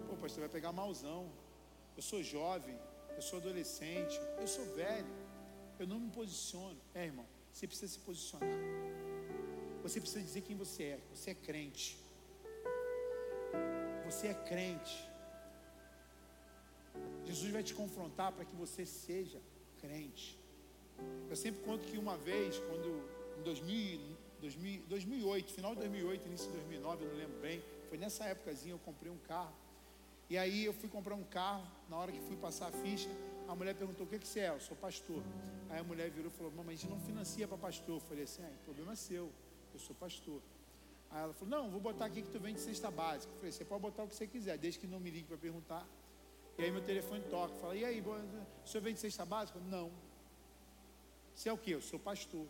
[0.08, 1.30] pô, pastor, vai pegar malzão.
[1.96, 2.78] Eu sou jovem,
[3.16, 5.06] eu sou adolescente, eu sou velho,
[5.78, 6.78] eu não me posiciono.
[6.94, 8.48] É, irmão, você precisa se posicionar.
[9.82, 11.00] Você precisa dizer quem você é.
[11.14, 11.98] Você é crente.
[14.04, 15.08] Você é crente.
[17.24, 19.40] Jesus vai te confrontar para que você seja
[19.80, 20.38] crente.
[21.28, 23.02] Eu sempre conto que uma vez, quando
[23.38, 24.00] em 2000,
[24.40, 28.74] 2000, 2008, final de 2008, início de 2009, eu não lembro bem, foi nessa épocazinha
[28.74, 29.54] eu comprei um carro.
[30.30, 33.08] E aí eu fui comprar um carro, na hora que fui passar a ficha,
[33.48, 34.50] a mulher perguntou: O que, que você é?
[34.50, 35.22] Eu sou pastor.
[35.70, 37.96] Aí a mulher virou e falou: Mamãe, a gente não financia para pastor.
[37.96, 39.32] Eu falei assim: ah, o problema é seu,
[39.72, 40.42] eu sou pastor.
[41.10, 43.32] Aí ela falou: Não, vou botar aqui que tu vem de cesta básica.
[43.32, 45.38] Eu falei: Você pode botar o que você quiser, desde que não me ligue para
[45.38, 45.88] perguntar.
[46.58, 49.60] E aí meu telefone toca, fala: E aí, o senhor vem de cesta básica?
[49.60, 49.92] Não.
[51.32, 51.74] Você é o quê?
[51.74, 52.46] Eu sou pastor.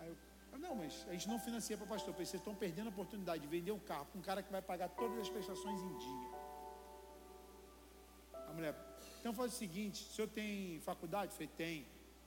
[0.00, 2.12] Aí eu, não, mas a gente não financia para pastor.
[2.12, 4.88] Vocês estão perdendo a oportunidade de vender um carro para um cara que vai pagar
[4.88, 6.30] todas as prestações em dia.
[8.48, 8.74] A mulher,
[9.20, 11.30] então faz o seguinte: o senhor tem faculdade?
[11.30, 11.86] Eu falei: Tem.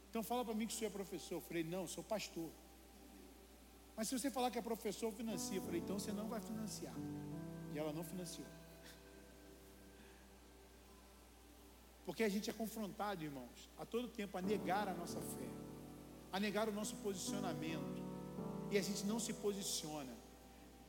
[0.10, 1.36] Então fala para mim que o senhor é professor.
[1.36, 2.50] Eu falei: Não, eu sou pastor.
[3.98, 5.58] Mas se você falar que é professor, financia.
[5.58, 6.96] Eu falei: Então você não vai financiar.
[7.74, 8.48] E ela não financiou.
[12.06, 15.50] Porque a gente é confrontado, irmãos, a todo tempo a negar a nossa fé,
[16.32, 18.04] a negar o nosso posicionamento.
[18.72, 20.12] E a gente não se posiciona.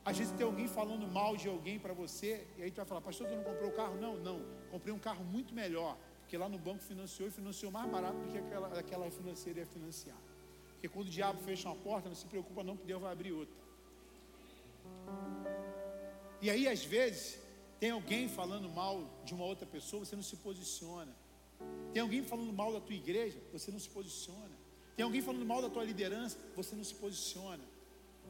[0.03, 3.01] Às vezes tem alguém falando mal de alguém para você, e aí tu vai falar,
[3.01, 3.95] pastor, tu não comprou o carro?
[3.95, 4.39] Não, não,
[4.69, 8.31] comprei um carro muito melhor, porque lá no banco financiou e financiou mais barato do
[8.31, 10.17] que aquela, aquela financeira ia financiar.
[10.73, 13.31] Porque quando o diabo fecha uma porta, não se preocupa não, que Deus vai abrir
[13.31, 13.55] outra.
[16.41, 17.39] E aí, às vezes,
[17.79, 21.13] tem alguém falando mal de uma outra pessoa, você não se posiciona.
[21.93, 24.55] Tem alguém falando mal da tua igreja, você não se posiciona.
[24.95, 27.63] Tem alguém falando mal da tua liderança, você não se posiciona.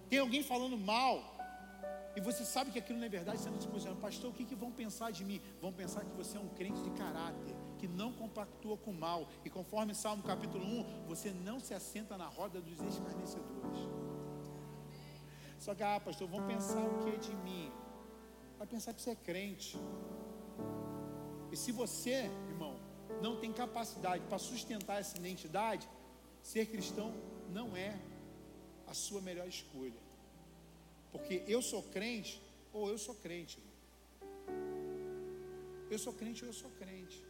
[0.10, 1.36] Tem alguém falando mal
[2.16, 4.00] e você sabe que aquilo não é verdade, você não se posiciona.
[4.00, 5.42] Pastor, o que, que vão pensar de mim?
[5.62, 9.28] Vão pensar que você é um crente de caráter, que não compactua com o mal.
[9.44, 13.90] E conforme Salmo capítulo 1, você não se assenta na roda dos escarnecedores.
[15.60, 17.72] Só que, ah, pastor, vão pensar o que de mim?
[18.58, 19.78] Vai pensar que você é crente.
[21.52, 22.80] E se você, irmão,
[23.22, 25.88] não tem capacidade para sustentar essa identidade,
[26.42, 27.14] ser cristão
[27.50, 27.98] não é
[28.88, 30.00] a sua melhor escolha.
[31.12, 32.42] Porque eu sou crente
[32.74, 33.60] ou eu sou crente.
[35.90, 37.24] Eu sou crente ou eu sou crente.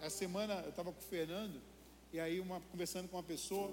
[0.00, 1.60] Essa semana eu estava com o Fernando,
[2.12, 3.70] e aí uma, conversando com uma pessoa,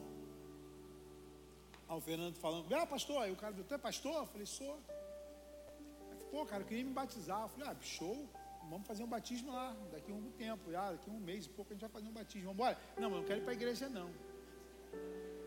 [1.89, 4.15] aí o Fernando falando, ah pastor, aí o cara, tu é pastor?
[4.15, 4.79] Eu falei, sou.
[6.31, 7.41] Pô, cara, eu queria me batizar.
[7.41, 8.27] Eu falei, ah, show,
[8.69, 11.49] vamos fazer um batismo lá, daqui a um tempo, já, daqui a um mês e
[11.49, 12.47] pouco a gente vai fazer um batismo.
[12.47, 12.77] Vamos embora?
[12.97, 14.09] Não, mas eu não quero ir para a igreja, não.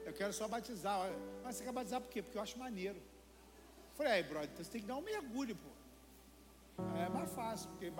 [0.04, 0.98] Eu quero só batizar.
[1.00, 2.20] Olha, mas você quer batizar por quê?
[2.22, 2.98] Porque eu acho maneiro.
[2.98, 6.82] Eu falei, aí, brother, então você tem que dar um mergulho, pô.
[6.94, 7.90] Aí é mais fácil, porque.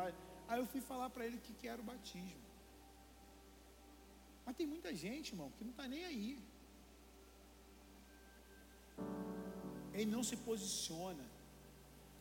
[0.47, 2.44] Aí eu fui falar para ele que, que era o batismo.
[4.44, 6.39] Mas tem muita gente, irmão, que não está nem aí.
[9.94, 11.24] Ele não se posiciona.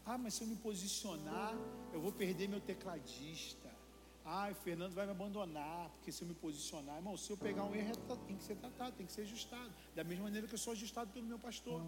[0.05, 1.55] Ah, mas se eu me posicionar,
[1.93, 3.69] eu vou perder meu tecladista.
[4.25, 7.63] Ah, o Fernando vai me abandonar, porque se eu me posicionar, irmão, se eu pegar
[7.65, 9.71] um erro, é tem que ser tratado, tem que ser ajustado.
[9.95, 11.81] Da mesma maneira que eu sou ajustado pelo meu pastor.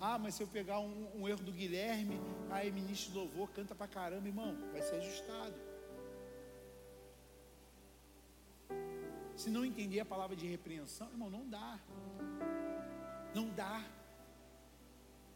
[0.00, 2.20] Ah, mas se eu pegar um, um erro do Guilherme,
[2.50, 5.54] aí ministro louvor, canta pra caramba, irmão, vai ser ajustado.
[9.36, 11.78] Se não entender a palavra de repreensão, irmão, não dá.
[13.34, 13.80] Não dá.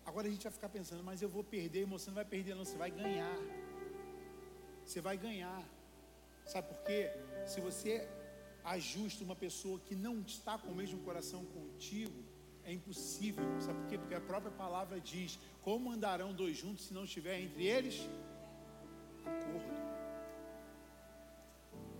[0.06, 2.54] Agora a gente vai ficar pensando, mas eu vou perder, irmão, você não vai perder,
[2.54, 3.38] não, você vai ganhar.
[4.84, 5.62] Você vai ganhar.
[6.46, 7.10] Sabe por quê?
[7.46, 8.08] Se você
[8.64, 12.24] ajusta uma pessoa que não está com o mesmo coração contigo,
[12.64, 13.44] é impossível.
[13.60, 13.98] Sabe por quê?
[13.98, 18.08] Porque a própria palavra diz: Como andarão dois juntos se não estiver entre eles
[19.26, 19.86] acordo?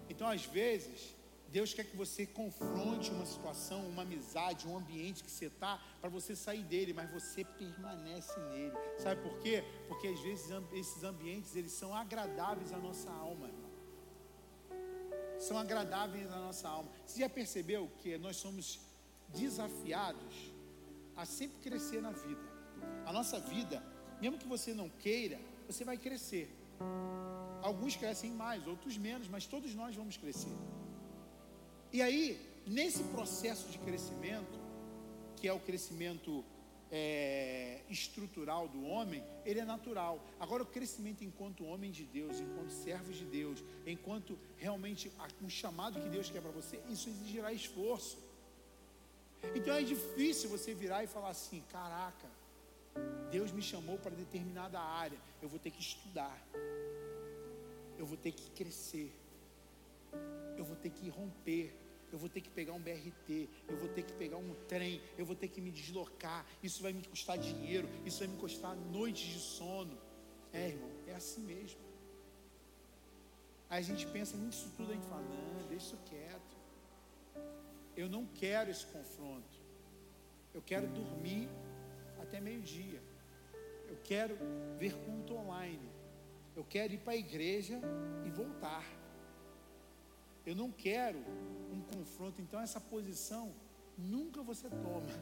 [0.09, 1.16] Então, às vezes,
[1.49, 6.11] Deus quer que você confronte uma situação, uma amizade, um ambiente que você está, para
[6.11, 8.75] você sair dele, mas você permanece nele.
[8.99, 9.65] Sabe por quê?
[9.89, 13.51] Porque às vezes esses ambientes eles são agradáveis à nossa alma.
[15.39, 16.91] São agradáveis à nossa alma.
[17.07, 18.81] Você já percebeu que nós somos
[19.29, 20.53] desafiados
[21.15, 22.43] a sempre crescer na vida?
[23.07, 23.83] A nossa vida,
[24.21, 26.55] mesmo que você não queira, você vai crescer.
[27.63, 30.57] Alguns crescem mais, outros menos, mas todos nós vamos crescer.
[31.97, 34.59] E aí, nesse processo de crescimento,
[35.35, 36.45] que é o crescimento
[36.93, 40.23] é, estrutural do homem, ele é natural.
[40.39, 45.11] Agora, o crescimento enquanto homem de Deus, enquanto servos de Deus, enquanto realmente
[45.43, 48.19] um chamado que Deus quer para você, isso exigirá esforço.
[49.55, 52.29] Então é difícil você virar e falar assim: caraca,
[53.31, 56.47] Deus me chamou para determinada área, eu vou ter que estudar,
[57.99, 59.11] eu vou ter que crescer,
[60.59, 61.75] eu vou ter que romper,
[62.13, 65.27] eu vou ter que pegar um BRT, eu vou ter que pegar um trem, eu
[65.27, 69.27] vou ter que me deslocar, isso vai me custar dinheiro, isso vai me custar noites
[69.27, 69.99] de sono.
[70.53, 71.81] É, irmão, é assim mesmo.
[73.69, 76.57] Aí a gente pensa nisso tudo, a gente fala, não, deixa isso quieto.
[77.97, 79.59] Eu não quero esse confronto.
[80.55, 81.49] Eu quero dormir
[82.23, 83.03] até meio-dia.
[83.89, 84.37] Eu quero
[84.79, 85.91] ver culto online.
[86.55, 87.81] Eu quero ir para a igreja
[88.25, 88.85] e voltar.
[90.47, 91.19] Eu não quero
[91.73, 92.41] um confronto.
[92.41, 93.53] Então, essa posição
[93.99, 95.13] nunca você toma.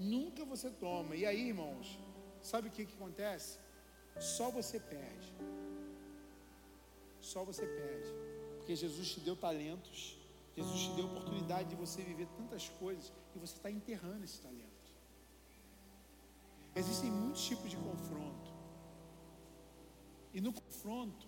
[0.00, 1.14] Nunca você toma.
[1.14, 1.98] E aí, irmãos,
[2.42, 3.58] sabe o que, que acontece?
[4.18, 5.34] Só você perde.
[7.20, 8.10] Só você perde.
[8.56, 10.18] Porque Jesus te deu talentos.
[10.56, 14.38] Jesus te deu a oportunidade de você viver tantas coisas e você está enterrando esses
[14.38, 14.66] talentos.
[16.74, 18.50] Existem muitos tipos de confronto.
[20.32, 21.26] E no confronto,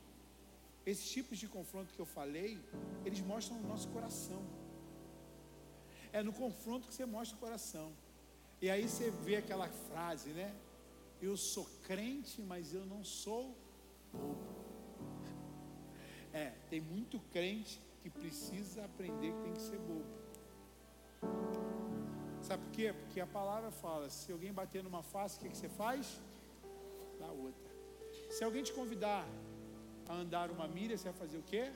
[0.90, 2.59] esses tipos de confronto que eu falei,
[3.05, 4.43] eles mostram o nosso coração.
[6.12, 7.93] É no confronto que você mostra o coração.
[8.62, 10.55] E aí você vê aquela frase, né?
[11.20, 13.55] Eu sou crente, mas eu não sou
[14.12, 14.48] bobo.
[16.32, 20.19] É, tem muito crente que precisa aprender que tem que ser bobo.
[22.40, 22.94] Sabe por quê?
[22.94, 26.19] Porque a palavra fala: se alguém bater numa face, o que, que você faz?
[27.19, 27.70] Dá outra.
[28.31, 29.28] Se alguém te convidar
[30.09, 31.70] a andar uma milha, você vai fazer o quê?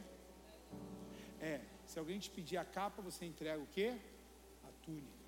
[1.40, 3.94] É, se alguém te pedir a capa, você entrega o quê?
[4.64, 5.22] A túnica.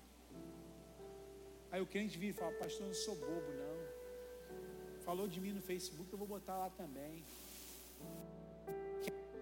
[1.71, 5.01] Aí o crente vira e fala, pastor, eu não sou bobo, não.
[5.03, 7.23] Falou de mim no Facebook, eu vou botar lá também.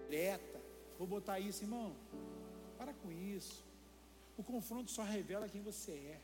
[0.08, 0.60] Direta,
[0.98, 1.94] vou botar isso, irmão.
[2.76, 3.64] Para com isso.
[4.36, 6.20] O confronto só revela quem você é.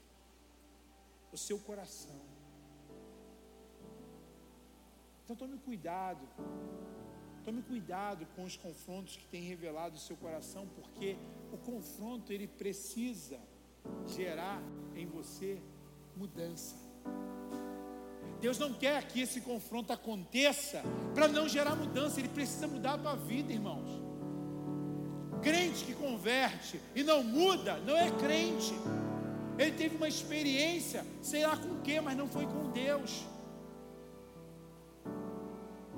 [1.33, 2.21] O seu coração.
[5.25, 6.21] Então tome cuidado
[7.51, 11.17] Tome cuidado com os confrontos que tem revelado o seu coração, porque
[11.53, 13.41] o confronto ele precisa
[14.07, 14.63] gerar
[14.95, 15.61] em você
[16.15, 16.77] mudança.
[18.41, 20.81] Deus não quer que esse confronto aconteça
[21.13, 24.01] para não gerar mudança, ele precisa mudar a tua vida, irmãos.
[25.43, 28.75] Crente que converte e não muda, não é crente.
[29.59, 33.27] Ele teve uma experiência, sei lá com o que, mas não foi com Deus.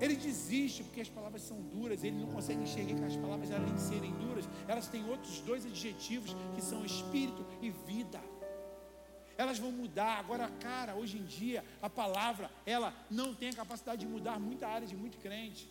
[0.04, 3.72] Ele desiste porque as palavras são duras, ele não consegue enxergar que as palavras, além
[3.72, 8.20] de serem duras, elas têm outros dois adjetivos que são espírito e vida.
[9.38, 10.18] Elas vão mudar.
[10.18, 14.66] Agora, cara, hoje em dia, a palavra, ela não tem a capacidade de mudar muita
[14.66, 15.68] área de muito crente.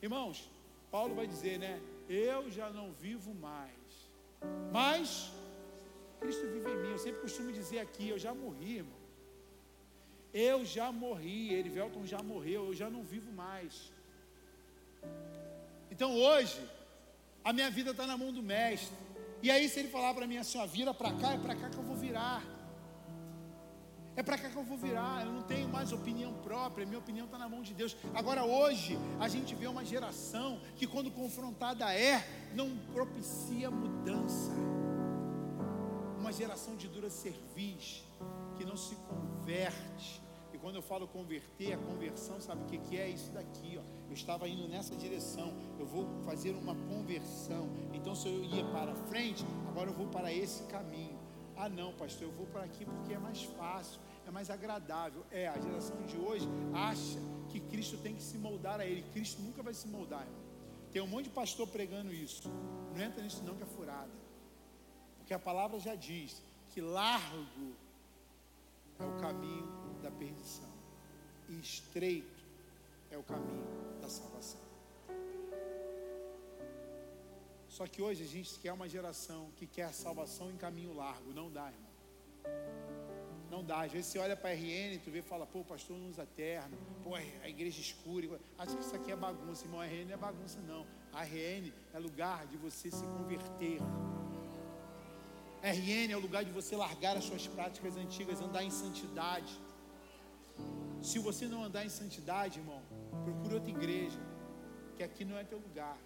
[0.00, 0.48] Irmãos,
[0.88, 1.80] Paulo vai dizer, né?
[2.08, 3.90] Eu já não vivo mais,
[4.72, 5.32] mas
[6.20, 6.90] Cristo vive em mim.
[6.92, 8.97] Eu sempre costumo dizer aqui, eu já morri, irmão.
[10.40, 13.90] Eu já morri, Erivelton já morreu, eu já não vivo mais.
[15.90, 16.60] Então hoje,
[17.42, 18.96] a minha vida está na mão do Mestre.
[19.42, 21.68] E aí, se ele falar para mim assim, ó, vira para cá, é para cá
[21.68, 22.44] que eu vou virar.
[24.14, 25.26] É para cá que eu vou virar.
[25.26, 27.96] Eu não tenho mais opinião própria, minha opinião está na mão de Deus.
[28.14, 32.24] Agora, hoje, a gente vê uma geração que, quando confrontada é,
[32.54, 34.52] não propicia mudança.
[36.16, 38.04] Uma geração de dura cerviz,
[38.56, 40.27] que não se converte
[40.68, 43.08] quando eu falo converter, a conversão, sabe o que, que é?
[43.08, 43.82] Isso daqui, ó.
[44.06, 47.70] Eu estava indo nessa direção, eu vou fazer uma conversão.
[47.94, 51.18] Então, se eu ia para frente, agora eu vou para esse caminho.
[51.56, 55.24] Ah, não, pastor, eu vou para aqui porque é mais fácil, é mais agradável.
[55.30, 57.18] É, a geração de hoje acha
[57.48, 59.02] que Cristo tem que se moldar a ele.
[59.14, 60.42] Cristo nunca vai se moldar, irmão.
[60.92, 62.46] Tem um monte de pastor pregando isso.
[62.94, 64.12] Não entra nisso, não, que é furada.
[65.16, 67.46] Porque a palavra já diz que largo
[68.98, 70.70] é o caminho da perdição,
[71.48, 72.44] e estreito
[73.10, 73.66] é o caminho
[74.00, 74.60] da salvação.
[77.68, 81.32] Só que hoje a gente quer uma geração que quer a salvação em caminho largo.
[81.32, 81.88] Não dá, irmão.
[83.50, 83.82] Não dá.
[83.82, 86.08] Às vezes você olha para a RN, tu vê e fala, pô, o pastor não
[86.08, 88.40] usa terno, pô, a igreja escura.
[88.58, 89.80] Acho que isso aqui é bagunça, irmão.
[89.80, 90.84] A RN não é bagunça, não.
[91.12, 93.80] A RN é lugar de você se converter.
[95.62, 99.56] RN é o lugar de você largar as suas práticas antigas, andar em santidade.
[101.02, 102.82] Se você não andar em santidade, irmão,
[103.24, 104.20] procure outra igreja,
[104.96, 105.96] que aqui não é teu lugar.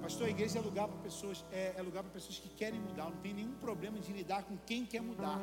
[0.00, 3.10] Pastor, a igreja é lugar para pessoas, é, é lugar para pessoas que querem mudar.
[3.10, 5.40] Não tem nenhum problema de lidar com quem quer mudar.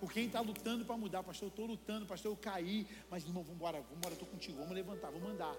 [0.00, 1.22] Com quem está lutando para mudar.
[1.22, 2.86] Pastor, eu estou lutando, pastor, eu caí.
[3.10, 5.56] Mas, irmão, vamos embora, vamos embora, estou contigo, vamos levantar, vamos andar.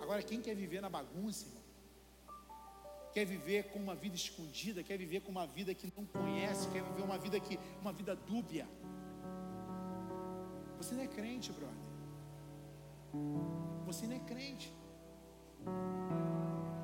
[0.00, 1.62] Agora, quem quer viver na bagunça, irmão?
[3.12, 6.82] quer viver com uma vida escondida, quer viver com uma vida que não conhece, quer
[6.82, 8.66] viver uma vida que uma vida dúbia.
[10.82, 11.86] Você não é crente, brother.
[13.86, 14.74] Você não é crente.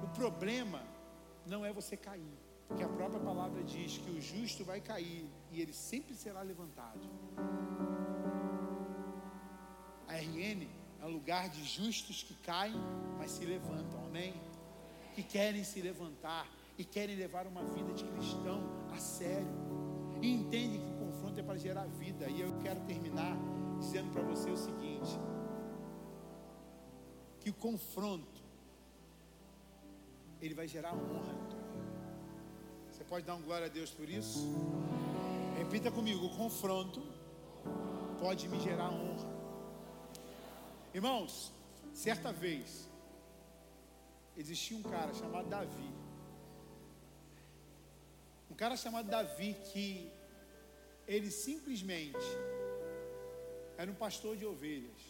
[0.02, 0.82] O problema
[1.46, 5.60] não é você cair, porque a própria palavra diz que o justo vai cair e
[5.60, 7.00] ele sempre será levantado.
[10.06, 10.68] A RN
[11.00, 12.80] é um lugar de justos que caem,
[13.18, 14.04] mas se levantam.
[14.04, 14.34] Amém?
[15.18, 16.46] que querem se levantar
[16.78, 18.62] e querem levar uma vida de cristão
[18.92, 19.48] a sério.
[20.22, 22.30] E entendem que o confronto é para gerar vida.
[22.30, 23.36] E eu quero terminar
[23.78, 25.18] dizendo para você o seguinte:
[27.40, 28.42] que o confronto
[30.40, 31.36] ele vai gerar honra.
[32.90, 34.46] Você pode dar um glória a Deus por isso?
[35.56, 37.02] Repita comigo: o confronto
[38.20, 39.38] pode me gerar honra.
[40.92, 41.52] Irmãos,
[41.92, 42.88] certa vez
[44.36, 45.90] existia um cara chamado Davi.
[48.50, 50.10] Um cara chamado Davi que
[51.06, 52.18] ele simplesmente
[53.78, 55.00] era um pastor de ovelhas.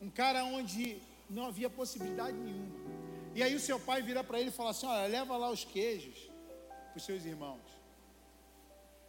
[0.00, 2.82] Um cara onde não havia possibilidade nenhuma.
[3.36, 5.64] E aí o seu pai vira para ele e fala assim: Olha, leva lá os
[5.64, 6.18] queijos
[6.90, 7.62] para os seus irmãos.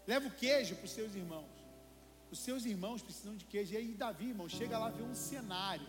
[0.05, 1.49] Leva o queijo para os seus irmãos.
[2.31, 3.73] Os seus irmãos precisam de queijo.
[3.73, 5.87] E aí Davi, irmão, chega lá vê um cenário.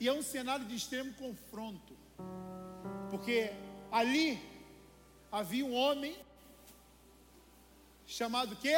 [0.00, 1.96] E é um cenário de extremo confronto.
[3.10, 3.52] Porque
[3.92, 4.42] ali
[5.30, 6.16] havia um homem
[8.06, 8.76] chamado quê?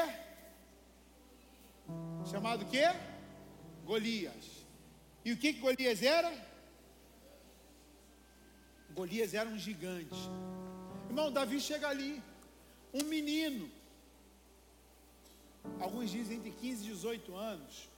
[2.26, 2.84] Chamado quê?
[3.84, 4.66] Golias.
[5.24, 6.32] E o que, que Golias era?
[8.94, 10.14] Golias era um gigante.
[11.08, 12.22] Irmão, Davi chega ali,
[12.92, 13.70] um menino,
[15.80, 17.88] alguns dizem entre 15 e 18 anos,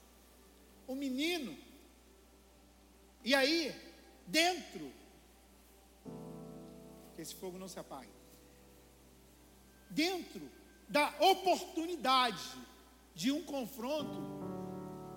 [0.89, 1.57] um menino,
[3.25, 3.75] e aí,
[4.27, 4.93] dentro
[7.15, 8.09] que esse fogo não se apague.
[9.91, 10.49] Dentro
[10.89, 12.43] da oportunidade
[13.15, 14.21] de um confronto,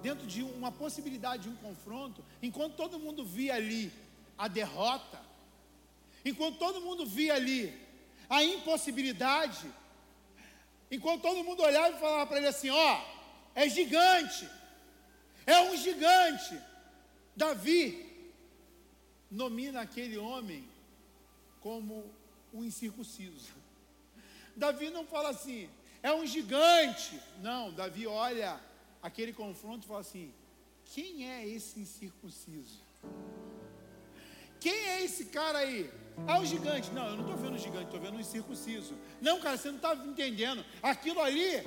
[0.01, 3.91] dentro de uma possibilidade de um confronto, enquanto todo mundo via ali
[4.37, 5.19] a derrota,
[6.25, 7.73] enquanto todo mundo via ali
[8.29, 9.65] a impossibilidade,
[10.91, 13.01] enquanto todo mundo olhava e falava para ele assim: ó,
[13.55, 14.47] é gigante,
[15.45, 16.59] é um gigante.
[17.35, 18.31] Davi
[19.31, 20.67] nomina aquele homem
[21.59, 22.13] como
[22.53, 23.51] um incircunciso.
[24.55, 25.69] Davi não fala assim,
[26.03, 27.19] é um gigante.
[27.41, 28.59] Não, Davi olha
[29.01, 30.33] aquele confronto e fala assim:
[30.93, 32.83] quem é esse incircunciso?
[34.59, 35.89] Quem é esse cara aí?
[36.27, 36.91] É um gigante.
[36.91, 38.93] Não, eu não estou vendo um gigante, estou vendo um incircunciso.
[39.21, 40.63] Não, cara, você não está entendendo.
[40.81, 41.63] Aquilo ali,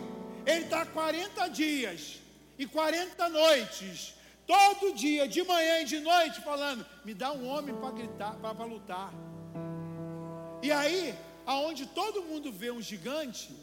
[0.47, 2.21] ele está 40 dias
[2.59, 4.15] e 40 noites,
[4.47, 8.65] todo dia, de manhã e de noite, falando: me dá um homem para gritar, para
[8.65, 9.13] lutar.
[10.63, 11.15] E aí,
[11.47, 13.55] aonde todo mundo vê um gigante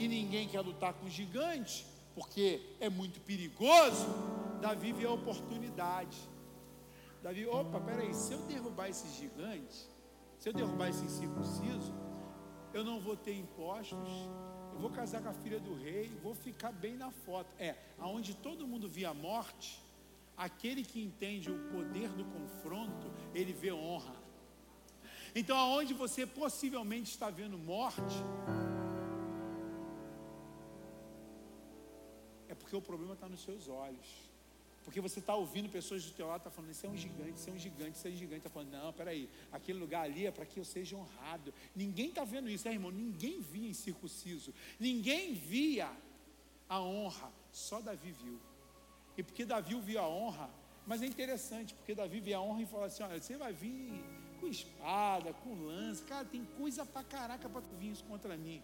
[0.00, 4.06] e ninguém quer lutar com o gigante, porque é muito perigoso,
[4.60, 6.16] Davi vê a oportunidade.
[7.22, 9.86] Davi, opa, peraí, se eu derrubar esse gigante,
[10.38, 11.92] se eu derrubar esse incircunciso,
[12.72, 13.98] eu não vou ter impostos,
[14.72, 17.50] eu vou casar com a filha do rei, vou ficar bem na foto.
[17.58, 19.82] É, aonde todo mundo via morte,
[20.34, 24.14] aquele que entende o poder do confronto, ele vê honra.
[25.34, 28.16] Então, aonde você possivelmente está vendo morte,
[32.60, 34.30] porque o problema está nos seus olhos.
[34.84, 37.50] Porque você está ouvindo pessoas do teu lado, está falando, isso é um gigante, isso
[37.50, 38.38] é um gigante, isso é um gigante.
[38.38, 41.52] Está falando, não, peraí, aquele lugar ali é para que eu seja honrado.
[41.76, 42.90] Ninguém está vendo isso, né, irmão?
[42.90, 44.54] Ninguém via em circunciso.
[44.78, 45.90] Ninguém via
[46.68, 47.30] a honra.
[47.52, 48.40] Só Davi viu.
[49.16, 50.48] E porque Davi viu a honra,
[50.86, 54.02] mas é interessante, porque Davi viu a honra e falou assim: olha, você vai vir
[54.40, 58.62] com espada, com lança, cara, tem coisa pra caraca para tu vir isso contra mim.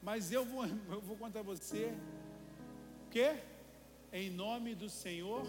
[0.00, 1.92] Mas eu vou, eu vou contra você.
[3.14, 3.36] Quê?
[4.12, 5.46] Em nome do Senhor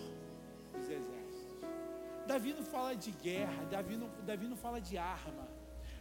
[0.72, 1.64] dos Exércitos.
[2.28, 5.48] Davi não fala de guerra, Davi não, Davi não fala de arma,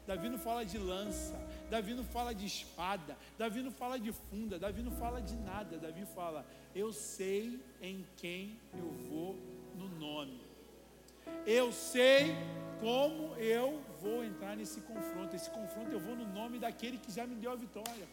[0.06, 1.34] Davi não fala de lança,
[1.70, 5.78] Davi não fala de espada, Davi não fala de funda, Davi não fala de nada.
[5.78, 9.34] Davi fala: Eu sei em quem eu vou
[9.74, 10.42] no nome.
[11.46, 12.34] Eu sei
[12.78, 15.34] como eu vou entrar nesse confronto.
[15.34, 18.06] Esse confronto eu vou no nome daquele que já me deu a vitória.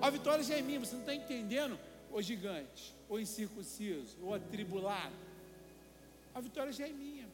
[0.00, 1.78] A vitória já é minha, você não está entendendo?
[2.10, 5.14] Ou gigante, ou incircunciso, ou atribulado.
[6.34, 7.28] A vitória já é minha.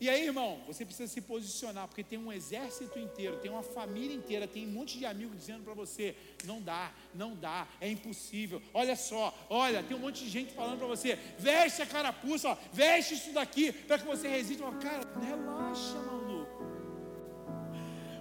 [0.00, 4.14] E aí, irmão, você precisa se posicionar, porque tem um exército inteiro, tem uma família
[4.14, 6.14] inteira, tem um monte de amigos dizendo para você:
[6.44, 8.62] não dá, não dá, é impossível.
[8.72, 12.56] Olha só, olha, tem um monte de gente falando para você: veste a carapuça, ó,
[12.72, 14.62] veste isso daqui, para que você resista.
[14.80, 16.62] Cara, relaxa, maluco.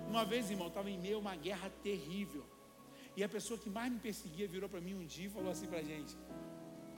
[0.10, 2.44] Uma vez, irmão, estava em meio a uma guerra terrível.
[3.18, 5.68] E a pessoa que mais me perseguia virou para mim um dia e falou assim
[5.68, 6.16] para a gente: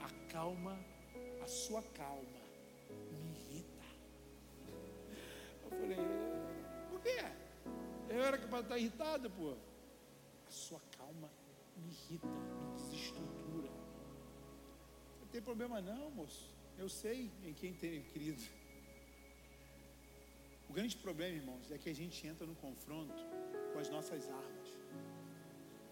[0.08, 0.78] acalma
[1.42, 2.40] a sua calma
[5.70, 5.96] Eu falei,
[6.90, 7.18] por quê?
[8.08, 9.54] Eu era capaz de estar irritado, pô.
[10.46, 11.30] A sua calma
[11.76, 13.70] me irrita, me desestrutura.
[15.20, 16.50] Não tem problema não, moço.
[16.76, 18.42] Eu sei em quem tem querido.
[20.68, 23.22] O grande problema, irmãos, é que a gente entra no confronto
[23.72, 24.59] com as nossas armas,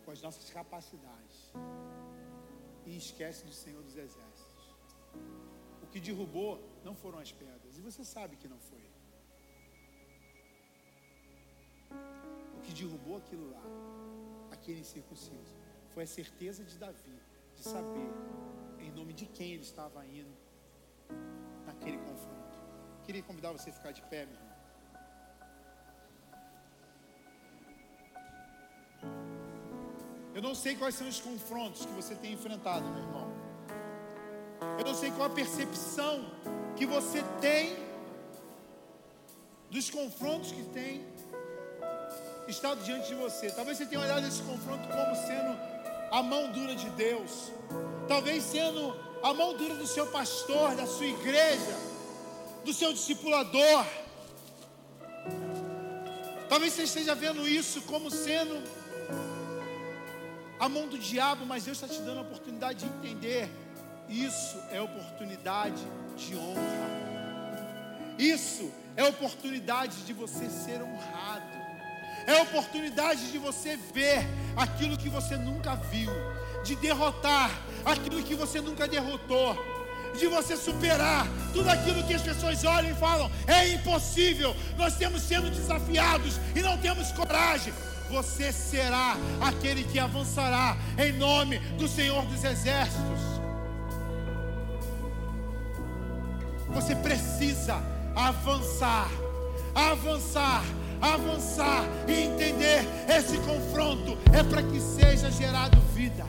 [0.09, 1.53] com as nossas capacidades,
[2.87, 4.65] e esquece do Senhor dos Exércitos.
[5.83, 8.87] O que derrubou não foram as pedras, e você sabe que não foi.
[12.57, 13.63] O que derrubou aquilo lá,
[14.51, 15.55] aquele incircunciso,
[15.93, 17.21] foi a certeza de Davi,
[17.55, 18.11] de saber
[18.79, 20.35] em nome de quem ele estava indo
[21.67, 22.59] naquele confronto.
[23.05, 24.48] Queria convidar você a ficar de pé, meu irmão.
[30.39, 33.27] Eu não sei quais são os confrontos que você tem enfrentado, meu irmão.
[34.79, 36.31] Eu não sei qual a percepção
[36.77, 37.77] que você tem
[39.69, 41.05] dos confrontos que tem
[42.47, 43.51] estado diante de você.
[43.51, 45.59] Talvez você tenha olhado esse confronto como sendo
[46.13, 47.51] a mão dura de Deus,
[48.07, 48.95] talvez sendo
[49.25, 51.77] a mão dura do seu pastor, da sua igreja,
[52.65, 53.85] do seu discipulador.
[56.49, 58.78] Talvez você esteja vendo isso como sendo
[60.59, 63.49] a mão do diabo, mas Deus está te dando a oportunidade de entender.
[64.09, 65.83] Isso é oportunidade
[66.17, 66.99] de honra.
[68.19, 71.59] Isso é oportunidade de você ser honrado
[72.29, 76.11] é oportunidade de você ver aquilo que você nunca viu,
[76.63, 77.51] de derrotar
[77.87, 79.57] aquilo que você nunca derrotou,
[80.19, 85.23] de você superar tudo aquilo que as pessoas olham e falam: é impossível, nós temos
[85.23, 87.73] sendo desafiados e não temos coragem.
[88.11, 93.21] Você será aquele que avançará em nome do Senhor dos Exércitos.
[96.69, 97.83] Você precisa
[98.15, 99.09] avançar,
[99.75, 100.63] avançar
[101.01, 106.27] avançar e entender esse confronto é para que seja gerado vida.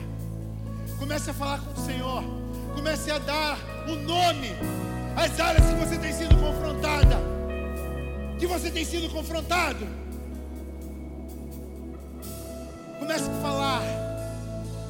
[0.98, 2.24] Comece a falar com o Senhor.
[2.74, 3.58] Comece a dar
[3.88, 4.48] o nome
[5.16, 7.18] às áreas que você tem sido confrontada.
[8.38, 9.86] Que você tem sido confrontado.
[13.10, 13.82] Comece a falar.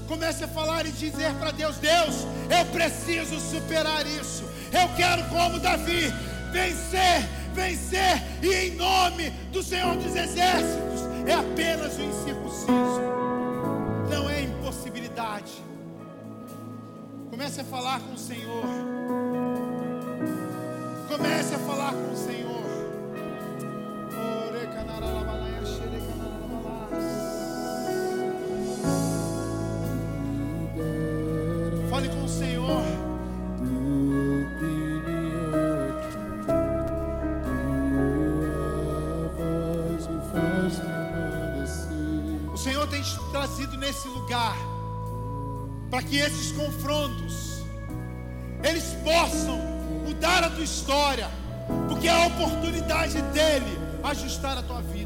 [0.06, 4.44] Comece a falar e dizer para Deus: Deus, eu preciso superar isso.
[4.70, 6.12] Eu quero, como Davi,
[6.52, 13.00] vencer vencer, e em nome do Senhor dos Exércitos, é apenas o incircunciso,
[14.08, 15.52] não é impossibilidade.
[17.30, 18.64] Comece a falar com o Senhor,
[21.08, 22.50] comece a falar com o Senhor.
[45.90, 47.64] Para que esses confrontos
[48.62, 49.58] eles possam
[50.06, 51.28] mudar a tua história,
[51.88, 54.99] porque é a oportunidade dele ajustar a tua vida.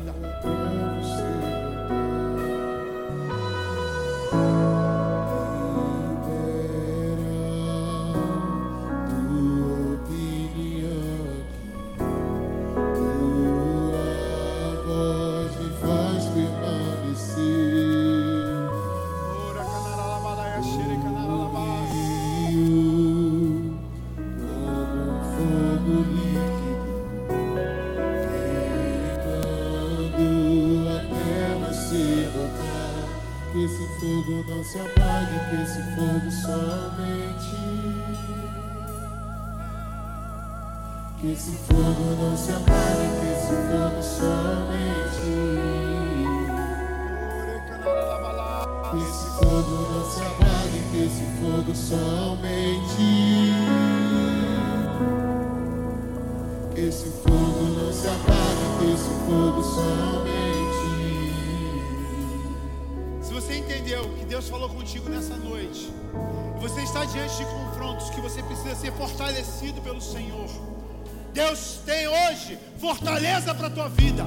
[73.75, 74.25] tua vida.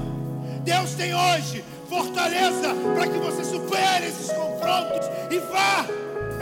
[0.62, 5.86] Deus tem hoje fortaleza para que você supere esses confrontos e vá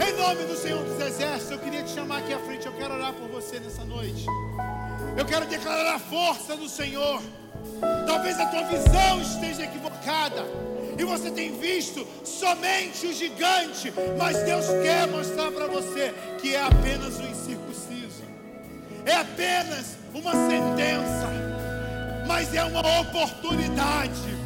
[0.05, 1.51] em nome do Senhor dos Exércitos.
[1.51, 4.25] Eu queria te chamar aqui à frente, eu quero orar por você nessa noite.
[5.15, 7.21] Eu quero declarar a força do Senhor.
[8.05, 10.45] Talvez a tua visão esteja equivocada
[10.97, 16.61] e você tem visto somente o gigante, mas Deus quer mostrar para você que é
[16.61, 18.23] apenas o incircunciso,
[19.05, 21.46] é apenas uma sentença
[22.27, 24.37] mas é uma oportunidade.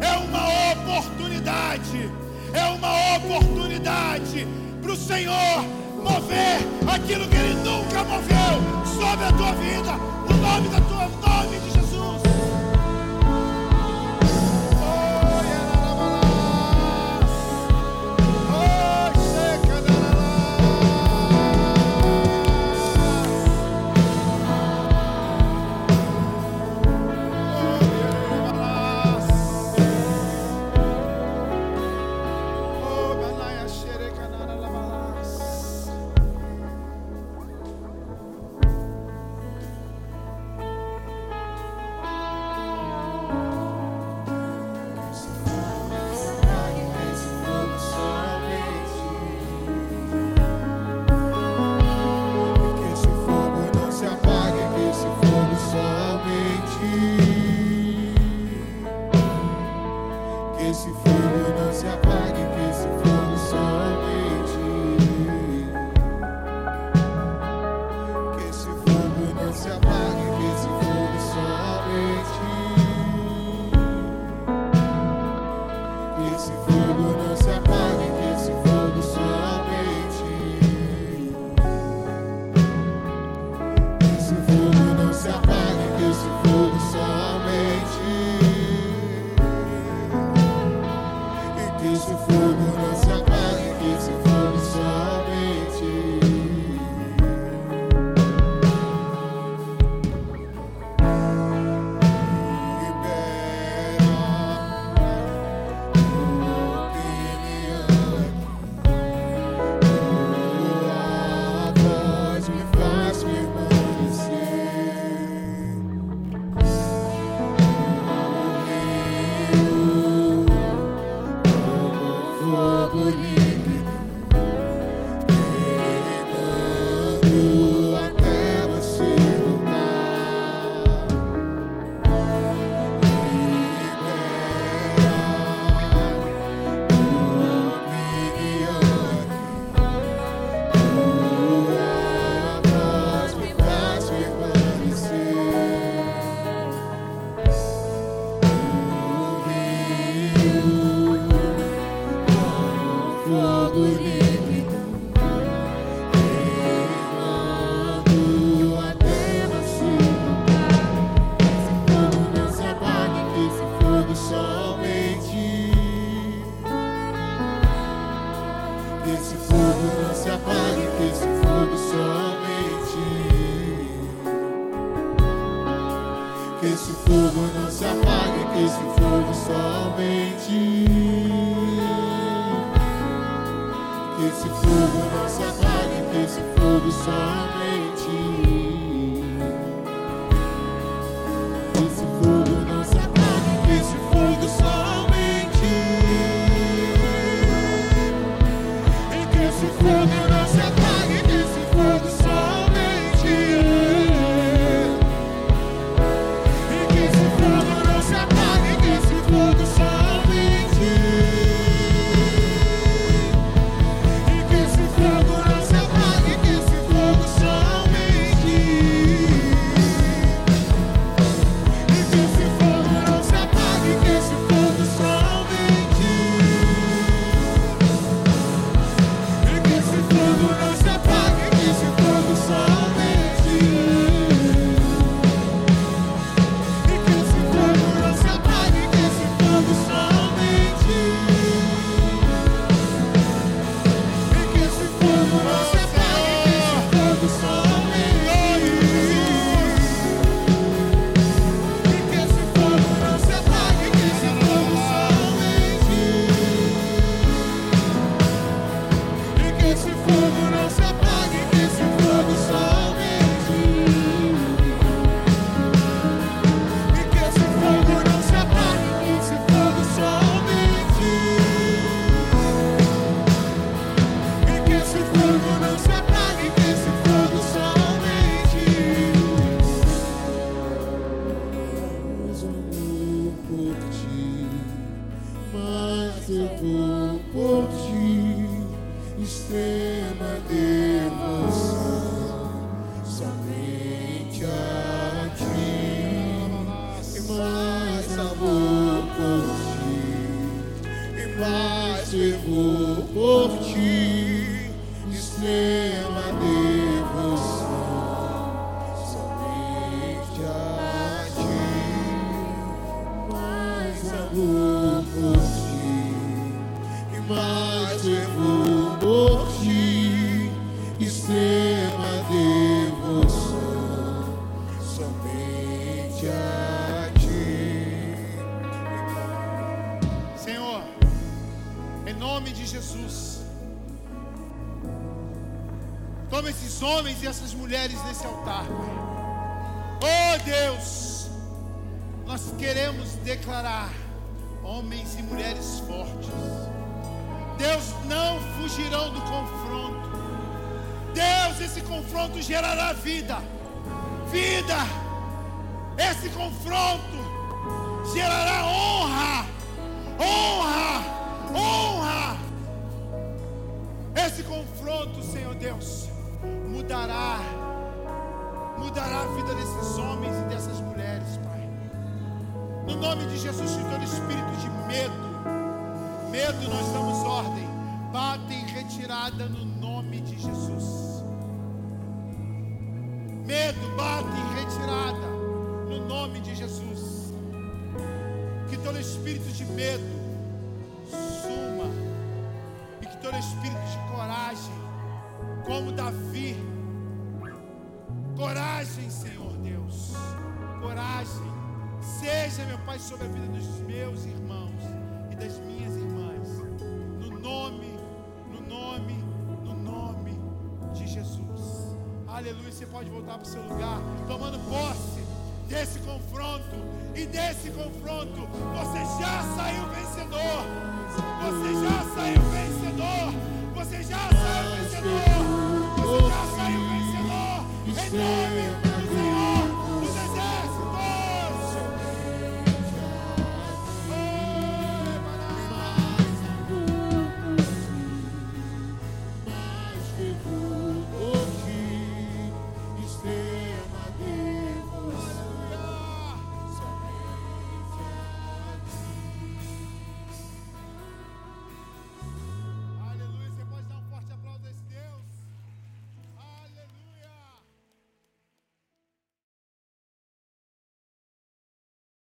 [0.00, 2.10] É uma oportunidade.
[2.52, 4.46] É uma oportunidade
[4.80, 5.64] para o Senhor
[5.96, 9.92] mover aquilo que Ele nunca moveu sobre a tua vida.
[10.28, 11.73] No nome da tua nome de